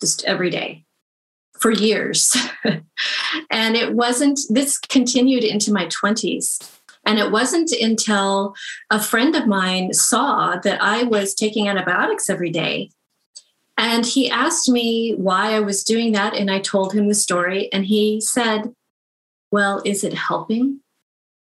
just 0.00 0.24
every 0.24 0.50
day 0.50 0.84
for 1.58 1.70
years. 1.70 2.36
and 3.50 3.76
it 3.76 3.94
wasn't, 3.94 4.38
this 4.48 4.78
continued 4.78 5.44
into 5.44 5.72
my 5.72 5.86
20s. 5.86 6.72
And 7.04 7.18
it 7.18 7.30
wasn't 7.30 7.72
until 7.72 8.54
a 8.90 9.00
friend 9.00 9.34
of 9.34 9.46
mine 9.46 9.92
saw 9.94 10.56
that 10.60 10.82
I 10.82 11.04
was 11.04 11.34
taking 11.34 11.68
antibiotics 11.68 12.28
every 12.28 12.50
day. 12.50 12.90
And 13.78 14.04
he 14.04 14.30
asked 14.30 14.68
me 14.68 15.14
why 15.16 15.54
I 15.54 15.60
was 15.60 15.84
doing 15.84 16.12
that. 16.12 16.34
And 16.34 16.50
I 16.50 16.58
told 16.58 16.92
him 16.92 17.08
the 17.08 17.14
story. 17.14 17.72
And 17.72 17.86
he 17.86 18.20
said, 18.20 18.74
Well, 19.50 19.80
is 19.86 20.04
it 20.04 20.12
helping? 20.12 20.80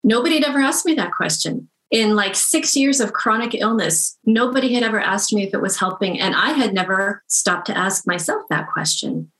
Nobody 0.03 0.35
had 0.35 0.45
ever 0.45 0.59
asked 0.59 0.85
me 0.85 0.95
that 0.95 1.13
question 1.13 1.71
in 1.95 2.17
like 2.17 2.35
six 2.35 2.77
years 2.77 3.01
of 3.01 3.13
chronic 3.13 3.55
illness, 3.55 4.19
nobody 4.25 4.75
had 4.75 4.83
ever 4.83 4.99
asked 5.01 5.33
me 5.33 5.45
if 5.45 5.55
it 5.55 5.63
was 5.63 5.79
helping. 5.79 6.21
And 6.21 6.35
I 6.35 6.51
had 6.51 6.75
never 6.75 7.23
stopped 7.29 7.69
to 7.69 7.79
ask 7.79 8.05
myself 8.05 8.43
that 8.51 8.69
question. 8.69 9.31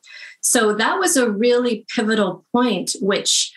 So 0.41 0.73
that 0.75 1.01
was 1.01 1.17
a 1.17 1.29
really 1.29 1.85
pivotal 1.93 2.45
point, 2.53 2.95
which 3.01 3.53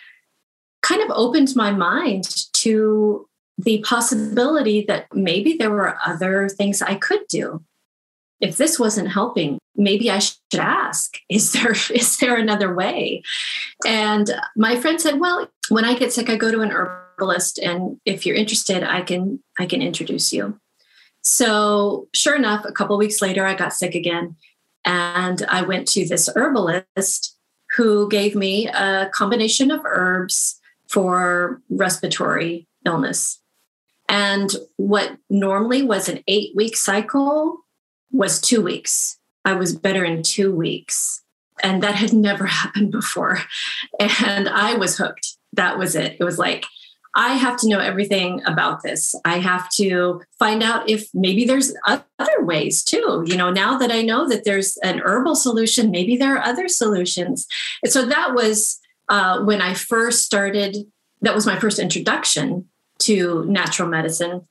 kind 0.82 1.04
of 1.04 1.12
opened 1.12 1.56
my 1.56 1.70
mind 1.70 2.48
to 2.54 3.28
the 3.60 3.84
possibility 3.86 4.84
that 4.88 5.06
maybe 5.14 5.54
there 5.54 5.70
were 5.70 6.00
other 6.04 6.50
things 6.50 6.82
I 6.82 6.96
could 6.96 7.22
do. 7.30 7.64
If 8.40 8.58
this 8.58 8.80
wasn't 8.80 9.10
helping, 9.10 9.58
maybe 9.76 10.12
I 10.12 10.20
should 10.20 10.38
ask, 10.60 11.18
is 11.30 11.54
there 11.54 11.72
is 11.94 12.18
there 12.18 12.36
another 12.36 12.74
way? 12.74 13.24
And 13.86 14.30
my 14.56 14.76
friend 14.76 15.00
said, 15.00 15.20
well, 15.20 15.48
when 15.70 15.86
I 15.86 15.96
get 15.96 16.14
sick, 16.14 16.30
I 16.30 16.36
go 16.36 16.52
to 16.52 16.62
an 16.62 16.72
herbalist 17.18 17.58
and 17.58 18.00
if 18.06 18.26
you're 18.26 18.36
interested 18.36 18.84
i 18.84 19.02
can 19.02 19.40
i 19.60 19.66
can 19.66 19.82
introduce 19.82 20.32
you 20.32 20.60
so 21.22 22.08
sure 22.14 22.36
enough 22.36 22.64
a 22.66 22.72
couple 22.72 22.98
weeks 22.98 23.22
later 23.22 23.46
i 23.46 23.54
got 23.54 23.74
sick 23.74 23.96
again 23.96 24.36
and 24.86 25.44
i 25.50 25.62
went 25.62 25.88
to 25.88 26.08
this 26.08 26.30
herbalist 26.36 27.36
who 27.76 28.08
gave 28.10 28.36
me 28.36 28.68
a 28.68 29.10
combination 29.14 29.72
of 29.72 29.82
herbs 29.84 30.60
for 30.88 31.62
respiratory 31.70 32.68
illness 32.86 33.40
and 34.10 34.56
what 34.78 35.18
normally 35.30 35.82
was 35.82 36.08
an 36.08 36.24
eight 36.28 36.56
week 36.56 36.78
cycle 36.78 37.66
was 38.12 38.40
two 38.42 38.62
weeks 38.62 39.18
i 39.46 39.54
was 39.54 39.76
better 39.76 40.04
in 40.04 40.24
two 40.24 40.54
weeks 40.54 41.24
and 41.64 41.82
that 41.82 41.96
had 41.96 42.14
never 42.14 42.46
happened 42.62 42.92
before 42.92 43.40
and 44.00 44.50
i 44.50 44.74
was 44.76 44.98
hooked 44.98 45.38
that 45.54 45.78
was 45.78 45.96
it 45.96 46.18
it 46.20 46.24
was 46.24 46.38
like 46.38 46.66
I 47.18 47.34
have 47.34 47.58
to 47.62 47.68
know 47.68 47.80
everything 47.80 48.44
about 48.46 48.84
this. 48.84 49.16
I 49.26 49.40
have 49.40 49.70
to 49.72 50.22
find 50.38 50.62
out 50.62 50.88
if 50.88 51.10
maybe 51.16 51.46
there's 51.46 51.74
other 51.88 52.44
ways 52.46 52.84
too. 52.84 53.24
You 53.26 53.36
know, 53.36 53.50
now 53.50 53.76
that 53.80 53.92
I 53.92 54.04
know 54.04 54.30
that 54.30 54.46
there's 54.46 54.78
an 54.78 55.00
herbal 55.00 55.36
solution, 55.36 55.90
maybe 55.90 56.16
there 56.16 56.38
are 56.38 56.44
other 56.44 56.68
solutions. 56.68 57.48
And 57.82 57.92
so 57.92 58.06
that 58.06 58.36
was 58.36 58.80
uh, 59.10 59.44
when 59.44 59.62
I 59.62 59.74
first 59.74 60.26
started, 60.26 60.78
that 61.22 61.34
was 61.34 61.48
my 61.48 61.58
first 61.58 61.80
introduction 61.80 62.70
to 63.00 63.46
natural 63.46 63.90
medicine. 63.90 64.48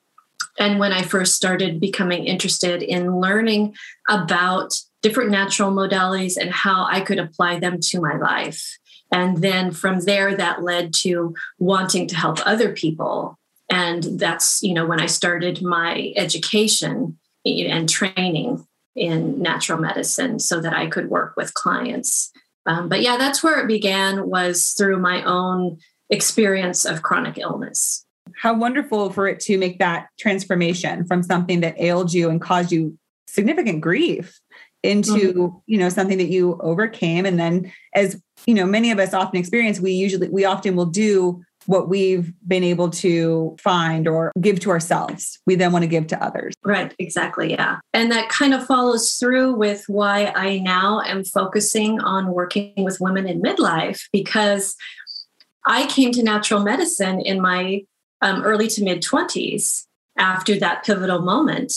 And 0.57 0.79
when 0.79 0.91
I 0.91 1.03
first 1.03 1.35
started 1.35 1.79
becoming 1.79 2.25
interested 2.25 2.81
in 2.81 3.19
learning 3.19 3.75
about 4.09 4.73
different 5.01 5.29
natural 5.29 5.71
modalities 5.71 6.37
and 6.37 6.51
how 6.51 6.87
I 6.89 7.01
could 7.01 7.19
apply 7.19 7.59
them 7.59 7.79
to 7.79 8.01
my 8.01 8.17
life. 8.17 8.77
And 9.11 9.37
then 9.37 9.71
from 9.71 10.01
there, 10.01 10.35
that 10.35 10.63
led 10.63 10.93
to 10.95 11.33
wanting 11.59 12.07
to 12.07 12.15
help 12.15 12.39
other 12.45 12.73
people. 12.73 13.37
And 13.69 14.03
that's, 14.03 14.61
you 14.63 14.73
know, 14.73 14.85
when 14.85 14.99
I 14.99 15.05
started 15.05 15.61
my 15.61 16.13
education 16.15 17.17
and 17.45 17.87
training 17.87 18.65
in 18.95 19.41
natural 19.41 19.79
medicine 19.79 20.39
so 20.39 20.59
that 20.59 20.73
I 20.73 20.87
could 20.87 21.09
work 21.09 21.35
with 21.37 21.53
clients. 21.53 22.31
Um, 22.65 22.89
but 22.89 23.01
yeah, 23.01 23.15
that's 23.17 23.43
where 23.43 23.59
it 23.59 23.67
began 23.67 24.27
was 24.27 24.73
through 24.77 24.99
my 24.99 25.23
own 25.23 25.77
experience 26.09 26.83
of 26.83 27.03
chronic 27.03 27.37
illness. 27.37 28.06
How 28.37 28.53
wonderful 28.53 29.11
for 29.11 29.27
it 29.27 29.39
to 29.41 29.57
make 29.57 29.79
that 29.79 30.07
transformation 30.19 31.05
from 31.05 31.23
something 31.23 31.61
that 31.61 31.79
ailed 31.79 32.13
you 32.13 32.29
and 32.29 32.39
caused 32.39 32.71
you 32.71 32.97
significant 33.27 33.81
grief 33.81 34.39
into 34.83 35.33
mm-hmm. 35.33 35.57
you 35.65 35.77
know 35.77 35.89
something 35.89 36.17
that 36.17 36.29
you 36.29 36.57
overcame. 36.61 37.25
And 37.25 37.39
then 37.39 37.71
as 37.93 38.21
you 38.45 38.53
know 38.53 38.65
many 38.65 38.91
of 38.91 38.99
us 38.99 39.13
often 39.13 39.39
experience 39.39 39.79
we 39.79 39.91
usually 39.91 40.29
we 40.29 40.45
often 40.45 40.75
will 40.75 40.85
do 40.85 41.41
what 41.65 41.89
we've 41.89 42.31
been 42.47 42.63
able 42.63 42.89
to 42.89 43.55
find 43.59 44.07
or 44.07 44.31
give 44.39 44.59
to 44.61 44.69
ourselves. 44.69 45.37
We 45.45 45.55
then 45.55 45.73
want 45.73 45.83
to 45.83 45.87
give 45.87 46.07
to 46.07 46.23
others. 46.23 46.53
Right. 46.63 46.95
Exactly. 46.97 47.51
Yeah. 47.51 47.79
And 47.93 48.09
that 48.11 48.29
kind 48.29 48.53
of 48.53 48.65
follows 48.65 49.15
through 49.15 49.55
with 49.55 49.83
why 49.87 50.31
i 50.35 50.59
now 50.59 51.01
am 51.01 51.23
focusing 51.23 51.99
on 51.99 52.27
working 52.31 52.73
with 52.77 53.01
women 53.01 53.27
in 53.27 53.41
midlife 53.41 54.01
because 54.13 54.75
i 55.65 55.85
came 55.87 56.11
to 56.11 56.23
natural 56.23 56.63
medicine 56.63 57.19
in 57.19 57.41
my 57.41 57.81
um, 58.21 58.43
early 58.43 58.67
to 58.67 58.83
mid 58.83 59.01
20s 59.01 59.85
after 60.17 60.57
that 60.59 60.83
pivotal 60.83 61.21
moment 61.21 61.73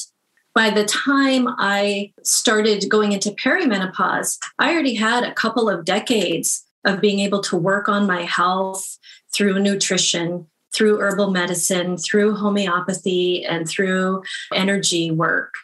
by 0.55 0.70
the 0.70 0.84
time 0.84 1.47
I 1.59 2.12
started 2.22 2.88
going 2.88 3.12
into 3.12 3.30
perimenopause, 3.30 4.38
I 4.59 4.72
already 4.72 4.95
had 4.95 5.22
a 5.22 5.34
couple 5.34 5.68
of 5.68 5.84
decades 5.84 6.64
of 6.84 7.01
being 7.01 7.20
able 7.20 7.41
to 7.43 7.57
work 7.57 7.88
on 7.88 8.07
my 8.07 8.22
health 8.22 8.99
through 9.32 9.61
nutrition, 9.61 10.49
through 10.74 11.01
herbal 11.01 11.30
medicine, 11.30 11.97
through 11.97 12.34
homeopathy, 12.34 13.45
and 13.45 13.68
through 13.68 14.22
energy 14.53 15.11
work. 15.11 15.55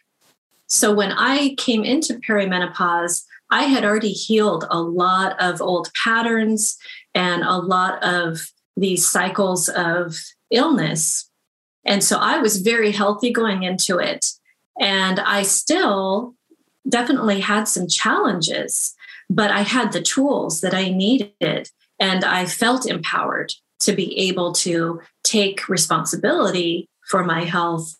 So 0.68 0.95
when 0.95 1.12
I 1.12 1.55
came 1.57 1.85
into 1.85 2.14
perimenopause, 2.14 3.24
I 3.51 3.64
had 3.64 3.85
already 3.85 4.12
healed 4.12 4.66
a 4.70 4.81
lot 4.81 5.41
of 5.41 5.62
old 5.62 5.91
patterns 6.03 6.77
and 7.14 7.43
a 7.43 7.57
lot 7.59 8.03
of 8.03 8.51
these 8.77 9.07
cycles 9.07 9.68
of 9.68 10.16
illness. 10.51 11.30
And 11.84 12.03
so 12.03 12.18
I 12.18 12.38
was 12.38 12.59
very 12.62 12.90
healthy 12.90 13.32
going 13.32 13.62
into 13.62 13.99
it. 13.99 14.26
And 14.80 15.20
I 15.20 15.42
still 15.42 16.34
definitely 16.88 17.40
had 17.40 17.68
some 17.68 17.88
challenges, 17.88 18.94
but 19.30 19.51
I 19.51 19.61
had 19.61 19.92
the 19.92 20.03
tools 20.03 20.61
that 20.61 20.74
I 20.74 20.90
needed. 20.90 21.70
And 21.99 22.24
I 22.24 22.47
felt 22.47 22.86
empowered 22.86 23.53
to 23.80 23.92
be 23.92 24.16
able 24.18 24.53
to 24.53 25.01
take 25.24 25.68
responsibility 25.68 26.88
for 27.09 27.24
my 27.24 27.44
health 27.44 27.94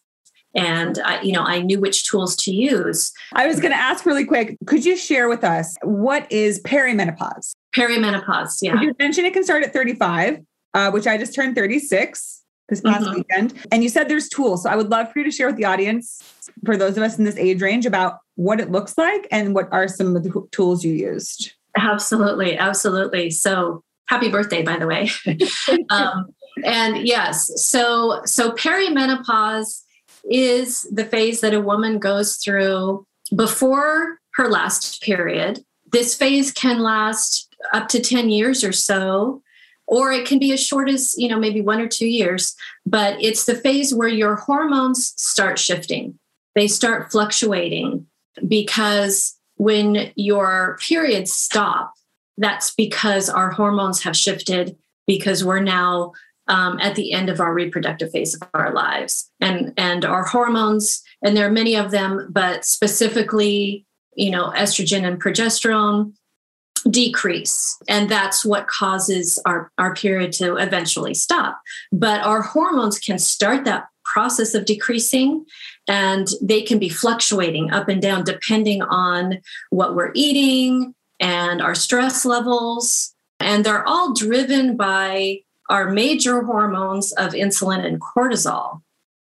and 0.55 0.99
I, 1.05 1.21
you 1.21 1.33
know 1.33 1.43
i 1.43 1.61
knew 1.61 1.79
which 1.79 2.09
tools 2.09 2.35
to 2.37 2.53
use 2.53 3.13
i 3.35 3.47
was 3.47 3.61
going 3.61 3.73
to 3.73 3.79
ask 3.79 4.07
really 4.07 4.25
quick 4.25 4.57
could 4.67 4.85
you 4.85 4.97
share 4.97 5.29
with 5.29 5.45
us 5.45 5.77
what 5.83 6.31
is 6.33 6.61
perimenopause 6.63 7.55
perimenopause 7.77 8.59
yeah 8.63 8.81
you 8.81 8.95
mentioned 8.99 9.27
it 9.27 9.35
can 9.35 9.45
start 9.45 9.63
at 9.63 9.73
35 9.73 10.41
uh, 10.77 10.91
which 10.93 11.07
i 11.07 11.17
just 11.17 11.35
turned 11.35 11.57
36 11.57 12.43
this 12.69 12.81
past 12.81 13.05
mm-hmm. 13.05 13.17
weekend. 13.17 13.55
And 13.71 13.83
you 13.83 13.89
said 13.89 14.09
there's 14.09 14.29
tools. 14.29 14.65
So 14.65 14.71
I 14.71 14.77
would 14.77 14.91
love 14.91 15.13
for 15.13 15.21
you 15.21 15.25
to 15.25 15.31
share 15.31 15.47
with 15.47 15.57
the 15.57 15.65
audience, 15.65 16.23
for 16.65 16.77
those 16.77 16.97
of 16.97 17.03
us 17.03 17.19
in 17.19 17.25
this 17.25 17.37
age 17.37 17.63
range, 17.63 17.87
about 17.87 18.19
what 18.35 18.61
it 18.61 18.71
looks 18.71 18.99
like 18.99 19.27
and 19.31 19.55
what 19.55 19.69
are 19.73 19.89
some 19.89 20.17
of 20.17 20.23
the 20.23 20.49
tools 20.53 20.85
you 20.85 20.93
used. 20.93 21.53
Absolutely. 21.77 22.57
Absolutely. 22.59 23.31
So 23.31 23.83
happy 24.09 24.31
birthday, 24.31 24.63
by 24.63 24.79
the 24.79 24.87
way. 24.87 25.11
um, 25.91 26.27
and 26.65 27.07
yes, 27.07 27.51
so 27.57 28.23
so 28.25 28.51
perimenopause 28.53 29.83
is 30.31 30.83
the 30.91 31.05
phase 31.05 31.41
that 31.43 31.55
a 31.55 31.61
woman 31.61 31.99
goes 31.99 32.37
through 32.37 33.07
before 33.35 34.19
her 34.35 34.49
last 34.49 35.03
period. 35.03 35.65
This 35.93 36.15
phase 36.15 36.51
can 36.51 36.81
last 36.81 37.55
up 37.73 37.89
to 37.89 38.01
10 38.01 38.31
years 38.31 38.65
or 38.65 38.73
so 38.73 39.43
or 39.87 40.13
it 40.13 40.27
can 40.27 40.39
be 40.39 40.53
as 40.53 40.63
short 40.63 40.89
as 40.89 41.15
you 41.17 41.29
know 41.29 41.39
maybe 41.39 41.61
one 41.61 41.81
or 41.81 41.89
two 41.89 42.09
years 42.09 42.55
but 42.85 43.21
it's 43.23 43.45
the 43.45 43.55
phase 43.55 43.95
where 43.95 44.09
your 44.09 44.37
hormones 44.37 45.13
start 45.17 45.59
shifting. 45.59 46.19
They 46.55 46.69
start 46.69 47.11
fluctuating 47.11 48.07
because 48.47 49.37
when 49.57 50.13
your 50.15 50.79
periods 50.81 51.33
stop 51.33 51.93
that's 52.39 52.75
because 52.75 53.29
our 53.29 53.51
hormones 53.51 54.03
have 54.03 54.17
shifted 54.17 54.77
because 55.07 55.43
we're 55.43 55.61
now 55.61 56.13
um, 56.49 56.79
at 56.81 56.95
the 56.95 57.13
end 57.13 57.29
of 57.29 57.41
our 57.41 57.53
reproductive 57.53 58.11
phase 58.11 58.35
of 58.35 58.49
our 58.55 58.73
lives. 58.73 59.31
And 59.41 59.73
and 59.77 60.05
our 60.05 60.25
hormones 60.25 61.03
and 61.23 61.37
there 61.37 61.47
are 61.47 61.53
many 61.53 61.75
of 61.75 61.91
them 61.91 62.29
but 62.31 62.65
specifically 62.65 63.85
you 64.15 64.31
know 64.31 64.51
estrogen 64.51 65.07
and 65.07 65.21
progesterone 65.21 66.13
decrease 66.91 67.79
and 67.89 68.09
that's 68.09 68.45
what 68.45 68.69
causes 68.69 69.41
our, 69.45 69.71
our 69.79 69.95
period 69.95 70.33
to 70.33 70.57
eventually 70.57 71.15
stop. 71.15 71.61
But 71.93 72.21
our 72.21 72.43
hormones 72.43 72.99
can 72.99 73.19
start 73.19 73.65
that 73.65 73.87
process 74.05 74.55
of 74.55 74.65
decreasing 74.65 75.45
and 75.89 76.29
they 76.41 76.63
can 76.63 76.79
be 76.79 76.89
fluctuating 76.89 77.73
up 77.73 77.89
and 77.89 78.01
down 78.01 78.25
depending 78.25 78.83
on 78.83 79.39
what 79.71 79.95
we're 79.95 80.13
eating 80.15 80.95
and 81.21 81.61
our 81.61 81.75
stress 81.75 82.25
levels. 82.25 83.15
And 83.41 83.65
they're 83.65 83.87
all 83.87 84.15
driven 84.15 84.77
by 84.77 85.41
our 85.69 85.91
major 85.91 86.43
hormones 86.43 87.13
of 87.13 87.33
insulin 87.33 87.85
and 87.85 88.01
cortisol. 88.01 88.83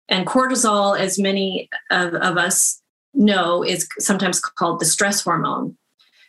And 0.09 0.27
cortisol 0.27 0.99
as 0.99 1.19
many 1.19 1.69
of, 1.91 2.15
of 2.15 2.37
us 2.37 2.83
know 3.15 3.63
is 3.65 3.89
sometimes 3.99 4.41
called 4.41 4.81
the 4.81 4.85
stress 4.85 5.23
hormone 5.23 5.77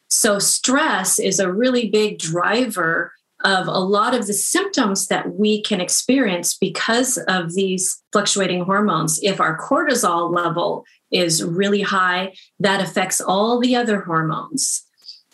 so, 0.10 0.40
stress 0.40 1.20
is 1.20 1.40
a 1.40 1.52
really 1.52 1.90
big 1.90 2.20
driver 2.20 3.12
of 3.44 3.68
a 3.68 3.80
lot 3.80 4.16
of 4.16 4.28
the 4.28 4.34
symptoms 4.34 5.08
that 5.08 5.36
we 5.36 5.62
can 5.62 5.82
experience 5.82 6.58
because 6.58 7.18
of 7.28 7.54
these 7.54 8.02
fluctuating 8.12 8.64
hormones. 8.64 9.20
If 9.22 9.40
our 9.40 9.58
cortisol 9.58 10.34
level 10.34 10.86
is 11.12 11.44
really 11.44 11.82
high, 11.82 12.34
that 12.60 12.82
affects 12.82 13.20
all 13.20 13.60
the 13.60 13.76
other 13.76 14.02
hormones. 14.02 14.84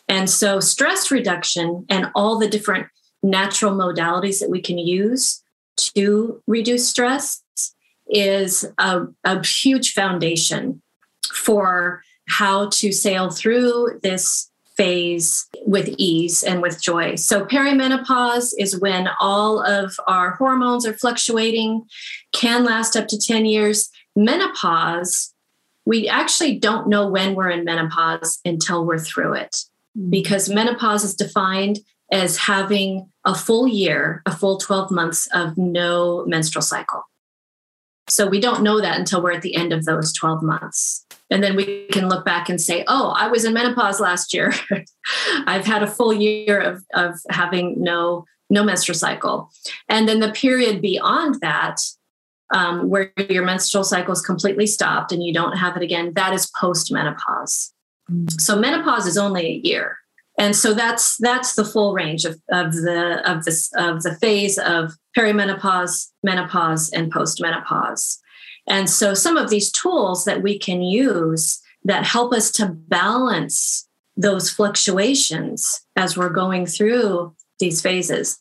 And 0.08 0.30
so, 0.30 0.60
stress 0.60 1.12
reduction 1.12 1.86
and 1.90 2.12
all 2.16 2.38
the 2.38 2.50
different 2.50 2.88
natural 3.24 3.74
modalities 3.74 4.40
that 4.40 4.50
we 4.50 4.62
can 4.62 4.78
use 4.78 5.44
to 5.78 6.42
reduce 6.48 6.90
stress 6.90 7.44
is 8.10 8.66
a, 8.78 9.04
a 9.24 9.46
huge 9.46 9.94
foundation 9.94 10.82
for 11.32 12.04
how 12.28 12.70
to 12.70 12.92
sail 12.92 13.30
through 13.30 14.00
this 14.04 14.51
phase 14.82 15.48
with 15.68 15.94
ease 16.00 16.42
and 16.42 16.60
with 16.60 16.82
joy. 16.82 17.14
So, 17.16 17.46
perimenopause 17.46 18.52
is 18.58 18.80
when 18.80 19.10
all 19.20 19.64
of 19.64 19.96
our 20.08 20.32
hormones 20.32 20.88
are 20.88 20.94
fluctuating, 20.94 21.84
can 22.34 22.64
last 22.64 22.96
up 22.96 23.08
to 23.10 23.20
10 23.20 23.46
years. 23.46 23.90
Menopause, 24.16 25.34
we 25.86 26.10
actually 26.10 26.58
don't 26.58 26.88
know 26.88 27.08
when 27.08 27.36
we're 27.36 27.52
in 27.52 27.64
menopause 27.64 28.40
until 28.44 28.84
we're 28.84 28.98
through 28.98 29.34
it, 29.34 29.56
mm. 29.96 30.10
because 30.10 30.50
menopause 30.50 31.04
is 31.04 31.14
defined 31.14 31.80
as 32.12 32.38
having 32.38 33.08
a 33.24 33.36
full 33.36 33.68
year, 33.68 34.24
a 34.26 34.36
full 34.36 34.58
12 34.58 34.90
months 34.90 35.28
of 35.34 35.58
no 35.58 36.26
menstrual 36.26 36.64
cycle. 36.64 37.04
So, 38.12 38.28
we 38.28 38.40
don't 38.40 38.62
know 38.62 38.82
that 38.82 39.00
until 39.00 39.22
we're 39.22 39.32
at 39.32 39.42
the 39.42 39.56
end 39.56 39.72
of 39.74 39.86
those 39.86 40.14
12 40.14 40.44
months. 40.44 41.06
And 41.30 41.42
then 41.42 41.56
we 41.56 41.88
can 41.88 42.10
look 42.10 42.26
back 42.26 42.50
and 42.50 42.60
say 42.60 42.84
oh 42.88 43.14
i 43.16 43.28
was 43.28 43.46
in 43.46 43.54
menopause 43.54 44.00
last 44.00 44.34
year. 44.34 44.54
I've 45.48 45.66
had 45.66 45.82
a 45.82 45.88
full 45.88 46.14
year 46.14 46.60
of, 46.60 46.84
of 46.94 47.16
having 47.30 47.82
no 47.82 48.26
no 48.50 48.66
menstrual 48.66 48.98
cycle. 48.98 49.50
And 49.88 50.10
then 50.10 50.20
the 50.20 50.34
period 50.34 50.82
beyond 50.82 51.40
that 51.42 51.78
um, 52.54 52.90
where 52.90 53.14
your 53.30 53.46
menstrual 53.46 53.86
cycle 53.86 54.12
is 54.12 54.20
completely 54.20 54.68
stopped 54.68 55.14
and 55.14 55.24
you 55.24 55.34
don't 55.34 55.58
have 55.58 55.78
it 55.78 55.84
again 55.84 56.12
that 56.16 56.34
is 56.34 56.52
post 56.60 56.92
menopause 56.92 57.74
mm-hmm. 58.12 58.28
so 58.38 58.60
menopause 58.60 59.08
is 59.08 59.18
only 59.18 59.46
a 59.46 59.62
year. 59.64 59.98
And 60.38 60.56
so 60.56 60.74
that's 60.74 61.18
that's 61.18 61.56
the 61.56 61.66
full 61.66 61.94
range 61.94 62.26
of, 62.26 62.34
of 62.52 62.74
the 62.74 63.22
of 63.30 63.46
this 63.46 63.72
of 63.76 64.04
the 64.04 64.16
phase 64.16 64.58
of 64.58 64.94
perimenopause 65.18 66.08
menopause 66.24 66.90
and 66.92 67.14
postmenopause 67.14 68.18
and 68.68 68.90
so 68.90 69.14
some 69.14 69.38
of 69.38 69.50
these 69.50 69.72
tools 69.72 70.26
that 70.26 70.42
we 70.42 70.58
can 70.58 70.82
use 70.82 71.62
that 71.84 72.06
help 72.06 72.34
us 72.34 72.52
to 72.52 72.68
balance 72.68 73.88
those 74.16 74.50
fluctuations 74.50 75.82
as 75.96 76.18
we're 76.18 76.30
going 76.30 76.66
through 76.66 77.34
these 77.60 77.82
phases 77.82 78.40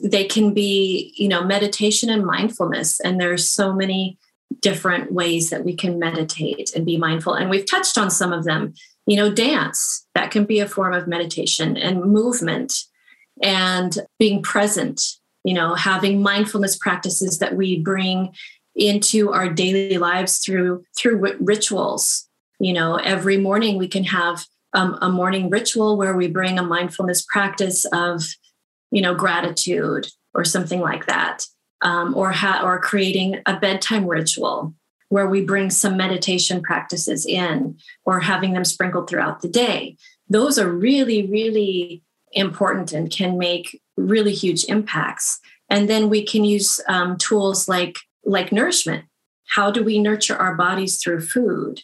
they 0.00 0.24
can 0.24 0.52
be 0.52 1.12
you 1.16 1.28
know 1.28 1.44
meditation 1.44 2.10
and 2.10 2.24
mindfulness 2.24 3.00
and 3.00 3.20
there's 3.20 3.48
so 3.48 3.72
many 3.72 4.18
different 4.60 5.12
ways 5.12 5.50
that 5.50 5.64
we 5.64 5.74
can 5.74 5.98
meditate 5.98 6.74
and 6.74 6.84
be 6.84 6.96
mindful. 6.96 7.34
And 7.34 7.50
we've 7.50 7.68
touched 7.68 7.96
on 7.96 8.10
some 8.10 8.32
of 8.32 8.44
them. 8.44 8.74
You 9.06 9.16
know, 9.16 9.32
dance, 9.32 10.06
that 10.14 10.30
can 10.30 10.44
be 10.44 10.60
a 10.60 10.68
form 10.68 10.92
of 10.92 11.08
meditation, 11.08 11.76
and 11.76 12.04
movement, 12.04 12.84
and 13.42 13.96
being 14.18 14.42
present, 14.42 15.02
you 15.44 15.54
know, 15.54 15.74
having 15.74 16.22
mindfulness 16.22 16.76
practices 16.76 17.38
that 17.38 17.56
we 17.56 17.80
bring 17.80 18.32
into 18.74 19.32
our 19.32 19.48
daily 19.48 19.98
lives 19.98 20.38
through 20.38 20.84
through 20.96 21.36
rituals. 21.40 22.26
You 22.58 22.72
know 22.72 22.96
every 22.96 23.38
morning 23.38 23.78
we 23.78 23.88
can 23.88 24.04
have 24.04 24.44
um, 24.74 24.98
a 25.00 25.08
morning 25.08 25.50
ritual 25.50 25.96
where 25.96 26.14
we 26.14 26.28
bring 26.28 26.58
a 26.58 26.62
mindfulness 26.62 27.24
practice 27.30 27.84
of 27.92 28.22
you 28.90 29.02
know 29.02 29.14
gratitude 29.14 30.06
or 30.34 30.44
something 30.44 30.80
like 30.80 31.06
that. 31.06 31.46
Um, 31.82 32.14
or 32.14 32.30
ha- 32.30 32.60
or 32.62 32.78
creating 32.78 33.40
a 33.46 33.58
bedtime 33.58 34.06
ritual 34.06 34.74
where 35.08 35.26
we 35.26 35.42
bring 35.42 35.70
some 35.70 35.96
meditation 35.96 36.62
practices 36.62 37.24
in 37.24 37.78
or 38.04 38.20
having 38.20 38.52
them 38.52 38.66
sprinkled 38.66 39.08
throughout 39.08 39.40
the 39.40 39.48
day. 39.48 39.96
Those 40.28 40.58
are 40.58 40.70
really 40.70 41.26
really 41.26 42.02
important 42.32 42.92
and 42.92 43.10
can 43.10 43.38
make 43.38 43.80
really 44.06 44.34
huge 44.34 44.64
impacts 44.64 45.40
and 45.68 45.88
then 45.88 46.08
we 46.08 46.24
can 46.24 46.44
use 46.44 46.80
um, 46.88 47.16
tools 47.16 47.68
like 47.68 47.98
like 48.24 48.52
nourishment 48.52 49.04
how 49.48 49.70
do 49.70 49.82
we 49.82 49.98
nurture 49.98 50.36
our 50.36 50.54
bodies 50.54 51.02
through 51.02 51.20
food 51.20 51.82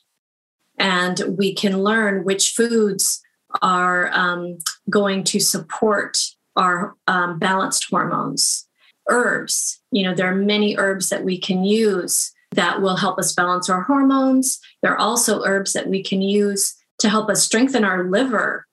and 0.78 1.22
we 1.38 1.54
can 1.54 1.82
learn 1.82 2.24
which 2.24 2.50
foods 2.50 3.22
are 3.62 4.10
um, 4.12 4.58
going 4.90 5.24
to 5.24 5.40
support 5.40 6.18
our 6.56 6.94
um, 7.06 7.38
balanced 7.38 7.86
hormones. 7.90 8.66
Herbs, 9.08 9.80
you 9.92 10.02
know, 10.02 10.14
there 10.14 10.30
are 10.30 10.34
many 10.34 10.76
herbs 10.76 11.10
that 11.10 11.24
we 11.24 11.38
can 11.38 11.64
use 11.64 12.32
that 12.52 12.80
will 12.80 12.96
help 12.96 13.18
us 13.18 13.34
balance 13.34 13.68
our 13.68 13.82
hormones. 13.82 14.58
There 14.82 14.92
are 14.92 14.98
also 14.98 15.44
herbs 15.44 15.72
that 15.74 15.88
we 15.88 16.02
can 16.02 16.22
use 16.22 16.74
to 16.98 17.08
help 17.08 17.28
us 17.28 17.44
strengthen 17.44 17.84
our 17.84 18.04
liver. 18.10 18.65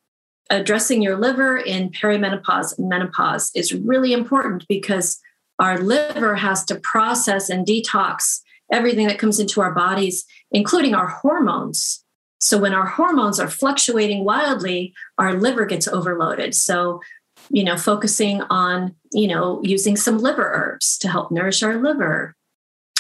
Addressing 0.50 1.02
your 1.02 1.18
liver 1.18 1.58
in 1.58 1.90
perimenopause 1.90 2.78
and 2.78 2.90
menopause 2.90 3.52
is 3.56 3.74
really 3.74 4.14
important 4.14 4.66
because 4.68 5.20
our 5.60 5.80
liver 5.80 6.36
has 6.36 6.66
to 6.66 6.80
process 6.80 7.50
and 7.50 7.66
detox 7.66 8.42
everything 8.72 9.08
that 9.08 9.20
comes 9.20 9.40
into 9.40 9.62
our 9.62 9.74
bodies, 9.74 10.26
including 10.52 10.96
our 10.96 11.08
hormones. 11.08 12.04
So 12.40 12.58
when 12.58 12.74
our 12.74 12.86
hormones 12.86 13.40
are 13.40 13.50
fluctuating 13.50 14.26
wildly, 14.26 14.94
our 15.18 15.34
liver 15.34 15.66
gets 15.66 15.88
overloaded. 15.88 16.54
So, 16.56 17.00
you 17.50 17.64
know, 17.64 17.78
focusing 17.78 18.42
on, 18.50 18.96
you 19.14 19.28
know, 19.28 19.62
using 19.64 19.96
some 19.96 20.18
liver 20.18 20.52
herbs 20.54 20.98
to 21.00 21.08
help 21.08 21.32
nourish 21.32 21.64
our 21.64 21.82
liver 21.82 22.36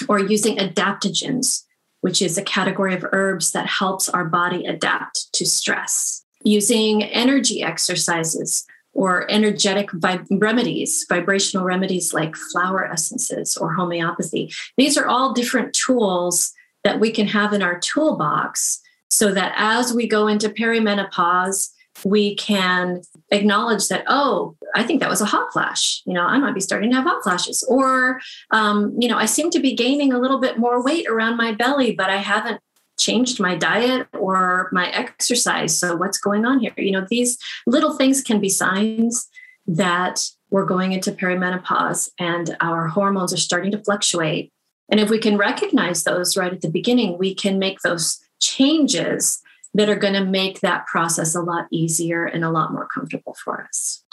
or 0.07 0.19
using 0.19 0.57
adaptogens, 0.57 1.63
which 2.01 2.21
is 2.21 2.37
a 2.37 2.43
category 2.43 2.93
of 2.93 3.05
herbs 3.11 3.51
that 3.51 3.67
helps 3.67 4.07
our 4.07 4.25
body 4.25 4.65
adapt 4.65 5.33
to 5.33 5.45
stress. 5.45 6.22
Using 6.43 7.03
energy 7.03 7.61
exercises 7.61 8.65
or 8.93 9.29
energetic 9.31 9.89
vib- 9.91 10.27
remedies, 10.29 11.05
vibrational 11.09 11.65
remedies 11.65 12.13
like 12.13 12.35
flower 12.35 12.85
essences 12.85 13.57
or 13.57 13.73
homeopathy. 13.73 14.51
These 14.77 14.97
are 14.97 15.07
all 15.07 15.33
different 15.33 15.73
tools 15.73 16.53
that 16.83 16.99
we 16.99 17.11
can 17.11 17.27
have 17.27 17.53
in 17.53 17.61
our 17.61 17.79
toolbox 17.79 18.81
so 19.09 19.31
that 19.31 19.53
as 19.55 19.93
we 19.93 20.07
go 20.07 20.27
into 20.27 20.49
perimenopause, 20.49 21.69
we 22.03 22.35
can 22.35 23.01
acknowledge 23.31 23.87
that, 23.87 24.03
oh, 24.07 24.55
I 24.75 24.83
think 24.83 24.99
that 24.99 25.09
was 25.09 25.21
a 25.21 25.25
hot 25.25 25.53
flash. 25.53 26.01
You 26.05 26.13
know, 26.13 26.23
I 26.23 26.39
might 26.39 26.55
be 26.55 26.59
starting 26.59 26.89
to 26.89 26.95
have 26.95 27.05
hot 27.05 27.23
flashes. 27.23 27.63
Or, 27.69 28.19
um, 28.51 28.95
you 28.99 29.07
know, 29.07 29.17
I 29.17 29.25
seem 29.25 29.51
to 29.51 29.59
be 29.59 29.75
gaining 29.75 30.11
a 30.11 30.19
little 30.19 30.39
bit 30.39 30.57
more 30.57 30.83
weight 30.83 31.07
around 31.07 31.37
my 31.37 31.51
belly, 31.51 31.93
but 31.93 32.09
I 32.09 32.17
haven't 32.17 32.59
changed 33.03 33.39
my 33.39 33.55
diet 33.55 34.07
or 34.13 34.69
my 34.71 34.89
exercise. 34.91 35.77
So 35.77 35.95
what's 35.95 36.17
going 36.17 36.45
on 36.45 36.59
here? 36.59 36.73
You 36.77 36.91
know, 36.91 37.05
these 37.09 37.37
little 37.67 37.97
things 37.97 38.21
can 38.21 38.39
be 38.39 38.49
signs 38.49 39.27
that 39.67 40.25
we're 40.49 40.65
going 40.65 40.93
into 40.93 41.11
perimenopause 41.11 42.09
and 42.19 42.55
our 42.61 42.87
hormones 42.87 43.33
are 43.33 43.37
starting 43.37 43.71
to 43.71 43.83
fluctuate. 43.83 44.51
And 44.89 44.99
if 44.99 45.09
we 45.09 45.19
can 45.19 45.37
recognize 45.37 46.03
those 46.03 46.37
right 46.37 46.53
at 46.53 46.61
the 46.61 46.69
beginning, 46.69 47.17
we 47.17 47.33
can 47.33 47.59
make 47.59 47.79
those 47.81 48.19
changes 48.39 49.41
that 49.73 49.89
are 49.89 49.95
going 49.95 50.13
to 50.13 50.23
make 50.23 50.59
that 50.59 50.85
process 50.85 51.33
a 51.33 51.41
lot 51.41 51.65
easier 51.71 52.25
and 52.25 52.45
a 52.45 52.51
lot 52.51 52.71
more 52.71 52.87
comfortable 52.87 53.35
for 53.43 53.63
us. 53.63 54.03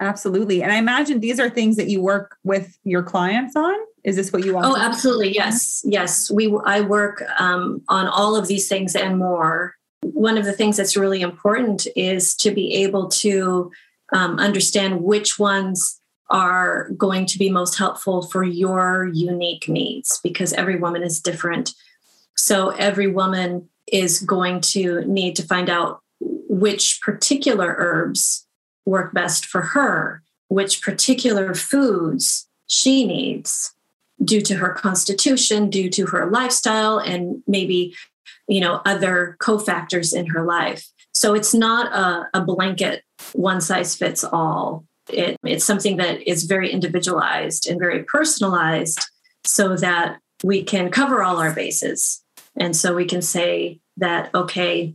Absolutely. 0.00 0.62
And 0.62 0.70
I 0.70 0.76
imagine 0.76 1.20
these 1.20 1.40
are 1.40 1.48
things 1.48 1.76
that 1.76 1.88
you 1.88 2.02
work 2.02 2.36
with 2.44 2.78
your 2.84 3.02
clients 3.02 3.56
on. 3.56 3.74
Is 4.04 4.16
this 4.16 4.32
what 4.32 4.44
you 4.44 4.54
want? 4.54 4.66
Oh, 4.66 4.76
absolutely. 4.76 5.34
Yes. 5.34 5.82
Yes. 5.84 6.30
We, 6.30 6.56
I 6.64 6.80
work 6.80 7.22
um, 7.38 7.82
on 7.88 8.06
all 8.06 8.36
of 8.36 8.46
these 8.46 8.68
things 8.68 8.94
and 8.94 9.18
more. 9.18 9.74
One 10.02 10.38
of 10.38 10.44
the 10.44 10.52
things 10.52 10.76
that's 10.76 10.96
really 10.96 11.20
important 11.20 11.86
is 11.96 12.34
to 12.36 12.50
be 12.50 12.74
able 12.74 13.08
to 13.08 13.70
um, 14.12 14.38
understand 14.38 15.02
which 15.02 15.38
ones 15.38 16.00
are 16.30 16.90
going 16.96 17.26
to 17.26 17.38
be 17.38 17.50
most 17.50 17.78
helpful 17.78 18.22
for 18.22 18.44
your 18.44 19.10
unique 19.12 19.68
needs 19.68 20.20
because 20.22 20.52
every 20.52 20.76
woman 20.76 21.02
is 21.02 21.20
different. 21.20 21.74
So 22.36 22.70
every 22.70 23.06
woman 23.06 23.68
is 23.90 24.20
going 24.20 24.60
to 24.60 25.04
need 25.06 25.36
to 25.36 25.42
find 25.42 25.70
out 25.70 26.00
which 26.20 27.00
particular 27.02 27.74
herbs 27.78 28.46
work 28.84 29.12
best 29.12 29.46
for 29.46 29.62
her, 29.62 30.22
which 30.48 30.82
particular 30.82 31.54
foods 31.54 32.46
she 32.66 33.06
needs 33.06 33.74
due 34.24 34.40
to 34.42 34.56
her 34.56 34.70
constitution, 34.70 35.70
due 35.70 35.88
to 35.90 36.06
her 36.06 36.30
lifestyle, 36.30 36.98
and 36.98 37.42
maybe 37.46 37.94
you 38.46 38.60
know 38.60 38.80
other 38.84 39.36
cofactors 39.40 40.14
in 40.14 40.26
her 40.26 40.44
life. 40.44 40.86
So 41.14 41.34
it's 41.34 41.54
not 41.54 41.92
a, 41.92 42.28
a 42.38 42.44
blanket 42.44 43.02
one 43.32 43.60
size 43.60 43.94
fits 43.94 44.24
all. 44.24 44.84
It, 45.10 45.36
it's 45.44 45.64
something 45.64 45.96
that 45.96 46.28
is 46.28 46.44
very 46.44 46.70
individualized 46.70 47.66
and 47.66 47.80
very 47.80 48.04
personalized 48.04 49.04
so 49.44 49.76
that 49.76 50.18
we 50.44 50.62
can 50.62 50.90
cover 50.90 51.22
all 51.22 51.38
our 51.38 51.52
bases. 51.52 52.22
And 52.56 52.76
so 52.76 52.94
we 52.94 53.04
can 53.04 53.22
say 53.22 53.80
that, 53.96 54.32
okay, 54.34 54.94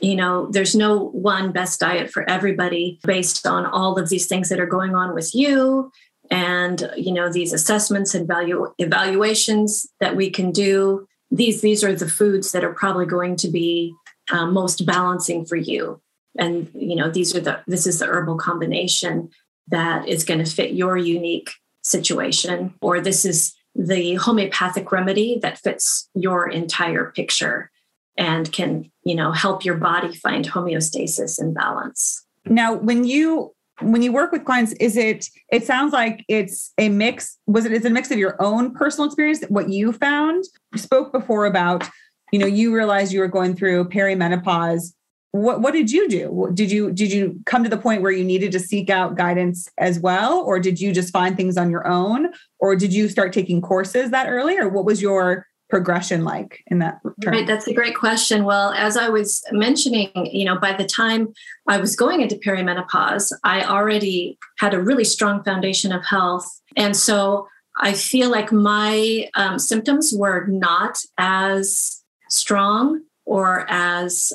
you 0.00 0.16
know, 0.16 0.48
there's 0.50 0.74
no 0.74 0.98
one 0.98 1.52
best 1.52 1.80
diet 1.80 2.10
for 2.10 2.28
everybody 2.28 2.98
based 3.04 3.46
on 3.46 3.66
all 3.66 3.98
of 3.98 4.08
these 4.08 4.26
things 4.26 4.48
that 4.48 4.60
are 4.60 4.66
going 4.66 4.94
on 4.94 5.14
with 5.14 5.34
you 5.34 5.90
and 6.32 6.90
you 6.96 7.12
know 7.12 7.30
these 7.30 7.52
assessments 7.52 8.14
and 8.14 8.26
value 8.26 8.72
evaluations 8.78 9.86
that 10.00 10.16
we 10.16 10.30
can 10.30 10.50
do 10.50 11.06
these 11.30 11.60
these 11.60 11.84
are 11.84 11.94
the 11.94 12.08
foods 12.08 12.52
that 12.52 12.64
are 12.64 12.74
probably 12.74 13.06
going 13.06 13.36
to 13.36 13.48
be 13.48 13.94
uh, 14.30 14.46
most 14.46 14.86
balancing 14.86 15.44
for 15.44 15.56
you. 15.56 16.00
And 16.38 16.70
you 16.74 16.96
know 16.96 17.10
these 17.10 17.34
are 17.36 17.40
the 17.40 17.60
this 17.66 17.86
is 17.86 17.98
the 17.98 18.06
herbal 18.06 18.38
combination 18.38 19.30
that 19.68 20.08
is 20.08 20.24
going 20.24 20.42
to 20.42 20.50
fit 20.50 20.72
your 20.72 20.96
unique 20.96 21.50
situation 21.82 22.74
or 22.80 23.00
this 23.00 23.24
is 23.24 23.54
the 23.74 24.14
homeopathic 24.14 24.92
remedy 24.92 25.38
that 25.42 25.58
fits 25.58 26.08
your 26.14 26.48
entire 26.48 27.10
picture 27.10 27.70
and 28.16 28.50
can 28.52 28.90
you 29.04 29.14
know 29.14 29.32
help 29.32 29.64
your 29.64 29.76
body 29.76 30.14
find 30.14 30.46
homeostasis 30.46 31.38
and 31.38 31.54
balance. 31.54 32.24
Now 32.46 32.74
when 32.74 33.04
you 33.04 33.54
when 33.80 34.02
you 34.02 34.12
work 34.12 34.32
with 34.32 34.44
clients 34.44 34.72
is 34.74 34.96
it 34.96 35.28
it 35.50 35.64
sounds 35.64 35.92
like 35.92 36.24
it's 36.28 36.72
a 36.78 36.88
mix 36.88 37.38
was 37.46 37.64
it 37.64 37.72
is 37.72 37.84
a 37.84 37.90
mix 37.90 38.10
of 38.10 38.18
your 38.18 38.40
own 38.40 38.74
personal 38.74 39.06
experience 39.06 39.42
what 39.48 39.68
you 39.68 39.92
found? 39.92 40.44
You 40.72 40.78
spoke 40.78 41.12
before 41.12 41.46
about 41.46 41.88
you 42.32 42.38
know 42.38 42.46
you 42.46 42.74
realized 42.74 43.12
you 43.12 43.20
were 43.20 43.28
going 43.28 43.56
through 43.56 43.88
perimenopause. 43.88 44.92
What 45.32 45.62
what 45.62 45.72
did 45.72 45.90
you 45.90 46.08
do? 46.08 46.50
Did 46.52 46.70
you 46.70 46.92
did 46.92 47.10
you 47.10 47.40
come 47.46 47.64
to 47.64 47.70
the 47.70 47.78
point 47.78 48.02
where 48.02 48.12
you 48.12 48.24
needed 48.24 48.52
to 48.52 48.60
seek 48.60 48.90
out 48.90 49.16
guidance 49.16 49.68
as 49.78 49.98
well? 49.98 50.40
Or 50.40 50.60
did 50.60 50.80
you 50.80 50.92
just 50.92 51.12
find 51.12 51.36
things 51.36 51.56
on 51.56 51.70
your 51.70 51.86
own? 51.86 52.32
Or 52.58 52.76
did 52.76 52.92
you 52.92 53.08
start 53.08 53.32
taking 53.32 53.62
courses 53.62 54.10
that 54.10 54.28
early? 54.28 54.58
Or 54.58 54.68
what 54.68 54.84
was 54.84 55.00
your 55.00 55.46
progression 55.72 56.22
like 56.22 56.62
in 56.66 56.80
that 56.80 57.00
term? 57.22 57.32
Right, 57.32 57.46
that's 57.46 57.66
a 57.66 57.72
great 57.72 57.96
question. 57.96 58.44
Well, 58.44 58.72
as 58.72 58.98
I 58.98 59.08
was 59.08 59.42
mentioning, 59.52 60.10
you 60.30 60.44
know, 60.44 60.58
by 60.58 60.74
the 60.74 60.84
time 60.84 61.32
I 61.66 61.78
was 61.78 61.96
going 61.96 62.20
into 62.20 62.36
perimenopause, 62.36 63.32
I 63.42 63.64
already 63.64 64.36
had 64.58 64.74
a 64.74 64.82
really 64.82 65.04
strong 65.04 65.42
foundation 65.42 65.90
of 65.90 66.04
health. 66.04 66.46
And 66.76 66.94
so 66.94 67.48
I 67.78 67.94
feel 67.94 68.30
like 68.30 68.52
my 68.52 69.30
um, 69.34 69.58
symptoms 69.58 70.12
were 70.14 70.44
not 70.46 70.98
as 71.16 72.02
strong 72.28 73.00
or 73.24 73.64
as 73.70 74.34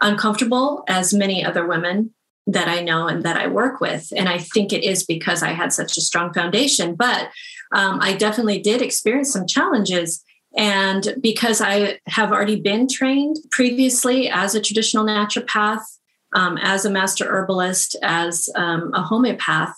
uncomfortable 0.00 0.82
as 0.88 1.12
many 1.12 1.44
other 1.44 1.66
women 1.66 2.14
that 2.46 2.68
I 2.68 2.80
know 2.80 3.06
and 3.06 3.22
that 3.22 3.36
I 3.36 3.48
work 3.48 3.82
with. 3.82 4.14
And 4.16 4.30
I 4.30 4.38
think 4.38 4.72
it 4.72 4.82
is 4.82 5.04
because 5.04 5.42
I 5.42 5.50
had 5.50 5.74
such 5.74 5.98
a 5.98 6.00
strong 6.00 6.32
foundation. 6.32 6.94
But 6.94 7.28
um, 7.70 7.98
I 8.00 8.14
definitely 8.14 8.60
did 8.60 8.80
experience 8.80 9.30
some 9.30 9.46
challenges. 9.46 10.24
And 10.56 11.14
because 11.20 11.60
I 11.60 12.00
have 12.06 12.32
already 12.32 12.60
been 12.60 12.88
trained 12.88 13.36
previously 13.50 14.28
as 14.28 14.54
a 14.54 14.60
traditional 14.60 15.04
naturopath, 15.04 15.82
um, 16.32 16.58
as 16.58 16.84
a 16.84 16.90
master 16.90 17.24
herbalist, 17.28 17.96
as 18.02 18.48
um, 18.54 18.92
a 18.94 19.02
homeopath, 19.02 19.74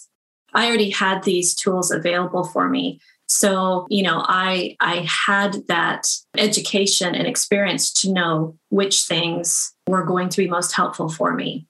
I 0.54 0.66
already 0.66 0.90
had 0.90 1.22
these 1.22 1.54
tools 1.54 1.90
available 1.90 2.44
for 2.44 2.68
me. 2.68 3.00
So, 3.26 3.86
you 3.88 4.02
know, 4.02 4.24
I 4.28 4.76
I 4.80 5.06
had 5.08 5.66
that 5.68 6.06
education 6.36 7.14
and 7.14 7.26
experience 7.26 7.90
to 8.02 8.12
know 8.12 8.58
which 8.68 9.04
things 9.04 9.72
were 9.86 10.04
going 10.04 10.28
to 10.28 10.36
be 10.36 10.48
most 10.48 10.72
helpful 10.72 11.08
for 11.08 11.32
me. 11.32 11.66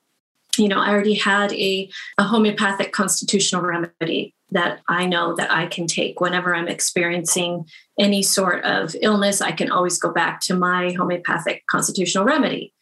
You 0.57 0.69
know, 0.69 0.81
I 0.81 0.91
already 0.91 1.15
had 1.15 1.53
a, 1.53 1.89
a 2.19 2.25
homeopathic 2.25 2.93
constitutional 2.93 3.63
remedy 3.63 4.35
that 4.53 4.81
I 4.89 5.07
know 5.07 5.35
that 5.37 5.51
I 5.51 5.67
can 5.67 5.87
take 5.87 6.21
whenever 6.21 6.55
I'm 6.55 6.69
experiencing 6.69 7.67
any 7.99 8.23
sort 8.23 8.65
of 8.65 8.95
illness. 9.01 9.41
I 9.41 9.53
can 9.53 9.71
always 9.71 9.99
go 9.99 10.13
back 10.13 10.41
to 10.43 10.55
my 10.55 10.93
homeopathic 10.93 11.65
constitutional 11.67 12.25
remedy. 12.25 12.73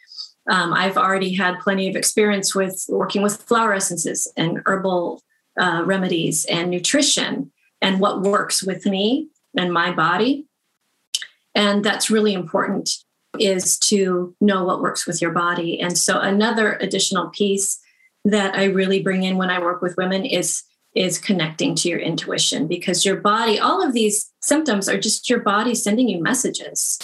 Um, 0.49 0.73
I've 0.73 0.97
already 0.97 1.35
had 1.35 1.61
plenty 1.61 1.89
of 1.89 1.97
experience 1.97 2.55
with 2.55 2.85
working 2.89 3.23
with 3.23 3.43
flower 3.43 3.75
essences 3.75 4.31
and 4.37 4.61
herbal 4.67 5.23
uh, 5.61 5.83
remedies 5.85 6.45
and 6.47 6.71
nutrition 6.71 7.53
and 7.81 8.01
what 8.01 8.23
works 8.23 8.63
with 8.63 8.87
me 8.87 9.29
and 9.57 9.73
my 9.73 9.93
body. 9.93 10.47
And 11.55 11.85
that's 11.85 12.11
really 12.11 12.33
important 12.33 12.91
is 13.39 13.79
to 13.79 14.35
know 14.41 14.65
what 14.65 14.81
works 14.81 15.07
with 15.07 15.23
your 15.23 15.31
body. 15.31 15.81
And 15.81 15.97
so 15.97 16.19
another 16.19 16.75
additional 16.81 17.31
piece 17.31 17.79
that 18.25 18.57
I 18.57 18.65
really 18.65 19.03
bring 19.03 19.23
in 19.23 19.37
when 19.37 19.51
I 19.51 19.61
work 19.61 19.83
with 19.83 19.97
women 19.97 20.25
is 20.25 20.63
is 20.95 21.19
connecting 21.19 21.75
to 21.77 21.89
your 21.89 21.99
intuition 21.99 22.67
because 22.67 23.05
your 23.05 23.17
body 23.17 23.59
all 23.59 23.87
of 23.87 23.93
these 23.93 24.33
symptoms 24.41 24.89
are 24.89 24.99
just 24.99 25.31
your 25.31 25.41
body 25.41 25.75
sending 25.75 26.09
you 26.09 26.23
messages. 26.23 26.99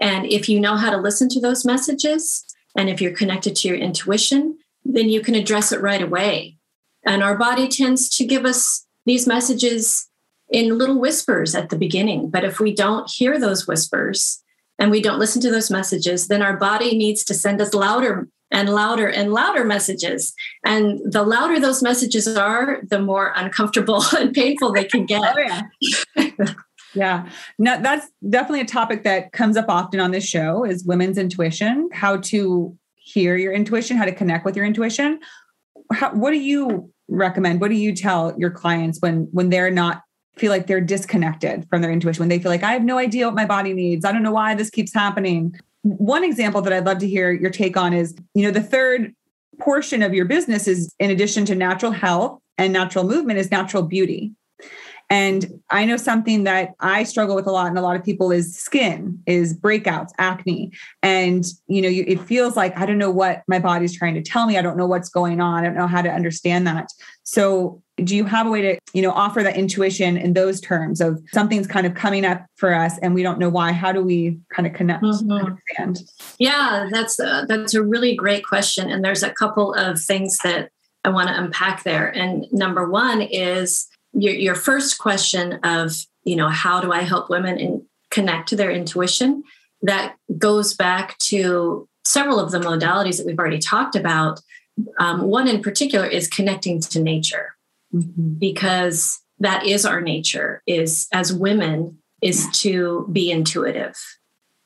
And 0.00 0.26
if 0.26 0.48
you 0.48 0.60
know 0.60 0.76
how 0.76 0.90
to 0.90 0.96
listen 0.96 1.28
to 1.30 1.40
those 1.40 1.64
messages 1.64 2.44
and 2.76 2.88
if 2.88 3.00
you're 3.00 3.16
connected 3.16 3.56
to 3.56 3.68
your 3.68 3.76
intuition, 3.76 4.58
then 4.84 5.08
you 5.08 5.20
can 5.20 5.34
address 5.34 5.72
it 5.72 5.80
right 5.80 6.02
away. 6.02 6.58
And 7.04 7.22
our 7.22 7.36
body 7.36 7.68
tends 7.68 8.08
to 8.16 8.24
give 8.24 8.44
us 8.44 8.86
these 9.04 9.26
messages 9.26 10.08
in 10.50 10.78
little 10.78 10.98
whispers 10.98 11.54
at 11.54 11.70
the 11.70 11.76
beginning. 11.76 12.30
But 12.30 12.44
if 12.44 12.60
we 12.60 12.74
don't 12.74 13.10
hear 13.10 13.38
those 13.38 13.66
whispers 13.66 14.42
and 14.78 14.90
we 14.90 15.02
don't 15.02 15.18
listen 15.18 15.42
to 15.42 15.50
those 15.50 15.70
messages, 15.70 16.28
then 16.28 16.42
our 16.42 16.56
body 16.56 16.96
needs 16.96 17.24
to 17.24 17.34
send 17.34 17.60
us 17.60 17.74
louder 17.74 18.28
and 18.50 18.70
louder 18.70 19.08
and 19.08 19.32
louder 19.32 19.64
messages. 19.64 20.34
And 20.64 21.00
the 21.04 21.22
louder 21.22 21.60
those 21.60 21.82
messages 21.82 22.26
are, 22.36 22.80
the 22.88 22.98
more 22.98 23.32
uncomfortable 23.36 24.02
and 24.16 24.32
painful 24.32 24.72
they 24.72 24.84
can 24.84 25.06
get. 25.06 25.18
Oh, 25.28 25.38
yeah. 26.16 26.44
yeah. 26.94 27.28
No, 27.58 27.80
that's 27.80 28.06
definitely 28.28 28.60
a 28.60 28.66
topic 28.66 29.04
that 29.04 29.32
comes 29.32 29.56
up 29.56 29.66
often 29.68 30.00
on 30.00 30.10
this 30.10 30.26
show 30.26 30.64
is 30.64 30.84
women's 30.84 31.18
intuition, 31.18 31.88
how 31.92 32.18
to 32.18 32.76
hear 32.96 33.36
your 33.36 33.52
intuition, 33.52 33.96
how 33.96 34.04
to 34.04 34.12
connect 34.12 34.44
with 34.44 34.56
your 34.56 34.64
intuition. 34.64 35.20
How, 35.92 36.12
what 36.14 36.30
do 36.30 36.38
you 36.38 36.92
recommend? 37.08 37.60
What 37.60 37.68
do 37.68 37.76
you 37.76 37.94
tell 37.94 38.34
your 38.38 38.50
clients 38.50 39.00
when 39.00 39.28
when 39.32 39.50
they're 39.50 39.70
not 39.70 40.02
feel 40.38 40.50
like 40.50 40.66
they're 40.66 40.80
disconnected 40.80 41.66
from 41.68 41.82
their 41.82 41.90
intuition, 41.90 42.20
when 42.20 42.28
they 42.28 42.38
feel 42.38 42.50
like 42.50 42.62
I 42.62 42.72
have 42.72 42.84
no 42.84 42.98
idea 42.98 43.26
what 43.26 43.34
my 43.34 43.46
body 43.46 43.72
needs. 43.72 44.04
I 44.04 44.12
don't 44.12 44.22
know 44.22 44.32
why 44.32 44.54
this 44.54 44.70
keeps 44.70 44.94
happening. 44.94 45.58
One 45.96 46.24
example 46.24 46.60
that 46.62 46.72
I'd 46.72 46.84
love 46.84 46.98
to 46.98 47.08
hear 47.08 47.32
your 47.32 47.50
take 47.50 47.76
on 47.76 47.92
is, 47.92 48.14
you 48.34 48.42
know, 48.42 48.50
the 48.50 48.62
third 48.62 49.14
portion 49.58 50.02
of 50.02 50.14
your 50.14 50.24
business 50.24 50.68
is 50.68 50.94
in 50.98 51.10
addition 51.10 51.44
to 51.46 51.54
natural 51.54 51.92
health 51.92 52.40
and 52.58 52.72
natural 52.72 53.04
movement 53.04 53.38
is 53.38 53.50
natural 53.50 53.82
beauty. 53.82 54.32
And 55.10 55.62
I 55.70 55.86
know 55.86 55.96
something 55.96 56.44
that 56.44 56.74
I 56.80 57.04
struggle 57.04 57.34
with 57.34 57.46
a 57.46 57.50
lot, 57.50 57.68
and 57.68 57.78
a 57.78 57.82
lot 57.82 57.96
of 57.96 58.04
people 58.04 58.30
is 58.30 58.54
skin, 58.54 59.18
is 59.26 59.56
breakouts, 59.56 60.10
acne. 60.18 60.70
And, 61.02 61.46
you 61.66 61.80
know, 61.80 61.88
you, 61.88 62.04
it 62.06 62.20
feels 62.20 62.56
like 62.56 62.76
I 62.76 62.84
don't 62.84 62.98
know 62.98 63.10
what 63.10 63.42
my 63.48 63.58
body's 63.58 63.96
trying 63.96 64.14
to 64.14 64.22
tell 64.22 64.46
me. 64.46 64.58
I 64.58 64.62
don't 64.62 64.76
know 64.76 64.86
what's 64.86 65.08
going 65.08 65.40
on. 65.40 65.64
I 65.64 65.66
don't 65.66 65.76
know 65.76 65.86
how 65.86 66.02
to 66.02 66.10
understand 66.10 66.66
that. 66.66 66.88
So, 67.22 67.82
do 67.96 68.14
you 68.14 68.24
have 68.26 68.46
a 68.46 68.50
way 68.50 68.62
to, 68.62 68.78
you 68.92 69.02
know, 69.02 69.10
offer 69.10 69.42
that 69.42 69.56
intuition 69.56 70.16
in 70.16 70.34
those 70.34 70.60
terms 70.60 71.00
of 71.00 71.20
something's 71.32 71.66
kind 71.66 71.84
of 71.84 71.94
coming 71.94 72.24
up 72.24 72.44
for 72.54 72.72
us 72.72 72.96
and 72.98 73.12
we 73.12 73.24
don't 73.24 73.40
know 73.40 73.48
why? 73.48 73.72
How 73.72 73.90
do 73.90 74.02
we 74.02 74.38
kind 74.54 74.68
of 74.68 74.72
connect? 74.72 75.02
Mm-hmm. 75.02 75.94
Yeah, 76.38 76.88
that's 76.92 77.18
a, 77.18 77.44
that's 77.48 77.74
a 77.74 77.82
really 77.82 78.14
great 78.14 78.44
question. 78.44 78.88
And 78.88 79.04
there's 79.04 79.24
a 79.24 79.32
couple 79.32 79.74
of 79.74 80.00
things 80.00 80.38
that 80.44 80.70
I 81.04 81.08
want 81.08 81.28
to 81.28 81.36
unpack 81.36 81.82
there. 81.82 82.08
And 82.08 82.46
number 82.52 82.88
one 82.88 83.20
is 83.20 83.88
your, 84.12 84.34
your 84.34 84.54
first 84.54 84.98
question 84.98 85.60
of 85.62 85.92
you 86.24 86.36
know 86.36 86.48
how 86.48 86.80
do 86.80 86.92
i 86.92 87.00
help 87.00 87.30
women 87.30 87.58
in, 87.58 87.86
connect 88.10 88.48
to 88.48 88.56
their 88.56 88.70
intuition? 88.70 89.42
That 89.82 90.16
goes 90.38 90.74
back 90.74 91.18
to 91.18 91.88
several 92.04 92.40
of 92.40 92.50
the 92.50 92.58
modalities 92.58 93.18
that 93.18 93.26
we've 93.26 93.38
already 93.38 93.58
talked 93.58 93.94
about. 93.94 94.40
Um, 94.98 95.22
one 95.22 95.48
in 95.48 95.62
particular 95.62 96.06
is 96.06 96.28
connecting 96.28 96.80
to 96.80 97.00
nature 97.00 97.56
mm-hmm. 97.94 98.34
because 98.38 99.20
that 99.40 99.66
is 99.66 99.84
our 99.84 100.00
nature 100.00 100.62
is 100.66 101.06
as 101.12 101.32
women 101.32 101.98
is 102.22 102.48
to 102.60 103.08
be 103.12 103.30
intuitive. 103.30 103.96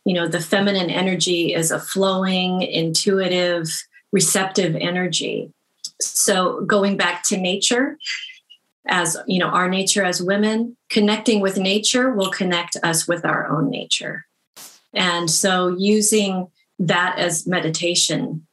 You 0.04 0.14
know 0.14 0.26
the 0.26 0.40
feminine 0.40 0.90
energy 0.90 1.54
is 1.54 1.70
a 1.70 1.78
flowing 1.78 2.62
intuitive 2.62 3.68
receptive 4.12 4.74
energy. 4.76 5.52
So 6.00 6.62
going 6.62 6.96
back 6.96 7.22
to 7.24 7.36
nature 7.36 7.98
as 8.86 9.16
you 9.26 9.38
know 9.38 9.46
our 9.46 9.68
nature 9.68 10.04
as 10.04 10.22
women 10.22 10.76
connecting 10.90 11.40
with 11.40 11.56
nature 11.56 12.12
will 12.12 12.30
connect 12.30 12.76
us 12.82 13.06
with 13.06 13.24
our 13.24 13.48
own 13.48 13.70
nature. 13.70 14.26
And 14.92 15.30
so 15.30 15.68
using 15.68 16.48
that 16.78 17.18
as 17.18 17.46
meditation 17.46 18.46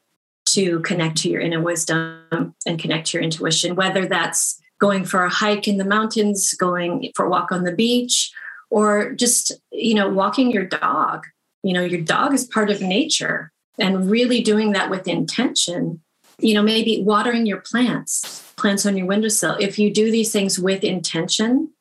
to 0.46 0.80
connect 0.82 1.18
to 1.18 1.30
your 1.30 1.42
inner 1.42 1.62
wisdom 1.62 2.56
and 2.66 2.80
connect 2.80 3.08
to 3.08 3.18
your 3.18 3.24
intuition 3.24 3.76
whether 3.76 4.06
that's 4.08 4.60
going 4.80 5.06
for 5.06 5.24
a 5.24 5.30
hike 5.30 5.68
in 5.68 5.78
the 5.78 5.86
mountains 5.86 6.54
going 6.54 7.12
for 7.16 7.26
a 7.26 7.30
walk 7.30 7.52
on 7.52 7.64
the 7.64 7.76
beach 7.76 8.32
or 8.70 9.14
just 9.14 9.52
you 9.72 9.94
know 9.94 10.10
walking 10.10 10.52
your 10.52 10.66
dog. 10.66 11.26
You 11.64 11.74
know 11.74 11.84
your 11.84 12.02
dog 12.02 12.34
is 12.34 12.46
part 12.46 12.70
of 12.70 12.82
nature 12.82 13.52
and 13.78 14.10
really 14.10 14.42
doing 14.42 14.72
that 14.74 14.90
with 14.90 15.08
intention 15.08 16.02
you 16.42 16.54
know 16.54 16.62
maybe 16.62 17.02
watering 17.04 17.46
your 17.46 17.60
plants 17.62 18.49
plants 18.60 18.86
on 18.86 18.98
your 18.98 19.08
windowsill. 19.08 19.58
If 19.60 19.80
you 19.80 19.92
do 19.92 20.12
these 20.12 20.32
things 20.32 20.60
with 20.60 20.84
intention, 20.84 21.72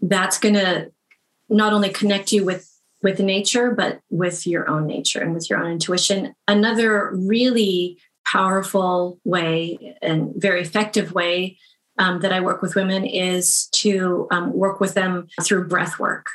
that's 0.00 0.38
going 0.38 0.54
to 0.54 0.92
not 1.48 1.72
only 1.72 1.90
connect 1.90 2.32
you 2.32 2.44
with 2.44 2.68
with 3.00 3.20
nature 3.20 3.70
but 3.70 4.00
with 4.10 4.44
your 4.44 4.68
own 4.68 4.84
nature 4.84 5.20
and 5.20 5.32
with 5.32 5.48
your 5.48 5.60
own 5.60 5.70
intuition. 5.70 6.34
Another 6.48 7.12
really 7.14 7.98
powerful 8.26 9.20
way 9.24 9.96
and 10.02 10.32
very 10.36 10.60
effective 10.60 11.12
way 11.12 11.58
um, 11.98 12.20
that 12.20 12.32
I 12.32 12.40
work 12.40 12.60
with 12.60 12.74
women 12.74 13.04
is 13.04 13.68
to 13.72 14.26
um, 14.30 14.52
work 14.52 14.80
with 14.80 14.94
them 14.94 15.28
through 15.42 15.68
breath 15.68 15.98
work. 15.98 16.26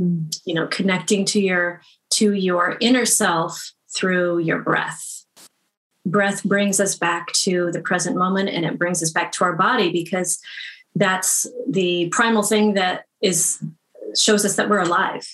Mm. 0.00 0.34
You 0.46 0.54
know, 0.54 0.66
connecting 0.66 1.24
to 1.26 1.40
your 1.40 1.82
to 2.14 2.32
your 2.32 2.78
inner 2.80 3.04
self 3.04 3.72
through 3.94 4.38
your 4.38 4.60
breath 4.60 5.11
breath 6.04 6.42
brings 6.44 6.80
us 6.80 6.96
back 6.96 7.32
to 7.32 7.70
the 7.72 7.80
present 7.80 8.16
moment 8.16 8.48
and 8.48 8.64
it 8.64 8.78
brings 8.78 9.02
us 9.02 9.10
back 9.10 9.32
to 9.32 9.44
our 9.44 9.54
body 9.54 9.92
because 9.92 10.40
that's 10.94 11.46
the 11.68 12.08
primal 12.10 12.42
thing 12.42 12.74
that 12.74 13.04
is 13.22 13.62
shows 14.16 14.44
us 14.44 14.56
that 14.56 14.68
we're 14.68 14.80
alive. 14.80 15.26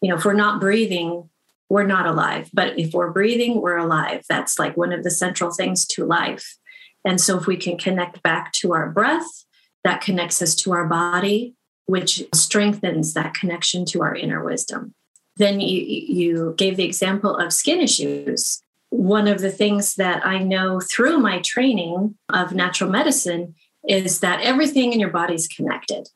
You 0.00 0.10
know 0.10 0.16
if 0.16 0.24
we're 0.24 0.32
not 0.32 0.60
breathing 0.60 1.28
we're 1.72 1.84
not 1.84 2.06
alive. 2.06 2.50
But 2.52 2.78
if 2.78 2.92
we're 2.92 3.10
breathing 3.10 3.62
we're 3.62 3.78
alive. 3.78 4.26
That's 4.28 4.58
like 4.58 4.76
one 4.76 4.92
of 4.92 5.04
the 5.04 5.10
central 5.10 5.50
things 5.50 5.86
to 5.86 6.04
life. 6.04 6.58
And 7.02 7.18
so 7.18 7.38
if 7.38 7.46
we 7.46 7.56
can 7.56 7.78
connect 7.78 8.22
back 8.22 8.52
to 8.60 8.74
our 8.74 8.90
breath 8.90 9.46
that 9.82 10.02
connects 10.02 10.42
us 10.42 10.54
to 10.56 10.72
our 10.72 10.86
body 10.86 11.54
which 11.86 12.22
strengthens 12.32 13.14
that 13.14 13.34
connection 13.34 13.84
to 13.84 14.02
our 14.02 14.14
inner 14.14 14.44
wisdom. 14.44 14.94
Then 15.36 15.60
you, 15.60 15.80
you 15.80 16.54
gave 16.56 16.76
the 16.76 16.84
example 16.84 17.36
of 17.36 17.52
skin 17.52 17.80
issues 17.80 18.62
one 18.92 19.26
of 19.26 19.40
the 19.40 19.50
things 19.50 19.94
that 19.94 20.24
I 20.24 20.38
know 20.38 20.78
through 20.78 21.16
my 21.16 21.40
training 21.40 22.14
of 22.28 22.52
natural 22.52 22.90
medicine 22.90 23.54
is 23.88 24.20
that 24.20 24.42
everything 24.42 24.92
in 24.92 25.00
your 25.00 25.08
body 25.08 25.34
is 25.34 25.48
connected. 25.48 26.10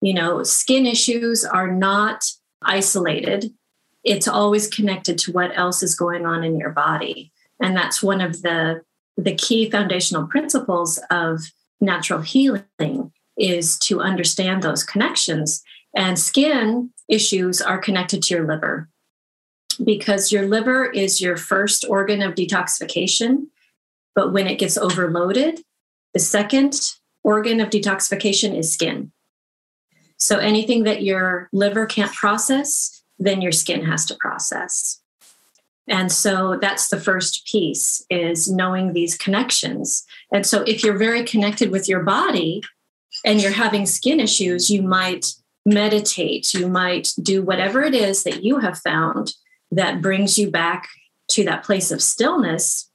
You 0.00 0.14
know, 0.14 0.44
skin 0.44 0.86
issues 0.86 1.44
are 1.44 1.70
not 1.70 2.24
isolated, 2.62 3.52
it's 4.04 4.28
always 4.28 4.68
connected 4.68 5.18
to 5.18 5.32
what 5.32 5.50
else 5.58 5.82
is 5.82 5.96
going 5.96 6.24
on 6.26 6.44
in 6.44 6.58
your 6.58 6.70
body. 6.70 7.32
And 7.60 7.76
that's 7.76 8.02
one 8.02 8.20
of 8.20 8.40
the, 8.42 8.82
the 9.16 9.34
key 9.34 9.68
foundational 9.68 10.28
principles 10.28 11.00
of 11.10 11.40
natural 11.80 12.20
healing 12.20 13.12
is 13.36 13.76
to 13.80 14.00
understand 14.00 14.62
those 14.62 14.84
connections. 14.84 15.62
And 15.96 16.18
skin 16.18 16.90
issues 17.08 17.60
are 17.60 17.78
connected 17.78 18.22
to 18.22 18.34
your 18.34 18.46
liver 18.46 18.88
because 19.84 20.32
your 20.32 20.46
liver 20.46 20.86
is 20.86 21.20
your 21.20 21.36
first 21.36 21.84
organ 21.88 22.22
of 22.22 22.34
detoxification. 22.34 23.46
But 24.14 24.32
when 24.32 24.46
it 24.46 24.58
gets 24.58 24.76
overloaded, 24.76 25.60
the 26.14 26.20
second 26.20 26.92
organ 27.22 27.60
of 27.60 27.70
detoxification 27.70 28.56
is 28.56 28.72
skin. 28.72 29.12
So 30.16 30.38
anything 30.38 30.84
that 30.84 31.02
your 31.02 31.48
liver 31.52 31.86
can't 31.86 32.12
process, 32.12 33.02
then 33.18 33.40
your 33.40 33.52
skin 33.52 33.84
has 33.84 34.04
to 34.06 34.16
process. 34.16 35.00
And 35.88 36.12
so 36.12 36.58
that's 36.60 36.88
the 36.88 37.00
first 37.00 37.46
piece 37.46 38.04
is 38.10 38.50
knowing 38.50 38.92
these 38.92 39.16
connections. 39.16 40.04
And 40.32 40.46
so 40.46 40.62
if 40.62 40.84
you're 40.84 40.98
very 40.98 41.24
connected 41.24 41.70
with 41.70 41.88
your 41.88 42.02
body, 42.02 42.62
and 43.24 43.40
you're 43.40 43.52
having 43.52 43.86
skin 43.86 44.20
issues, 44.20 44.70
you 44.70 44.82
might 44.82 45.34
meditate, 45.66 46.54
you 46.54 46.68
might 46.68 47.12
do 47.22 47.42
whatever 47.42 47.82
it 47.82 47.94
is 47.94 48.24
that 48.24 48.42
you 48.42 48.58
have 48.58 48.78
found 48.78 49.34
that 49.70 50.02
brings 50.02 50.38
you 50.38 50.50
back 50.50 50.88
to 51.30 51.44
that 51.44 51.64
place 51.64 51.90
of 51.90 52.02
stillness. 52.02 52.90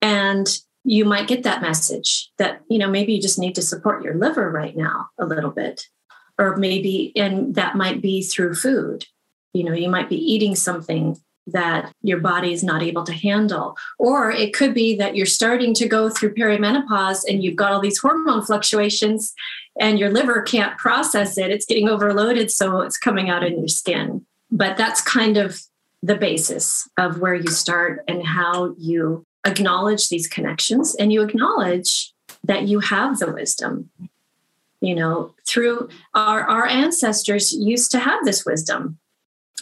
And 0.00 0.48
you 0.84 1.04
might 1.04 1.28
get 1.28 1.42
that 1.42 1.62
message 1.62 2.30
that, 2.38 2.62
you 2.70 2.78
know, 2.78 2.88
maybe 2.88 3.12
you 3.12 3.20
just 3.20 3.38
need 3.38 3.54
to 3.56 3.62
support 3.62 4.02
your 4.02 4.14
liver 4.14 4.50
right 4.50 4.76
now 4.76 5.08
a 5.18 5.26
little 5.26 5.50
bit. 5.50 5.86
Or 6.38 6.56
maybe, 6.56 7.12
and 7.16 7.54
that 7.56 7.76
might 7.76 8.00
be 8.00 8.22
through 8.22 8.54
food. 8.54 9.04
You 9.52 9.64
know, 9.64 9.72
you 9.72 9.88
might 9.88 10.08
be 10.08 10.16
eating 10.16 10.54
something 10.54 11.16
that 11.48 11.92
your 12.02 12.20
body 12.20 12.52
is 12.52 12.62
not 12.62 12.82
able 12.82 13.04
to 13.04 13.12
handle. 13.12 13.76
Or 13.98 14.30
it 14.30 14.54
could 14.54 14.74
be 14.74 14.96
that 14.96 15.16
you're 15.16 15.26
starting 15.26 15.74
to 15.74 15.88
go 15.88 16.10
through 16.10 16.34
perimenopause 16.34 17.22
and 17.28 17.42
you've 17.42 17.56
got 17.56 17.72
all 17.72 17.80
these 17.80 17.98
hormone 17.98 18.44
fluctuations 18.44 19.34
and 19.80 19.98
your 19.98 20.10
liver 20.10 20.42
can't 20.42 20.78
process 20.78 21.38
it. 21.38 21.50
It's 21.50 21.66
getting 21.66 21.88
overloaded, 21.88 22.50
so 22.50 22.80
it's 22.80 22.98
coming 22.98 23.30
out 23.30 23.44
in 23.44 23.58
your 23.58 23.68
skin. 23.68 24.26
But 24.50 24.76
that's 24.76 25.00
kind 25.00 25.36
of 25.36 25.60
the 26.02 26.14
basis 26.14 26.88
of 26.96 27.18
where 27.20 27.34
you 27.34 27.50
start 27.50 28.04
and 28.06 28.24
how 28.24 28.74
you 28.78 29.24
acknowledge 29.46 30.08
these 30.08 30.28
connections 30.28 30.94
and 30.94 31.12
you 31.12 31.22
acknowledge 31.22 32.12
that 32.44 32.68
you 32.68 32.80
have 32.80 33.18
the 33.18 33.32
wisdom. 33.32 33.90
You 34.80 34.94
know 34.94 35.34
through 35.44 35.88
our 36.14 36.42
our 36.42 36.66
ancestors 36.66 37.52
used 37.52 37.90
to 37.92 37.98
have 37.98 38.24
this 38.24 38.46
wisdom. 38.46 38.98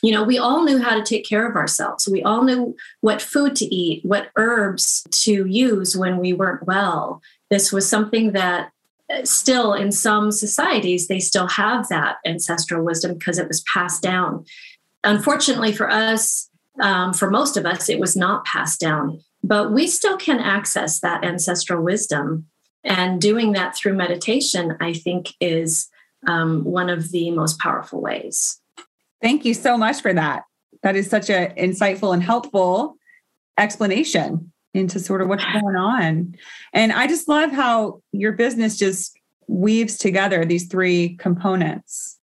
You 0.03 0.13
know 0.13 0.23
we 0.23 0.37
all 0.37 0.63
knew 0.63 0.79
how 0.79 0.95
to 0.95 1.03
take 1.03 1.27
care 1.27 1.49
of 1.49 1.57
ourselves. 1.57 2.07
We 2.07 2.23
all 2.23 2.43
knew 2.43 2.77
what 3.01 3.23
food 3.23 3.57
to 3.57 3.75
eat 3.75 4.05
what 4.05 4.29
herbs 4.37 5.07
to 5.23 5.47
use 5.47 5.97
when 5.97 6.19
we 6.19 6.35
weren't 6.35 6.67
well. 6.67 7.23
This 7.49 7.73
was 7.73 7.89
something 7.89 8.33
that 8.33 8.73
uh, 9.11 9.25
still 9.25 9.73
in 9.73 9.91
some 9.91 10.31
societies 10.33 11.09
they 11.09 11.21
still 11.21 11.47
have 11.47 11.89
that 11.89 12.17
ancestral 12.27 12.85
wisdom 12.85 13.15
because 13.15 13.39
it 13.39 13.49
was 13.49 13.63
passed 13.63 14.03
down 14.03 14.45
unfortunately 15.07 15.73
for 15.73 15.91
us 15.91 16.51
um, 16.81 17.15
for 17.15 17.31
most 17.31 17.57
of 17.57 17.65
us 17.65 17.89
it 17.89 17.99
was 17.99 18.17
not 18.17 18.45
passed 18.45 18.81
down 18.81 19.21
but 19.43 19.73
we 19.73 19.87
still 19.87 20.17
can 20.17 20.39
access 20.39 21.01
that 21.01 21.25
ancestral 21.25 21.83
wisdom 21.83 22.47
and 22.85 23.21
doing 23.21 23.53
that 23.53 23.75
through 23.75 23.95
meditation 23.95 24.77
i 24.81 24.93
think 24.93 25.33
is 25.41 25.89
um, 26.27 26.65
one 26.65 26.91
of 26.91 27.11
the 27.13 27.31
most 27.31 27.59
powerful 27.59 28.01
ways 28.01 28.61
Thank 29.23 29.45
you 29.45 29.55
so 29.55 29.77
much 29.77 30.03
for 30.03 30.13
that. 30.13 30.45
That 30.83 30.97
is 30.97 31.09
such 31.09 31.31
an 31.31 31.55
insightful 31.57 32.13
and 32.13 32.23
helpful 32.23 32.97
explanation 33.59 34.53
into 34.75 35.01
sort 35.01 35.23
of 35.23 35.29
what's 35.29 35.45
going 35.53 35.77
on. 35.77 36.35
And 36.73 36.93
I 36.93 37.07
just 37.07 37.29
love 37.29 37.51
how 37.51 38.03
your 38.13 38.33
business 38.33 38.79
just 38.79 39.19
weaves 39.49 39.97
together 39.97 40.45
these 40.45 40.67
three 40.67 41.17
components. 41.17 42.16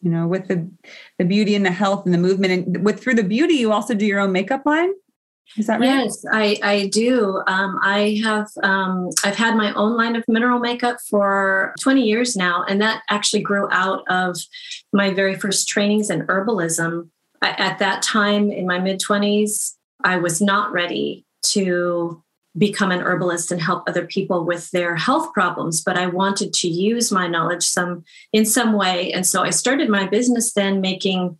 You 0.00 0.10
know, 0.10 0.26
with 0.26 0.48
the 0.48 0.70
the 1.18 1.24
beauty 1.24 1.54
and 1.54 1.66
the 1.66 1.72
health 1.72 2.04
and 2.04 2.14
the 2.14 2.18
movement, 2.18 2.52
and 2.52 2.84
with 2.84 3.00
through 3.00 3.14
the 3.14 3.24
beauty, 3.24 3.54
you 3.54 3.72
also 3.72 3.94
do 3.94 4.06
your 4.06 4.20
own 4.20 4.32
makeup 4.32 4.62
line. 4.64 4.92
Is 5.56 5.66
that 5.66 5.80
right? 5.80 5.86
Yes, 5.86 6.24
I, 6.30 6.58
I 6.62 6.86
do. 6.88 7.42
Um, 7.46 7.78
I 7.82 8.20
have 8.22 8.48
um, 8.62 9.08
I've 9.24 9.36
had 9.36 9.56
my 9.56 9.72
own 9.74 9.96
line 9.96 10.14
of 10.14 10.24
mineral 10.28 10.58
makeup 10.58 10.98
for 11.08 11.74
20 11.80 12.02
years 12.02 12.36
now, 12.36 12.64
and 12.68 12.80
that 12.82 13.02
actually 13.08 13.42
grew 13.42 13.66
out 13.70 14.02
of 14.10 14.36
my 14.92 15.14
very 15.14 15.34
first 15.34 15.66
trainings 15.68 16.10
in 16.10 16.26
herbalism. 16.26 17.08
I, 17.40 17.50
at 17.52 17.78
that 17.78 18.02
time, 18.02 18.50
in 18.50 18.66
my 18.66 18.78
mid 18.78 19.00
20s, 19.00 19.74
I 20.04 20.16
was 20.16 20.40
not 20.40 20.72
ready 20.72 21.24
to 21.44 22.22
become 22.56 22.90
an 22.90 23.00
herbalist 23.00 23.52
and 23.52 23.60
help 23.60 23.84
other 23.86 24.06
people 24.06 24.44
with 24.44 24.70
their 24.70 24.96
health 24.96 25.32
problems 25.32 25.82
but 25.82 25.98
i 25.98 26.06
wanted 26.06 26.52
to 26.52 26.68
use 26.68 27.12
my 27.12 27.26
knowledge 27.26 27.62
some 27.62 28.02
in 28.32 28.44
some 28.44 28.72
way 28.72 29.12
and 29.12 29.26
so 29.26 29.42
i 29.42 29.50
started 29.50 29.88
my 29.88 30.06
business 30.06 30.52
then 30.54 30.80
making 30.80 31.36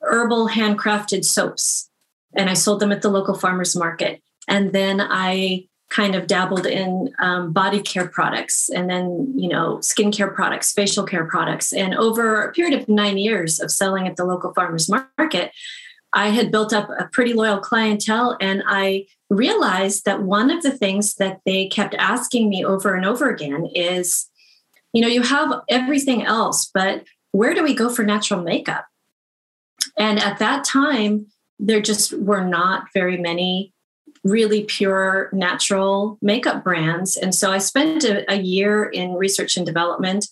herbal 0.00 0.48
handcrafted 0.48 1.24
soaps 1.24 1.90
and 2.36 2.50
I 2.50 2.54
sold 2.54 2.80
them 2.80 2.92
at 2.92 3.02
the 3.02 3.10
local 3.10 3.34
farmers 3.34 3.76
market. 3.76 4.22
And 4.48 4.72
then 4.72 5.00
I 5.00 5.66
kind 5.90 6.14
of 6.14 6.26
dabbled 6.26 6.66
in 6.66 7.10
um, 7.20 7.52
body 7.52 7.80
care 7.80 8.08
products 8.08 8.68
and 8.68 8.90
then, 8.90 9.32
you 9.36 9.48
know, 9.48 9.76
skincare 9.76 10.34
products, 10.34 10.72
facial 10.72 11.04
care 11.04 11.24
products. 11.24 11.72
And 11.72 11.94
over 11.94 12.42
a 12.42 12.52
period 12.52 12.80
of 12.80 12.88
nine 12.88 13.16
years 13.16 13.60
of 13.60 13.70
selling 13.70 14.08
at 14.08 14.16
the 14.16 14.24
local 14.24 14.52
farmers 14.54 14.88
market, 14.88 15.52
I 16.12 16.28
had 16.28 16.50
built 16.50 16.72
up 16.72 16.88
a 16.90 17.08
pretty 17.12 17.32
loyal 17.32 17.58
clientele. 17.58 18.36
And 18.40 18.62
I 18.66 19.06
realized 19.36 20.04
that 20.04 20.22
one 20.22 20.50
of 20.50 20.62
the 20.62 20.70
things 20.70 21.14
that 21.16 21.40
they 21.44 21.66
kept 21.66 21.94
asking 21.94 22.48
me 22.48 22.64
over 22.64 22.94
and 22.94 23.04
over 23.04 23.30
again 23.30 23.66
is, 23.74 24.28
you 24.92 25.02
know, 25.02 25.08
you 25.08 25.22
have 25.22 25.62
everything 25.68 26.22
else, 26.24 26.70
but 26.72 27.04
where 27.32 27.54
do 27.54 27.62
we 27.62 27.74
go 27.74 27.88
for 27.88 28.04
natural 28.04 28.42
makeup? 28.42 28.86
And 29.98 30.18
at 30.18 30.38
that 30.38 30.64
time, 30.64 31.26
there 31.58 31.80
just 31.80 32.12
were 32.12 32.44
not 32.44 32.86
very 32.94 33.16
many 33.16 33.72
really 34.22 34.64
pure 34.64 35.28
natural 35.32 36.18
makeup 36.22 36.64
brands. 36.64 37.16
And 37.16 37.34
so 37.34 37.52
I 37.52 37.58
spent 37.58 38.04
a, 38.04 38.30
a, 38.32 38.36
year 38.36 38.84
in 38.84 39.14
research 39.14 39.56
and 39.56 39.66
development 39.66 40.26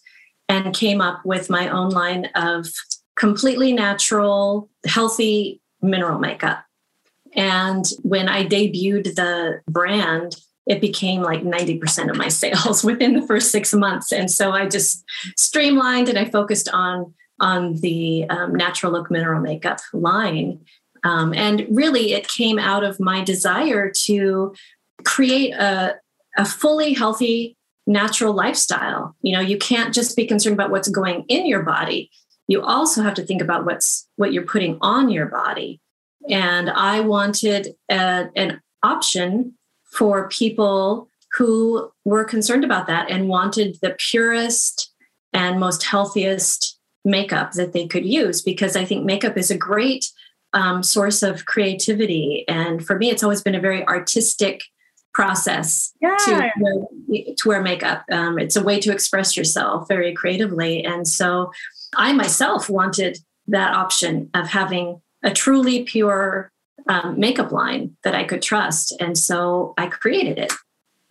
and 0.48 0.74
came 0.74 1.00
up 1.00 1.24
with 1.26 1.50
my 1.50 1.68
own 1.68 1.90
line 1.90 2.26
of 2.34 2.68
completely 3.16 3.72
natural, 3.72 4.70
healthy 4.86 5.60
mineral 5.82 6.18
makeup. 6.18 6.64
And 7.34 7.84
when 8.02 8.28
I 8.28 8.44
debuted 8.44 9.14
the 9.14 9.60
brand, 9.68 10.36
it 10.66 10.80
became 10.80 11.22
like 11.22 11.42
90% 11.42 12.10
of 12.10 12.16
my 12.16 12.28
sales 12.28 12.84
within 12.84 13.14
the 13.14 13.26
first 13.26 13.50
six 13.50 13.72
months. 13.72 14.12
And 14.12 14.30
so 14.30 14.52
I 14.52 14.68
just 14.68 15.04
streamlined 15.36 16.08
and 16.08 16.18
I 16.18 16.24
focused 16.24 16.68
on 16.72 17.14
on 17.40 17.74
the 17.80 18.24
um, 18.30 18.54
natural 18.54 18.92
look 18.92 19.10
mineral 19.10 19.40
makeup 19.40 19.80
line 19.92 20.60
um, 21.04 21.34
and 21.34 21.66
really, 21.70 22.12
it 22.12 22.28
came 22.28 22.58
out 22.58 22.84
of 22.84 23.00
my 23.00 23.24
desire 23.24 23.90
to 24.04 24.54
create 25.04 25.52
a, 25.52 25.96
a 26.36 26.44
fully 26.44 26.92
healthy, 26.94 27.56
natural 27.86 28.32
lifestyle. 28.32 29.16
You 29.22 29.34
know, 29.34 29.40
you 29.40 29.58
can't 29.58 29.92
just 29.92 30.16
be 30.16 30.26
concerned 30.26 30.54
about 30.54 30.70
what's 30.70 30.88
going 30.88 31.24
in 31.28 31.46
your 31.46 31.62
body. 31.62 32.10
You 32.46 32.62
also 32.62 33.02
have 33.02 33.14
to 33.14 33.24
think 33.24 33.42
about 33.42 33.64
what's 33.64 34.08
what 34.16 34.32
you're 34.32 34.44
putting 34.44 34.78
on 34.80 35.10
your 35.10 35.26
body. 35.26 35.80
And 36.28 36.70
I 36.70 37.00
wanted 37.00 37.74
a, 37.90 38.28
an 38.36 38.60
option 38.82 39.54
for 39.92 40.28
people 40.28 41.08
who 41.32 41.90
were 42.04 42.24
concerned 42.24 42.64
about 42.64 42.86
that 42.86 43.10
and 43.10 43.28
wanted 43.28 43.78
the 43.80 43.96
purest 43.98 44.92
and 45.32 45.58
most 45.58 45.82
healthiest 45.82 46.78
makeup 47.04 47.52
that 47.52 47.72
they 47.72 47.86
could 47.86 48.06
use 48.06 48.42
because 48.42 48.76
I 48.76 48.84
think 48.84 49.04
makeup 49.04 49.36
is 49.36 49.50
a 49.50 49.56
great 49.56 50.10
um, 50.52 50.82
source 50.82 51.22
of 51.22 51.46
creativity. 51.46 52.44
And 52.48 52.84
for 52.84 52.98
me, 52.98 53.10
it's 53.10 53.22
always 53.22 53.42
been 53.42 53.54
a 53.54 53.60
very 53.60 53.86
artistic 53.86 54.62
process 55.14 55.92
yeah. 56.00 56.16
to, 56.26 56.52
wear, 56.58 57.34
to 57.36 57.48
wear 57.48 57.62
makeup. 57.62 58.04
Um, 58.10 58.38
it's 58.38 58.56
a 58.56 58.62
way 58.62 58.80
to 58.80 58.92
express 58.92 59.36
yourself 59.36 59.88
very 59.88 60.12
creatively. 60.14 60.84
And 60.84 61.06
so 61.06 61.52
I 61.96 62.12
myself 62.12 62.70
wanted 62.70 63.18
that 63.48 63.74
option 63.74 64.30
of 64.34 64.48
having 64.48 65.00
a 65.22 65.30
truly 65.30 65.84
pure 65.84 66.50
um, 66.88 67.18
makeup 67.18 67.52
line 67.52 67.96
that 68.04 68.14
I 68.14 68.24
could 68.24 68.42
trust. 68.42 68.94
And 69.00 69.16
so 69.16 69.74
I 69.78 69.86
created 69.86 70.38
it. 70.38 70.52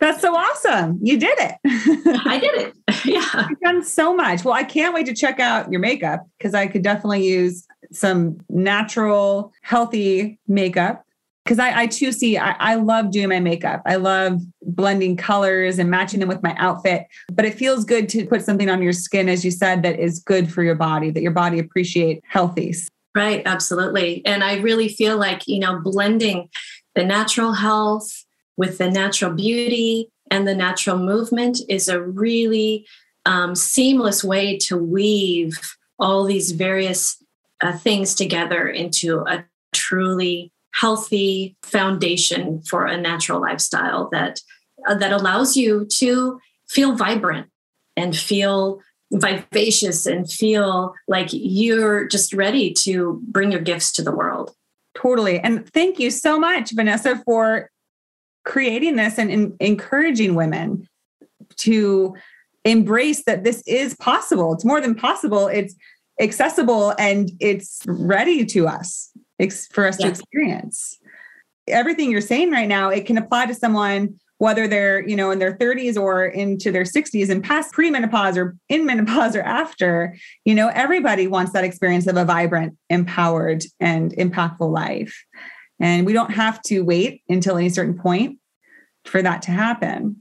That's 0.00 0.20
so 0.20 0.34
awesome. 0.34 0.98
You 1.00 1.16
did 1.16 1.38
it. 1.38 1.54
I 2.26 2.38
did 2.38 2.54
it. 2.54 2.74
Yeah. 3.04 3.48
You've 3.48 3.58
done 3.58 3.84
so 3.84 4.14
much. 4.14 4.44
Well, 4.44 4.54
I 4.54 4.62
can't 4.62 4.94
wait 4.94 5.06
to 5.06 5.14
check 5.14 5.40
out 5.40 5.72
your 5.72 5.80
makeup 5.80 6.24
because 6.38 6.54
I 6.54 6.68
could 6.68 6.82
definitely 6.82 7.26
use 7.26 7.66
some 7.90 8.38
natural, 8.48 9.52
healthy 9.62 10.38
makeup. 10.46 11.04
Because 11.44 11.58
I, 11.58 11.82
I 11.82 11.86
too 11.88 12.12
see, 12.12 12.38
I, 12.38 12.52
I 12.60 12.74
love 12.76 13.10
doing 13.10 13.28
my 13.28 13.40
makeup. 13.40 13.82
I 13.84 13.96
love 13.96 14.40
blending 14.62 15.16
colors 15.16 15.80
and 15.80 15.90
matching 15.90 16.20
them 16.20 16.28
with 16.28 16.44
my 16.44 16.54
outfit. 16.58 17.06
But 17.32 17.44
it 17.44 17.54
feels 17.54 17.84
good 17.84 18.08
to 18.10 18.24
put 18.24 18.44
something 18.44 18.70
on 18.70 18.82
your 18.82 18.92
skin, 18.92 19.28
as 19.28 19.44
you 19.44 19.50
said, 19.50 19.82
that 19.82 19.98
is 19.98 20.20
good 20.20 20.52
for 20.52 20.62
your 20.62 20.76
body, 20.76 21.10
that 21.10 21.22
your 21.22 21.32
body 21.32 21.58
appreciate 21.58 22.22
healthy. 22.28 22.72
Right, 23.14 23.42
absolutely. 23.44 24.22
And 24.24 24.42
I 24.42 24.56
really 24.56 24.88
feel 24.88 25.18
like, 25.18 25.46
you 25.46 25.58
know, 25.58 25.78
blending 25.80 26.48
the 26.94 27.04
natural 27.04 27.52
health 27.52 28.24
with 28.56 28.78
the 28.78 28.90
natural 28.90 29.32
beauty 29.32 30.10
and 30.30 30.48
the 30.48 30.54
natural 30.54 30.98
movement 30.98 31.58
is 31.68 31.88
a 31.88 32.02
really 32.02 32.86
um, 33.26 33.54
seamless 33.54 34.24
way 34.24 34.56
to 34.58 34.76
weave 34.76 35.58
all 35.98 36.24
these 36.24 36.52
various 36.52 37.22
uh, 37.60 37.76
things 37.76 38.14
together 38.14 38.66
into 38.66 39.20
a 39.20 39.44
truly 39.74 40.50
healthy 40.74 41.56
foundation 41.62 42.62
for 42.62 42.86
a 42.86 42.96
natural 43.00 43.40
lifestyle 43.40 44.08
that 44.10 44.40
uh, 44.88 44.94
that 44.94 45.12
allows 45.12 45.56
you 45.56 45.86
to 45.86 46.40
feel 46.68 46.96
vibrant 46.96 47.46
and 47.96 48.16
feel 48.16 48.80
vivacious 49.12 50.06
and 50.06 50.30
feel 50.30 50.94
like 51.06 51.28
you're 51.30 52.06
just 52.06 52.32
ready 52.32 52.72
to 52.72 53.20
bring 53.28 53.52
your 53.52 53.60
gifts 53.60 53.92
to 53.92 54.02
the 54.02 54.12
world. 54.12 54.54
Totally. 54.94 55.38
And 55.38 55.68
thank 55.72 55.98
you 55.98 56.10
so 56.10 56.38
much, 56.38 56.72
Vanessa, 56.72 57.22
for 57.24 57.70
creating 58.44 58.96
this 58.96 59.18
and 59.18 59.30
in, 59.30 59.56
encouraging 59.60 60.34
women 60.34 60.88
to 61.56 62.14
embrace 62.64 63.24
that 63.24 63.44
this 63.44 63.62
is 63.66 63.94
possible. 63.96 64.52
It's 64.54 64.64
more 64.64 64.80
than 64.80 64.94
possible. 64.94 65.48
It's 65.48 65.74
accessible 66.20 66.94
and 66.98 67.30
it's 67.40 67.80
ready 67.86 68.44
to 68.46 68.68
us 68.68 69.10
for 69.72 69.86
us 69.86 69.98
yeah. 69.98 70.06
to 70.06 70.12
experience. 70.12 70.98
Everything 71.66 72.10
you're 72.10 72.20
saying 72.20 72.50
right 72.50 72.68
now, 72.68 72.90
it 72.90 73.06
can 73.06 73.18
apply 73.18 73.46
to 73.46 73.54
someone 73.54 74.18
whether 74.42 74.66
they're, 74.66 75.08
you 75.08 75.14
know, 75.14 75.30
in 75.30 75.38
their 75.38 75.54
30s 75.56 75.96
or 75.96 76.24
into 76.24 76.72
their 76.72 76.82
60s 76.82 77.30
and 77.30 77.44
past 77.44 77.72
premenopause 77.72 78.36
or 78.36 78.56
in 78.68 78.84
menopause 78.84 79.36
or 79.36 79.42
after, 79.42 80.16
you 80.44 80.52
know, 80.52 80.66
everybody 80.74 81.28
wants 81.28 81.52
that 81.52 81.62
experience 81.62 82.08
of 82.08 82.16
a 82.16 82.24
vibrant, 82.24 82.76
empowered, 82.90 83.62
and 83.78 84.10
impactful 84.16 84.68
life. 84.68 85.16
And 85.78 86.04
we 86.04 86.12
don't 86.12 86.32
have 86.32 86.60
to 86.62 86.80
wait 86.80 87.22
until 87.28 87.56
any 87.56 87.68
certain 87.68 87.96
point 87.96 88.40
for 89.04 89.22
that 89.22 89.42
to 89.42 89.52
happen. 89.52 90.20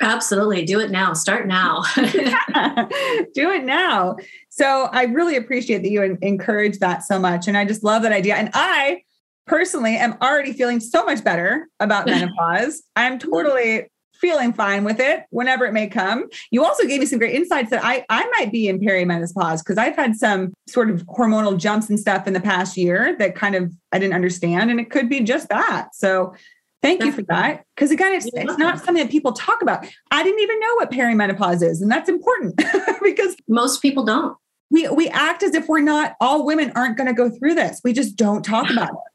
Absolutely. 0.00 0.64
Do 0.64 0.80
it 0.80 0.90
now. 0.90 1.12
Start 1.12 1.46
now. 1.46 1.82
Do 1.96 3.50
it 3.50 3.64
now. 3.64 4.16
So 4.48 4.88
I 4.90 5.04
really 5.04 5.36
appreciate 5.36 5.82
that 5.82 5.90
you 5.90 6.16
encourage 6.22 6.78
that 6.78 7.02
so 7.02 7.18
much. 7.18 7.46
And 7.46 7.58
I 7.58 7.66
just 7.66 7.84
love 7.84 8.04
that 8.04 8.12
idea. 8.12 8.36
And 8.36 8.48
I 8.54 9.02
personally 9.46 9.96
am 9.96 10.16
already 10.20 10.52
feeling 10.52 10.80
so 10.80 11.04
much 11.04 11.22
better 11.22 11.68
about 11.80 12.06
menopause. 12.06 12.82
I'm 12.96 13.18
totally 13.18 13.86
feeling 14.24 14.52
fine 14.52 14.84
with 14.84 15.00
it 15.00 15.24
whenever 15.30 15.66
it 15.66 15.72
may 15.72 15.86
come. 15.86 16.26
You 16.50 16.64
also 16.64 16.86
gave 16.86 17.00
me 17.00 17.06
some 17.06 17.18
great 17.18 17.34
insights 17.34 17.70
that 17.70 17.84
I, 17.84 18.06
I 18.08 18.26
might 18.38 18.50
be 18.50 18.68
in 18.68 18.78
perimenopause 18.78 19.58
because 19.58 19.76
I've 19.76 19.96
had 19.96 20.16
some 20.16 20.54
sort 20.66 20.88
of 20.88 21.04
hormonal 21.06 21.58
jumps 21.58 21.90
and 21.90 22.00
stuff 22.00 22.26
in 22.26 22.32
the 22.32 22.40
past 22.40 22.76
year 22.76 23.16
that 23.18 23.34
kind 23.34 23.54
of 23.54 23.72
I 23.92 23.98
didn't 23.98 24.14
understand. 24.14 24.70
And 24.70 24.80
it 24.80 24.90
could 24.90 25.08
be 25.08 25.20
just 25.20 25.48
that. 25.48 25.88
So 25.94 26.34
thank 26.80 27.02
you 27.02 27.12
for 27.12 27.22
that. 27.28 27.64
Because 27.74 27.90
again, 27.90 28.14
it's, 28.14 28.26
it's 28.32 28.56
not 28.56 28.78
something 28.78 29.02
that 29.02 29.10
people 29.10 29.32
talk 29.32 29.60
about. 29.62 29.86
I 30.10 30.22
didn't 30.22 30.40
even 30.40 30.60
know 30.60 30.74
what 30.76 30.90
perimenopause 30.90 31.62
is. 31.62 31.82
And 31.82 31.90
that's 31.90 32.08
important 32.08 32.56
because 33.02 33.36
most 33.48 33.82
people 33.82 34.04
don't. 34.04 34.36
We, 34.70 34.88
we 34.88 35.08
act 35.08 35.42
as 35.42 35.54
if 35.54 35.68
we're 35.68 35.80
not 35.80 36.14
all 36.20 36.46
women 36.46 36.72
aren't 36.74 36.96
going 36.96 37.08
to 37.08 37.14
go 37.14 37.30
through 37.30 37.54
this. 37.54 37.80
We 37.84 37.92
just 37.92 38.16
don't 38.16 38.42
talk 38.44 38.70
about 38.70 38.88
it. 38.88 39.13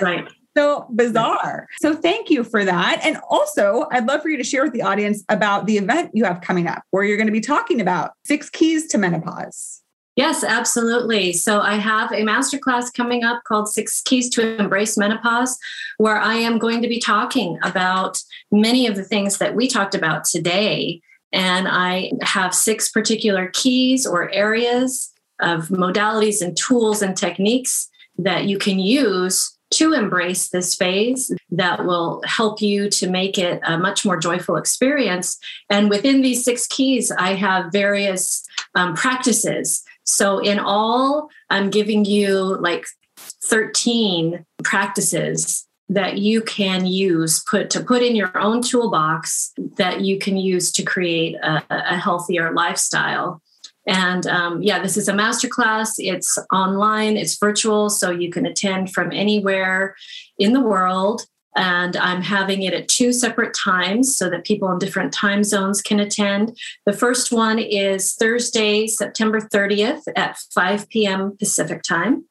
Right. 0.00 0.28
so 0.56 0.86
bizarre. 0.94 1.68
So 1.80 1.94
thank 1.94 2.30
you 2.30 2.42
for 2.42 2.64
that. 2.64 3.00
And 3.04 3.18
also, 3.30 3.86
I'd 3.92 4.06
love 4.06 4.22
for 4.22 4.28
you 4.28 4.36
to 4.36 4.44
share 4.44 4.64
with 4.64 4.72
the 4.72 4.82
audience 4.82 5.22
about 5.28 5.66
the 5.66 5.78
event 5.78 6.10
you 6.14 6.24
have 6.24 6.40
coming 6.40 6.66
up 6.66 6.82
where 6.90 7.04
you're 7.04 7.16
going 7.16 7.28
to 7.28 7.32
be 7.32 7.40
talking 7.40 7.80
about 7.80 8.12
six 8.24 8.50
keys 8.50 8.88
to 8.88 8.98
menopause. 8.98 9.82
Yes, 10.16 10.42
absolutely. 10.42 11.32
So 11.32 11.60
I 11.60 11.76
have 11.76 12.10
a 12.10 12.22
masterclass 12.22 12.92
coming 12.92 13.22
up 13.22 13.44
called 13.46 13.68
Six 13.68 14.02
Keys 14.02 14.28
to 14.30 14.58
Embrace 14.58 14.98
Menopause, 14.98 15.56
where 15.98 16.18
I 16.18 16.34
am 16.34 16.58
going 16.58 16.82
to 16.82 16.88
be 16.88 16.98
talking 16.98 17.56
about 17.62 18.18
many 18.50 18.88
of 18.88 18.96
the 18.96 19.04
things 19.04 19.38
that 19.38 19.54
we 19.54 19.68
talked 19.68 19.94
about 19.94 20.24
today. 20.24 21.00
And 21.32 21.68
I 21.68 22.10
have 22.22 22.52
six 22.52 22.88
particular 22.88 23.48
keys 23.52 24.06
or 24.06 24.28
areas 24.32 25.12
of 25.40 25.68
modalities 25.68 26.42
and 26.42 26.56
tools 26.56 27.00
and 27.00 27.16
techniques 27.16 27.88
that 28.18 28.44
you 28.44 28.58
can 28.58 28.78
use 28.78 29.58
to 29.70 29.92
embrace 29.92 30.48
this 30.48 30.74
phase 30.74 31.30
that 31.50 31.84
will 31.84 32.22
help 32.24 32.62
you 32.62 32.88
to 32.88 33.08
make 33.08 33.38
it 33.38 33.60
a 33.64 33.78
much 33.78 34.04
more 34.04 34.16
joyful 34.16 34.56
experience. 34.56 35.38
And 35.68 35.90
within 35.90 36.22
these 36.22 36.44
six 36.44 36.66
keys, 36.66 37.12
I 37.12 37.34
have 37.34 37.72
various 37.72 38.46
um, 38.74 38.94
practices. 38.94 39.82
So, 40.04 40.38
in 40.38 40.58
all, 40.58 41.28
I'm 41.50 41.68
giving 41.68 42.04
you 42.06 42.56
like 42.60 42.86
13 43.18 44.44
practices 44.64 45.66
that 45.90 46.18
you 46.18 46.42
can 46.42 46.86
use 46.86 47.42
put 47.44 47.70
to 47.70 47.82
put 47.82 48.02
in 48.02 48.14
your 48.14 48.36
own 48.38 48.62
toolbox 48.62 49.52
that 49.76 50.02
you 50.02 50.18
can 50.18 50.36
use 50.36 50.70
to 50.72 50.82
create 50.82 51.36
a, 51.36 51.62
a 51.70 51.96
healthier 51.96 52.52
lifestyle 52.52 53.42
and 53.88 54.26
um, 54.26 54.62
yeah, 54.62 54.82
this 54.82 54.98
is 54.98 55.08
a 55.08 55.14
masterclass. 55.14 55.94
It's 55.96 56.38
online, 56.52 57.16
it's 57.16 57.38
virtual, 57.38 57.88
so 57.88 58.10
you 58.10 58.30
can 58.30 58.44
attend 58.44 58.92
from 58.92 59.10
anywhere 59.12 59.96
in 60.38 60.52
the 60.52 60.60
world. 60.60 61.22
And 61.56 61.96
I'm 61.96 62.20
having 62.20 62.62
it 62.62 62.74
at 62.74 62.88
two 62.88 63.14
separate 63.14 63.54
times 63.54 64.14
so 64.14 64.28
that 64.28 64.44
people 64.44 64.70
in 64.70 64.78
different 64.78 65.14
time 65.14 65.42
zones 65.42 65.80
can 65.80 66.00
attend. 66.00 66.56
The 66.84 66.92
first 66.92 67.32
one 67.32 67.58
is 67.58 68.14
Thursday, 68.14 68.86
September 68.86 69.40
30th 69.40 70.02
at 70.14 70.36
5 70.54 70.88
p.m. 70.90 71.34
Pacific 71.38 71.82
time. 71.82 72.26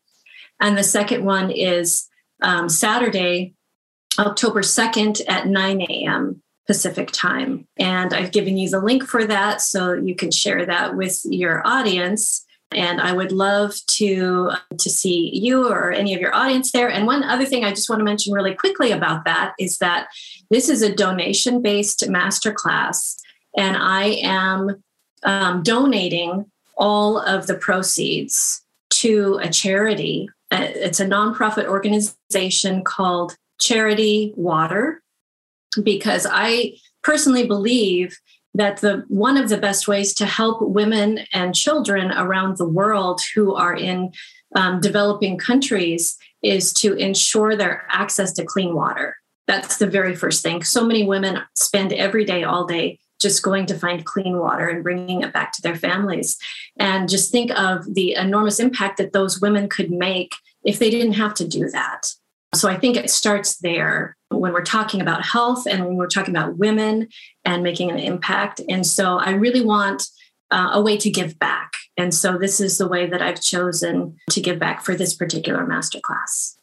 And 0.62 0.78
the 0.78 0.84
second 0.84 1.26
one 1.26 1.50
is 1.50 2.08
um, 2.44 2.70
Saturday, 2.70 3.56
October 4.20 4.62
2nd 4.62 5.22
at 5.28 5.48
9 5.48 5.82
a.m. 5.82 6.44
Pacific 6.68 7.10
time. 7.12 7.66
And 7.78 8.14
I've 8.14 8.34
given 8.34 8.58
you 8.58 8.70
the 8.70 8.82
link 8.82 9.04
for 9.04 9.26
that 9.26 9.62
so 9.62 9.94
you 9.94 10.16
can 10.16 10.32
share 10.32 10.66
that 10.66 10.96
with 10.96 11.20
your 11.24 11.66
audience. 11.66 12.46
And 12.72 13.00
I 13.00 13.14
would 13.14 13.32
love 13.32 13.74
to 13.92 14.52
to 14.78 14.90
see 14.90 15.32
you 15.34 15.70
or 15.70 15.94
any 15.94 16.14
of 16.14 16.20
your 16.20 16.36
audience 16.36 16.74
there. 16.74 16.90
And 16.90 17.08
one 17.08 17.24
other 17.24 17.46
thing 17.46 17.64
I 17.64 17.70
just 17.70 17.90
want 17.90 18.02
to 18.02 18.04
mention 18.04 18.34
really 18.34 18.54
quickly 18.54 18.92
about 18.92 19.24
that 19.24 19.54
is 19.58 19.78
that 19.78 20.10
this 20.52 20.68
is 20.68 20.82
a 20.82 20.94
donation 20.94 21.62
based 21.62 22.02
masterclass, 22.10 23.16
and 23.56 23.78
I 23.78 24.20
am 24.22 24.84
um, 25.24 25.64
donating 25.64 26.52
all 26.78 27.20
of 27.20 27.48
the 27.48 27.56
proceeds 27.56 28.62
to 28.90 29.40
a 29.42 29.50
charity. 29.50 30.30
Uh, 30.52 30.68
it's 30.76 31.00
a 31.00 31.06
nonprofit 31.06 31.66
organization 31.66 32.84
called 32.84 33.38
Charity 33.60 34.34
Water 34.36 35.02
because 35.84 36.28
I 36.30 36.74
personally 37.04 37.48
believe 37.48 38.18
that 38.54 38.78
the 38.78 39.06
one 39.08 39.38
of 39.38 39.50
the 39.50 39.58
best 39.58 39.88
ways 39.88 40.14
to 40.16 40.26
help 40.26 40.62
women 40.62 41.20
and 41.32 41.54
children 41.54 42.12
around 42.12 42.58
the 42.58 42.68
world 42.68 43.22
who 43.36 43.56
are 43.56 43.76
in 43.76 44.12
um, 44.56 44.80
developing 44.82 45.38
countries 45.38 46.18
is 46.42 46.74
to 46.74 46.94
ensure 46.94 47.56
their 47.56 47.86
access 47.90 48.34
to 48.34 48.46
clean 48.46 48.74
water. 48.74 49.16
That's 49.46 49.78
the 49.78 49.88
very 49.88 50.16
first 50.16 50.44
thing. 50.44 50.64
So 50.64 50.86
many 50.86 51.04
women 51.04 51.40
spend 51.56 51.94
every 51.94 52.26
day, 52.26 52.44
all 52.44 52.66
day, 52.66 53.00
just 53.20 53.44
going 53.44 53.66
to 53.68 53.78
find 53.78 54.06
clean 54.06 54.38
water 54.38 54.68
and 54.68 54.84
bringing 54.84 55.22
it 55.22 55.34
back 55.34 55.54
to 55.54 55.62
their 55.62 55.76
families. 55.76 56.38
And 56.78 57.10
just 57.10 57.32
think 57.32 57.52
of 57.58 57.94
the 57.94 58.14
enormous 58.14 58.60
impact 58.60 58.98
that 58.98 59.14
those 59.14 59.40
women 59.40 59.70
could 59.70 59.92
make 59.92 60.36
if 60.64 60.80
they 60.80 60.90
didn't 60.90 61.14
have 61.14 61.34
to 61.36 61.48
do 61.48 61.70
that. 61.70 62.08
So 62.56 62.70
I 62.70 62.78
think 62.78 62.96
it 62.96 63.10
starts 63.10 63.58
there 63.58 64.16
when 64.30 64.54
we're 64.54 64.64
talking 64.64 65.02
about 65.02 65.26
health 65.26 65.66
and 65.68 65.86
when 65.86 65.96
we're 65.96 66.08
talking 66.08 66.36
about 66.36 66.58
women 66.58 67.08
and 67.46 67.64
making 67.64 67.92
an 67.92 68.00
impact. 68.00 68.62
And 68.70 68.86
so 68.86 69.18
I 69.18 69.32
really 69.32 69.62
want 69.62 70.04
uh, 70.52 70.72
a 70.74 70.82
way 70.82 70.98
to 70.98 71.10
give 71.10 71.38
back. 71.40 71.74
And 71.98 72.14
so 72.14 72.38
this 72.38 72.60
is 72.60 72.78
the 72.78 72.88
way 72.88 73.06
that 73.08 73.22
I've 73.22 73.42
chosen 73.42 74.18
to 74.30 74.42
give 74.42 74.60
back 74.60 74.84
for 74.84 74.96
this 74.96 75.14
particular 75.14 75.66
masterclass. 75.66 76.56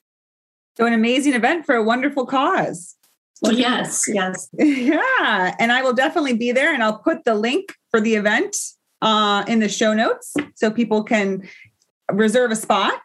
So, 0.77 0.87
an 0.87 0.93
amazing 0.93 1.35
event 1.35 1.67
for 1.67 1.77
a 1.77 1.83
wonderful 1.83 2.27
cause. 2.27 2.97
Well, 3.43 3.53
yes, 3.53 4.05
yes. 4.09 4.49
Yeah. 4.59 5.55
And 5.59 5.71
I 5.71 5.83
will 5.83 5.93
definitely 5.93 6.35
be 6.35 6.53
there 6.53 6.73
and 6.73 6.83
I'll 6.83 6.99
put 6.99 7.25
the 7.25 7.35
link 7.35 7.75
for 7.91 8.01
the 8.01 8.15
event 8.15 8.57
uh, 9.03 9.45
in 9.47 9.59
the 9.61 9.69
show 9.69 9.93
notes 9.93 10.35
so 10.55 10.71
people 10.71 11.05
can 11.05 11.47
reserve 12.11 12.51
a 12.51 12.57
spot 12.57 13.01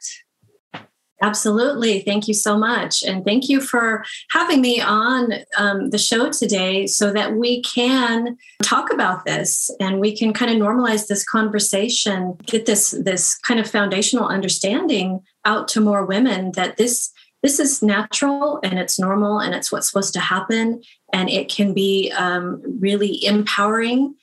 Absolutely. 1.22 2.00
Thank 2.02 2.28
you 2.28 2.34
so 2.34 2.58
much. 2.58 3.04
And 3.04 3.26
thank 3.26 3.50
you 3.50 3.60
for 3.60 4.06
having 4.32 4.62
me 4.62 4.80
on 4.80 5.34
um, 5.58 5.90
the 5.90 5.98
show 5.98 6.32
today 6.32 6.88
so 6.88 7.12
that 7.12 7.36
we 7.36 7.62
can 7.64 8.38
talk 8.64 8.92
about 8.92 9.26
this 9.26 9.70
and 9.80 10.00
we 10.00 10.16
can 10.16 10.32
kind 10.32 10.52
of 10.52 10.58
normalize 10.58 11.08
this 11.08 11.26
conversation, 11.26 12.38
get 12.46 12.66
this, 12.66 12.92
this 12.92 13.38
kind 13.40 13.60
of 13.60 13.70
foundational 13.70 14.28
understanding 14.28 15.22
out 15.44 15.68
to 15.70 15.82
more 15.82 16.06
women 16.06 16.52
that 16.54 16.78
this 16.78 17.12
this 17.42 17.60
is 17.60 17.82
natural 17.82 18.60
and 18.64 18.78
it's 18.78 19.00
normal 19.00 19.40
and 19.40 19.56
it's 19.56 19.72
what's 19.72 19.88
supposed 19.88 20.14
to 20.14 20.20
happen 20.20 20.82
and 21.14 21.30
it 21.30 21.50
can 21.50 21.74
be 21.74 22.12
um, 22.18 22.62
really 22.82 23.24
empowering 23.26 24.14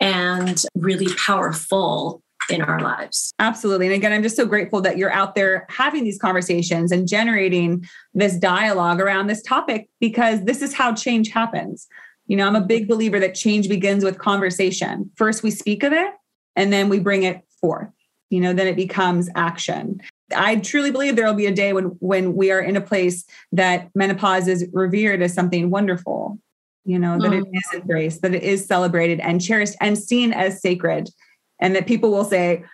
and 0.00 0.64
really 0.74 1.12
powerful 1.14 2.22
in 2.50 2.62
our 2.62 2.80
lives. 2.80 3.32
Absolutely. 3.38 3.86
And 3.86 3.94
again, 3.94 4.12
I'm 4.12 4.22
just 4.22 4.36
so 4.36 4.46
grateful 4.46 4.80
that 4.82 4.96
you're 4.96 5.12
out 5.12 5.34
there 5.34 5.66
having 5.68 6.04
these 6.04 6.18
conversations 6.18 6.92
and 6.92 7.08
generating 7.08 7.84
this 8.12 8.36
dialogue 8.36 9.00
around 9.00 9.26
this 9.26 9.42
topic 9.42 9.88
because 10.00 10.44
this 10.44 10.62
is 10.62 10.74
how 10.74 10.94
change 10.94 11.30
happens. 11.30 11.86
You 12.26 12.36
know, 12.36 12.46
I'm 12.46 12.56
a 12.56 12.60
big 12.60 12.88
believer 12.88 13.20
that 13.20 13.34
change 13.34 13.68
begins 13.68 14.04
with 14.04 14.18
conversation. 14.18 15.10
First, 15.16 15.42
we 15.42 15.50
speak 15.50 15.82
of 15.82 15.92
it 15.92 16.12
and 16.56 16.72
then 16.72 16.88
we 16.88 16.98
bring 16.98 17.22
it 17.22 17.42
forth. 17.60 17.90
You 18.30 18.40
know, 18.40 18.52
then 18.52 18.66
it 18.66 18.76
becomes 18.76 19.28
action. 19.34 20.00
I 20.34 20.56
truly 20.56 20.90
believe 20.90 21.16
there 21.16 21.26
will 21.26 21.34
be 21.34 21.46
a 21.46 21.54
day 21.54 21.72
when 21.72 21.84
when 22.00 22.34
we 22.34 22.50
are 22.50 22.60
in 22.60 22.76
a 22.76 22.80
place 22.80 23.24
that 23.52 23.90
menopause 23.94 24.48
is 24.48 24.66
revered 24.72 25.22
as 25.22 25.34
something 25.34 25.70
wonderful, 25.70 26.38
you 26.84 26.98
know, 26.98 27.18
that 27.20 27.30
mm. 27.30 27.42
it 27.42 27.48
is 27.52 27.80
embraced, 27.80 28.22
that 28.22 28.34
it 28.34 28.42
is 28.42 28.64
celebrated 28.64 29.20
and 29.20 29.40
cherished 29.40 29.76
and 29.80 29.96
seen 29.96 30.32
as 30.32 30.60
sacred 30.60 31.10
and 31.60 31.74
that 31.76 31.86
people 31.86 32.10
will 32.10 32.24
say, 32.24 32.64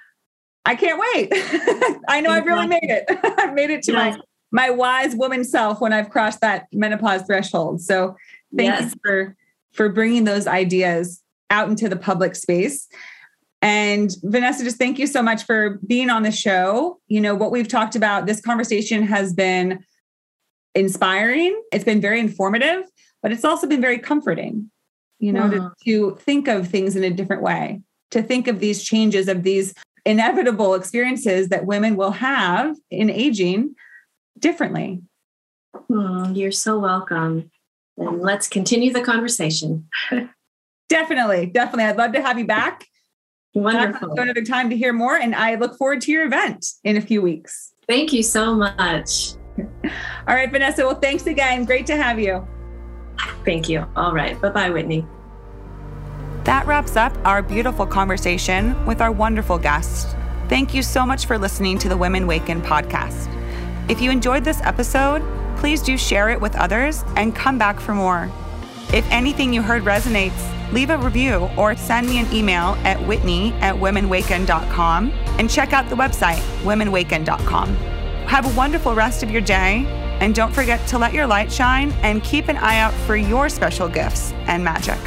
I 0.65 0.75
can't 0.75 1.01
wait. 1.15 1.29
I 2.09 2.21
know 2.21 2.31
I've 2.31 2.47
really 2.47 2.67
made 2.67 2.81
it. 2.83 3.05
I've 3.39 3.55
made 3.55 3.71
it 3.71 3.83
to 3.85 3.93
yes. 3.93 4.17
my 4.17 4.23
my 4.53 4.71
wise 4.71 5.15
woman 5.15 5.45
self 5.45 5.81
when 5.81 5.93
I've 5.93 6.11
crossed 6.11 6.41
that 6.41 6.67
menopause 6.73 7.23
threshold. 7.23 7.81
So 7.81 8.17
thank 8.57 8.69
yes. 8.69 8.93
you 8.93 9.01
for 9.05 9.37
for 9.73 9.89
bringing 9.89 10.25
those 10.25 10.47
ideas 10.47 11.23
out 11.51 11.69
into 11.69 11.89
the 11.89 11.97
public 11.97 12.35
space. 12.35 12.89
And 13.63 14.11
Vanessa, 14.23 14.65
just 14.65 14.79
thank 14.79 14.99
you 14.99 15.07
so 15.07 15.23
much 15.23 15.45
for 15.45 15.79
being 15.87 16.09
on 16.09 16.23
the 16.23 16.33
show. 16.33 16.99
You 17.09 17.21
know, 17.21 17.35
what 17.35 17.51
we've 17.51 17.69
talked 17.69 17.95
about, 17.95 18.27
this 18.27 18.41
conversation 18.41 19.03
has 19.03 19.35
been 19.35 19.85
inspiring, 20.75 21.61
it's 21.73 21.85
been 21.85 22.01
very 22.01 22.21
informative, 22.21 22.85
but 23.23 23.33
it's 23.33 23.45
also 23.45 23.67
been 23.67 23.81
very 23.81 23.99
comforting, 23.99 24.71
you 25.19 25.33
know, 25.33 25.51
to, 25.51 25.57
uh-huh. 25.59 25.71
to 25.85 26.17
think 26.21 26.49
of 26.49 26.69
things 26.69 26.97
in 26.97 27.05
a 27.05 27.11
different 27.11 27.43
way, 27.43 27.83
to 28.11 28.23
think 28.23 28.49
of 28.49 28.61
these 28.61 28.83
changes, 28.83 29.29
of 29.29 29.43
these 29.43 29.75
inevitable 30.05 30.75
experiences 30.75 31.49
that 31.49 31.67
women 31.67 31.97
will 31.97 32.13
have 32.13 32.77
in 32.91 33.11
aging 33.11 33.75
differently. 34.39 35.03
Hmm, 35.89 36.33
you're 36.35 36.53
so 36.53 36.79
welcome. 36.79 37.51
And 37.97 38.21
let's 38.21 38.49
continue 38.49 38.93
the 38.93 39.03
conversation. 39.03 39.89
definitely, 40.89 41.47
definitely. 41.47 41.85
I'd 41.85 41.99
love 41.99 42.13
to 42.13 42.23
have 42.23 42.39
you 42.39 42.47
back. 42.47 42.87
Wonderful. 43.55 44.13
Another 44.13 44.45
time 44.45 44.71
to 44.71 44.77
hear 44.77 44.93
more, 44.93 45.17
and 45.17 45.35
I 45.35 45.57
look 45.57 45.77
forward 45.77 46.01
to 46.03 46.13
your 46.13 46.25
event 46.25 46.67
in 46.85 46.97
a 46.97 47.01
few 47.01 47.21
weeks. 47.21 47.73
Thank 47.89 48.13
you 48.13 48.23
so 48.23 48.55
much. 48.55 49.33
All 49.59 50.35
right, 50.35 50.51
Vanessa. 50.51 50.87
Well, 50.87 50.95
thanks 50.95 51.27
again. 51.27 51.65
Great 51.65 51.87
to 51.87 51.97
have 51.97 52.21
you. 52.21 52.47
Thank 53.45 53.69
you. 53.69 53.87
All 53.97 54.15
right. 54.15 54.41
Bye 54.41 54.51
bye, 54.51 54.71
Whitney. 54.71 55.05
That 56.45 56.67
wraps 56.67 56.97
up 56.97 57.13
our 57.25 57.43
beautiful 57.43 57.87
conversation 57.87 58.87
with 58.87 59.01
our 59.01 59.13
wonderful 59.13 59.59
guest. 59.59 60.17
Thank 60.49 60.75
you 60.75 60.83
so 60.83 61.05
much 61.05 61.27
for 61.27 61.39
listening 61.39 61.79
to 61.79 61.89
the 61.89 61.97
Women 61.97 62.27
Waken 62.27 62.63
podcast. 62.63 63.29
If 63.91 64.01
you 64.01 64.11
enjoyed 64.11 64.45
this 64.45 64.61
episode, 64.63 65.23
please 65.59 65.83
do 65.83 65.99
share 65.99 66.31
it 66.31 66.41
with 66.41 66.57
others 66.57 67.05
and 67.17 67.37
come 67.37 67.59
back 67.59 67.79
for 67.79 67.95
more. 67.95 68.31
If 68.93 69.07
anything 69.11 69.53
you 69.53 69.63
heard 69.63 69.85
resonates, 69.85 70.73
leave 70.73 70.91
a 70.91 70.99
review 70.99 71.51
or 71.57 71.77
send 71.77 72.09
me 72.09 72.19
an 72.19 72.33
email 72.33 72.77
at 72.85 73.01
whitney 73.07 73.53
at 73.61 73.75
womenwaken.com 73.75 75.13
and 75.39 75.51
check 75.51 75.73
out 75.73 75.89
the 75.91 75.97
website, 75.97 76.41
womenwaken.com. 76.63 77.77
Have 78.27 78.47
a 78.47 78.57
wonderful 78.57 78.95
rest 78.95 79.23
of 79.23 79.31
your 79.31 79.41
day, 79.43 79.85
and 80.21 80.35
don't 80.35 80.53
forget 80.53 80.87
to 80.89 80.99
let 80.99 81.13
your 81.13 81.27
light 81.27 81.53
shine 81.53 81.93
and 82.03 82.23
keep 82.23 82.49
an 82.49 82.57
eye 82.57 82.79
out 82.79 82.95
for 82.95 83.17
your 83.17 83.49
special 83.49 83.89
gifts 83.89 84.33
and 84.47 84.65
magic. 84.65 84.99